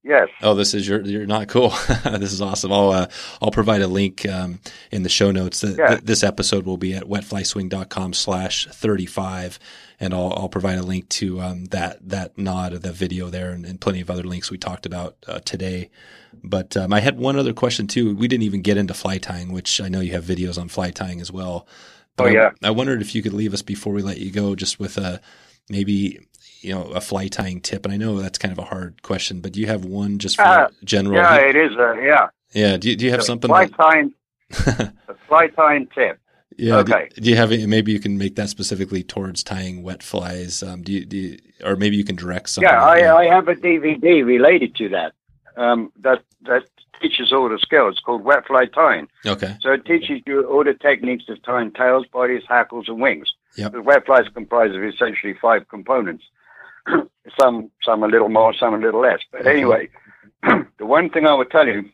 [0.09, 0.31] Yes.
[0.41, 1.69] Oh, this is your you're not cool.
[2.05, 2.73] this is awesome.
[2.73, 3.09] I'll uh,
[3.43, 4.59] I'll provide a link um,
[4.91, 5.63] in the show notes.
[5.63, 6.01] Yeah.
[6.03, 9.59] This episode will be at wetflyswing.com slash thirty five,
[10.01, 13.51] and I'll I'll provide a link to um, that that nod of the video there,
[13.51, 15.91] and, and, plenty of other links we talked about uh, today.
[16.43, 18.17] But um, I had one other question too.
[18.17, 20.91] We didn't even get into fly tying, which I know you have videos on fly
[20.91, 21.67] tying as well.
[22.17, 22.51] But oh yeah.
[22.63, 24.97] I, I wondered if you could leave us before we let you go, just with
[24.97, 25.21] a
[25.69, 26.27] maybe
[26.61, 27.85] you know a fly tying tip?
[27.85, 30.37] And I know that's kind of a hard question, but do you have one just
[30.37, 31.17] for uh, general?
[31.17, 31.73] Yeah, it is.
[31.77, 32.29] Uh, yeah.
[32.53, 32.77] Yeah.
[32.77, 33.49] Do you, do you have the something?
[33.49, 34.15] Fly tying.
[34.51, 36.19] the fly tying tip.
[36.57, 36.79] Yeah.
[36.79, 37.09] Okay.
[37.15, 40.63] Do, do you have maybe you can make that specifically towards tying wet flies?
[40.63, 42.69] Um, do you, do you, or maybe you can direct something?
[42.69, 45.13] Yeah, I, I have a DVD related to that.
[45.57, 46.65] Um, that that
[47.01, 49.09] teaches all the skills called wet fly tying.
[49.25, 49.57] okay.
[49.61, 53.33] So it teaches you all the techniques of tying tails, bodies, hackles, and wings.
[53.57, 53.73] Yep.
[53.73, 56.25] The wet flies comprise of essentially five components.
[57.41, 59.21] some some a little more, some a little less.
[59.33, 59.89] But anyway,
[60.43, 61.89] the one thing I would tell you,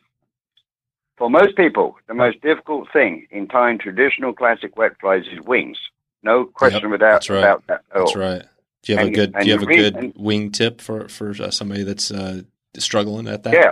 [1.17, 5.77] for most people, the most difficult thing in tying traditional classic wet flies is wings.
[6.23, 7.37] No question Yep, about, right.
[7.39, 8.21] about that at That's all.
[8.21, 8.41] right.
[8.83, 9.33] Do you have And- a good?
[9.33, 12.41] Do you have a reason- good wing tip for for uh, somebody that's uh,
[12.77, 13.53] struggling at that?
[13.53, 13.71] Yeah.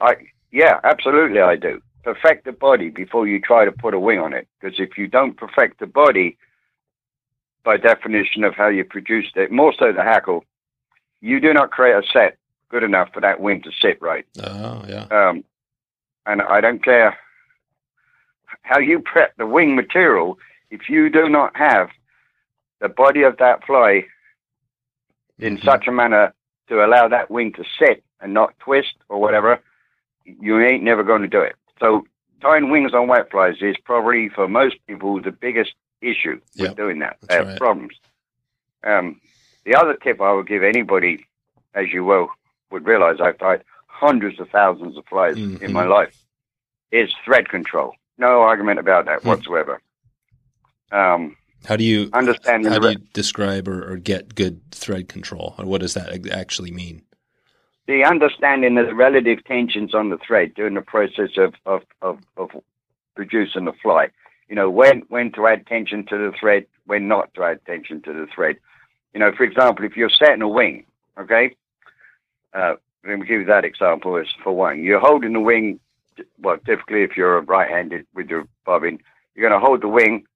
[0.00, 0.16] I
[0.50, 1.80] yeah, absolutely I do.
[2.04, 4.48] Perfect the body before you try to put a wing on it.
[4.60, 6.36] Because if you don't perfect the body,
[7.64, 10.44] by definition of how you produced it, more so the hackle,
[11.20, 12.36] you do not create a set
[12.68, 14.26] good enough for that wing to sit right.
[14.42, 15.06] Oh yeah.
[15.10, 15.44] Um,
[16.26, 17.16] and I don't care
[18.62, 20.38] how you prep the wing material,
[20.70, 21.90] if you do not have
[22.80, 24.06] the body of that fly
[25.38, 25.64] in Mhm.
[25.64, 26.32] such a manner
[26.68, 29.60] to allow that wing to sit and not twist or whatever,
[30.24, 31.56] you ain't never going to do it.
[31.80, 32.06] So
[32.40, 36.76] tying wings on wet flies is probably for most people the biggest issue with Yep,
[36.76, 37.16] doing that.
[37.28, 37.58] They have right.
[37.58, 37.94] problems.
[38.84, 39.20] Um,
[39.64, 41.26] the other tip I would give anybody,
[41.74, 42.30] as you well
[42.70, 45.70] would realize, I've tied hundreds of thousands of flies in Mhm.
[45.72, 46.14] my life,
[46.90, 47.94] is thread control.
[48.18, 49.28] No argument about that Hmm.
[49.28, 49.80] whatsoever.
[50.90, 52.66] Um, How do you understand?
[52.66, 55.54] how do you describe or, or get good thread control?
[55.58, 57.02] Or what does that actually mean?
[57.88, 62.20] the understanding of the relative tensions on the thread during the process of, of, of,
[62.36, 62.50] of
[63.16, 64.08] producing the fly.
[64.52, 68.02] You know, when, when to add tension to the thread, when not to add tension
[68.02, 68.56] to the thread.
[69.14, 70.84] You know, for example, if you're setting a wing,
[71.18, 71.56] okay?
[72.52, 74.84] Uh, let me give you that example as for one.
[74.84, 75.80] You're holding the wing,
[76.38, 78.98] well, typically if you're right-handed with your bobbin,
[79.34, 80.26] you're going to hold the wing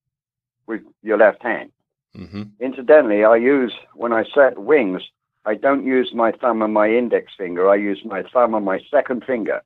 [0.66, 1.70] with your left hand.
[2.14, 5.02] hmm Incidentally, I use, when I set wings,
[5.44, 7.68] I don't use my thumb and my index finger.
[7.68, 9.60] I use my thumb and my second finger.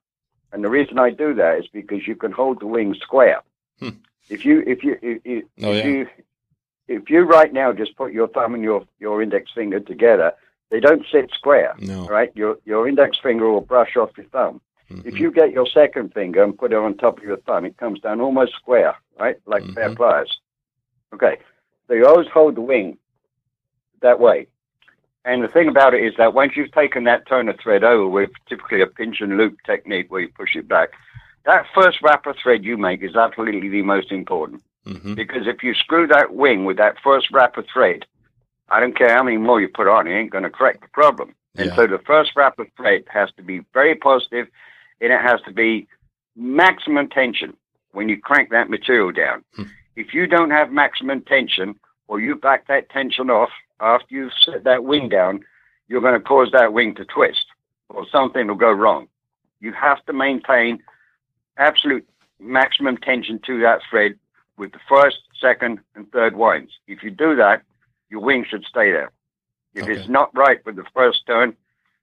[0.53, 3.43] And the reason I do that is because you can hold the wing square.
[3.79, 3.91] Hmm.
[4.31, 5.90] If you, if you, if, if, Oh, if yeah.
[5.90, 6.07] you,
[6.89, 10.32] if you right now just put your thumb and your, your index finger together,
[10.70, 12.07] they don't sit square, No.
[12.07, 12.31] right?
[12.35, 14.61] Your, your index finger will brush off your thumb.
[14.90, 15.05] Mhm.
[15.07, 17.77] If you get your second finger and put it on top of your thumb, it
[17.77, 19.36] comes down almost square, right?
[19.47, 19.97] Like fair Mhm.
[19.97, 20.40] pliers.
[21.12, 21.39] Okay.
[21.89, 22.98] So you always hold the wing
[24.01, 24.47] that way.
[25.24, 28.09] And the thing about it is that once you've taken that turn of thread over
[28.09, 30.90] with typically a pinch and loop technique where you push it back,
[31.45, 34.62] that first wrapper thread you make is absolutely the most important.
[34.87, 35.15] Mhm.
[35.15, 38.07] Because if you screw that wing with that first wrapper thread,
[38.69, 40.89] I don't care how many more you put on, it ain't going to correct the
[40.89, 41.35] problem.
[41.57, 44.47] And so the first wrapper thread has to be very positive,
[45.01, 45.89] and it has to be
[46.37, 47.57] maximum tension
[47.93, 49.45] when you crank that material down.
[49.57, 49.65] Hmm.
[49.97, 53.51] If you don't have maximum tension, or you back that tension off
[53.81, 55.45] after you've set that wing down,
[55.89, 57.47] you're going to cause that wing to twist,
[57.89, 59.09] or something will go wrong.
[59.61, 60.83] You have to maintain
[61.61, 62.09] absolute
[62.41, 64.19] maximum tension to that thread
[64.57, 66.73] with the first, second, and third winds.
[66.89, 67.62] If you do that,
[68.09, 69.11] your wing should stay there.
[69.74, 69.93] If Okay.
[69.93, 71.57] it's not right with the first turn,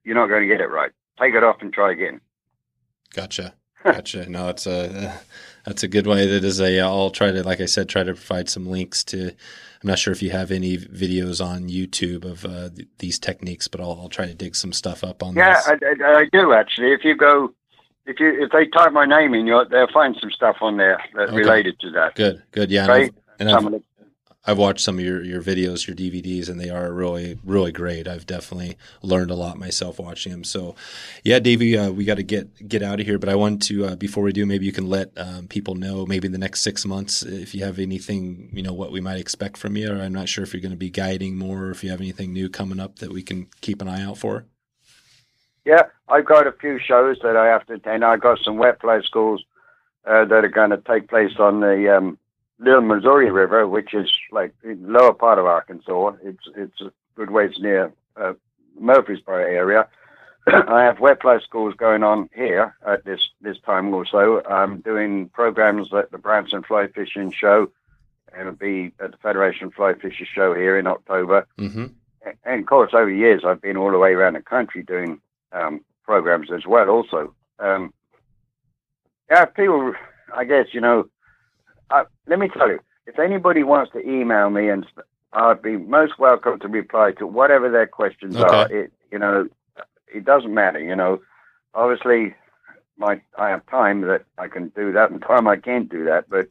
[0.04, 0.92] you're not going to get it right.
[1.20, 2.22] Take it off and try again.
[3.14, 3.56] Gotcha.
[3.84, 4.30] Gotcha.
[4.30, 5.20] No, it's a
[5.66, 6.26] that's a good way.
[6.28, 6.80] That is a.
[6.82, 9.28] I'll try to, like I said, try to provide some links to.
[9.30, 13.68] I'm not sure if you have any videos on YouTube of uh, th- these techniques,
[13.68, 15.68] but I'll, I'll try to dig some stuff up on Yeah, this.
[15.68, 16.92] I, I, I do actually.
[16.92, 17.54] If you go,
[18.08, 20.98] if you if they type my name in, you'll they'll find some stuff on there
[21.16, 21.36] that Okay.
[21.36, 22.16] related to that.
[22.16, 22.42] Good.
[22.52, 22.72] Good.
[22.72, 22.86] Yeah.
[22.86, 23.10] And, I've,
[23.40, 23.82] and I've,
[24.50, 28.08] I've watched some of your, your videos, your DVDs, and they are really, really great.
[28.08, 30.46] I've definitely learned a lot myself watching them.
[30.46, 30.74] So,
[31.26, 33.20] yeah, Davey, uh, we got to get get out of here.
[33.20, 36.06] But I want to, uh, before we do, maybe you can let um, people know,
[36.06, 39.20] maybe in the next six months, if you have anything, you know, what we might
[39.20, 39.92] expect from you.
[39.92, 42.00] Or I'm not sure if you're going to be guiding more, or if you have
[42.00, 44.46] anything new coming up that we can keep an eye out for.
[45.68, 48.06] Yeah, I've got a few shows that I have to attend.
[48.06, 49.44] I've got some wet fly schools
[50.06, 52.18] uh, that are going to take place on the um,
[52.58, 56.14] Little Missouri River, which is like the lower part of Arkansas.
[56.24, 58.32] It's it's a good ways near uh,
[58.80, 59.90] Murfreesboro area.
[60.48, 64.42] I have wet fly schools going on here at this this time also.
[64.50, 67.70] I'm doing programs at the Branson Fly Fishing Show,
[68.32, 71.88] and it'll be at the Federation Fly Fishing Show here in October Mm-hmm.
[72.46, 75.20] and of course, over the years, I've been all the way around the country doing
[75.52, 76.90] um, programs as well.
[76.90, 77.94] Also, um,
[79.30, 79.94] yeah, people,
[80.34, 81.10] I guess you know.
[81.90, 84.86] Uh, let me tell you, if anybody wants to email me, and
[85.34, 88.46] I'd be most welcome to reply to whatever their questions Okay.
[88.46, 88.72] are.
[88.72, 89.48] It, you know,
[90.14, 90.80] it doesn't matter.
[90.80, 91.22] You know,
[91.74, 92.36] obviously,
[92.98, 96.30] my I have time that I can do that, and time I can't do that.
[96.30, 96.48] But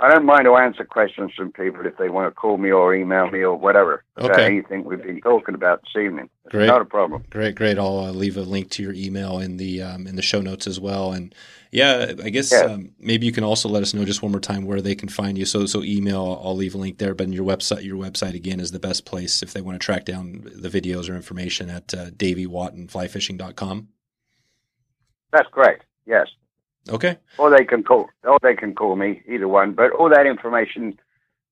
[0.00, 2.94] I don't mind to answer questions from people if they want to call me or
[2.94, 4.46] email me or whatever about Okay.
[4.46, 6.28] anything we've been talking about this evening.
[6.44, 6.66] It's Great.
[6.66, 7.22] not a problem.
[7.30, 7.78] Great, great.
[7.78, 10.66] I'll uh, leave a link to your email in the um, in the show notes
[10.66, 11.12] as well.
[11.12, 11.32] And
[11.70, 12.62] yeah, I guess Yeah.
[12.64, 15.08] um, maybe you can also let us know just one more time where they can
[15.08, 15.44] find you.
[15.44, 17.14] So so email, I'll leave a link there.
[17.14, 20.04] But your website, your website again is the best place if they want to track
[20.04, 23.88] down the videos or information at uh, davywottonflyfishing.com.
[25.32, 25.78] That's great.
[26.04, 26.26] Yes.
[26.90, 27.18] Okay.
[27.38, 28.08] Or they can call.
[28.24, 29.22] Or they can call me.
[29.28, 29.72] Either one.
[29.72, 30.98] But all that information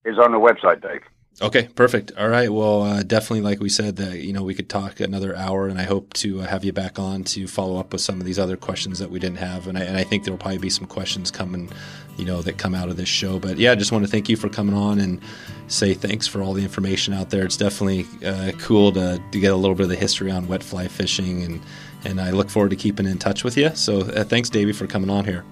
[0.04, 1.02] is on the website, Dave.
[1.40, 2.12] Okay, perfect.
[2.18, 2.52] All right.
[2.52, 5.78] Well, uh, definitely, like we said, that you know we could talk another hour, and
[5.78, 8.38] I hope to uh, have you back on to follow up with some of these
[8.38, 10.68] other questions that we didn't have, and I, and I think there will probably be
[10.68, 11.70] some questions coming,
[12.18, 13.38] you know, that come out of this show.
[13.38, 15.22] But yeah, I just want to thank you for coming on and
[15.68, 17.46] say thanks for all the information out there.
[17.46, 20.62] It's definitely uh, cool to, to get a little bit of the history on wet
[20.62, 21.62] fly fishing, and
[22.04, 23.70] and I look forward to keeping in touch with you.
[23.74, 25.44] So uh, thanks, Davey, for coming on here.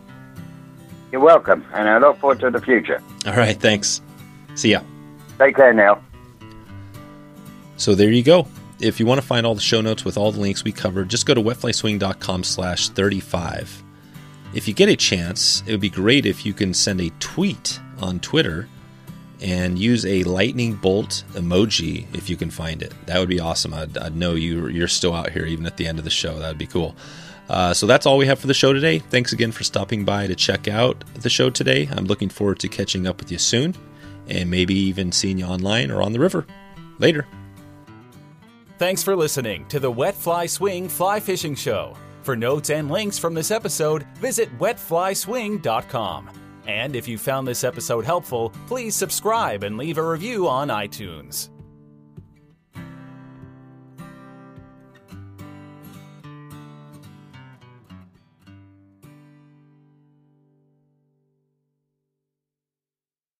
[1.12, 3.02] You're welcome, and I look forward to the future.
[3.26, 4.00] All right, thanks.
[4.54, 4.82] See ya.
[5.38, 6.02] Take care now.
[7.76, 8.46] So there you go.
[8.78, 11.08] If you want to find all the show notes with all the links we covered,
[11.08, 13.82] just go to wetflyswing.com slash 35.
[14.54, 17.80] If you get a chance, it would be great if you can send a tweet
[18.00, 18.68] on Twitter
[19.40, 22.92] and use a lightning bolt emoji if you can find it.
[23.06, 23.72] That would be awesome.
[23.74, 26.38] I'd, I'd know you, you're still out here even at the end of the show.
[26.38, 26.94] That would be cool.
[27.48, 29.00] Uh, so that's all we have for the show today.
[29.00, 31.88] Thanks again for stopping by to check out the show today.
[31.90, 33.74] I'm looking forward to catching up with you soon
[34.28, 36.46] and maybe even seeing you online or on the river.
[36.98, 37.26] Later.
[38.78, 41.96] Thanks for listening to the Wet Fly Swing Fly Fishing Show.
[42.22, 46.39] For notes and links from this episode, visit wetflyswing.com.
[46.66, 51.50] And if you found this episode helpful, please subscribe and leave a review on iTunes.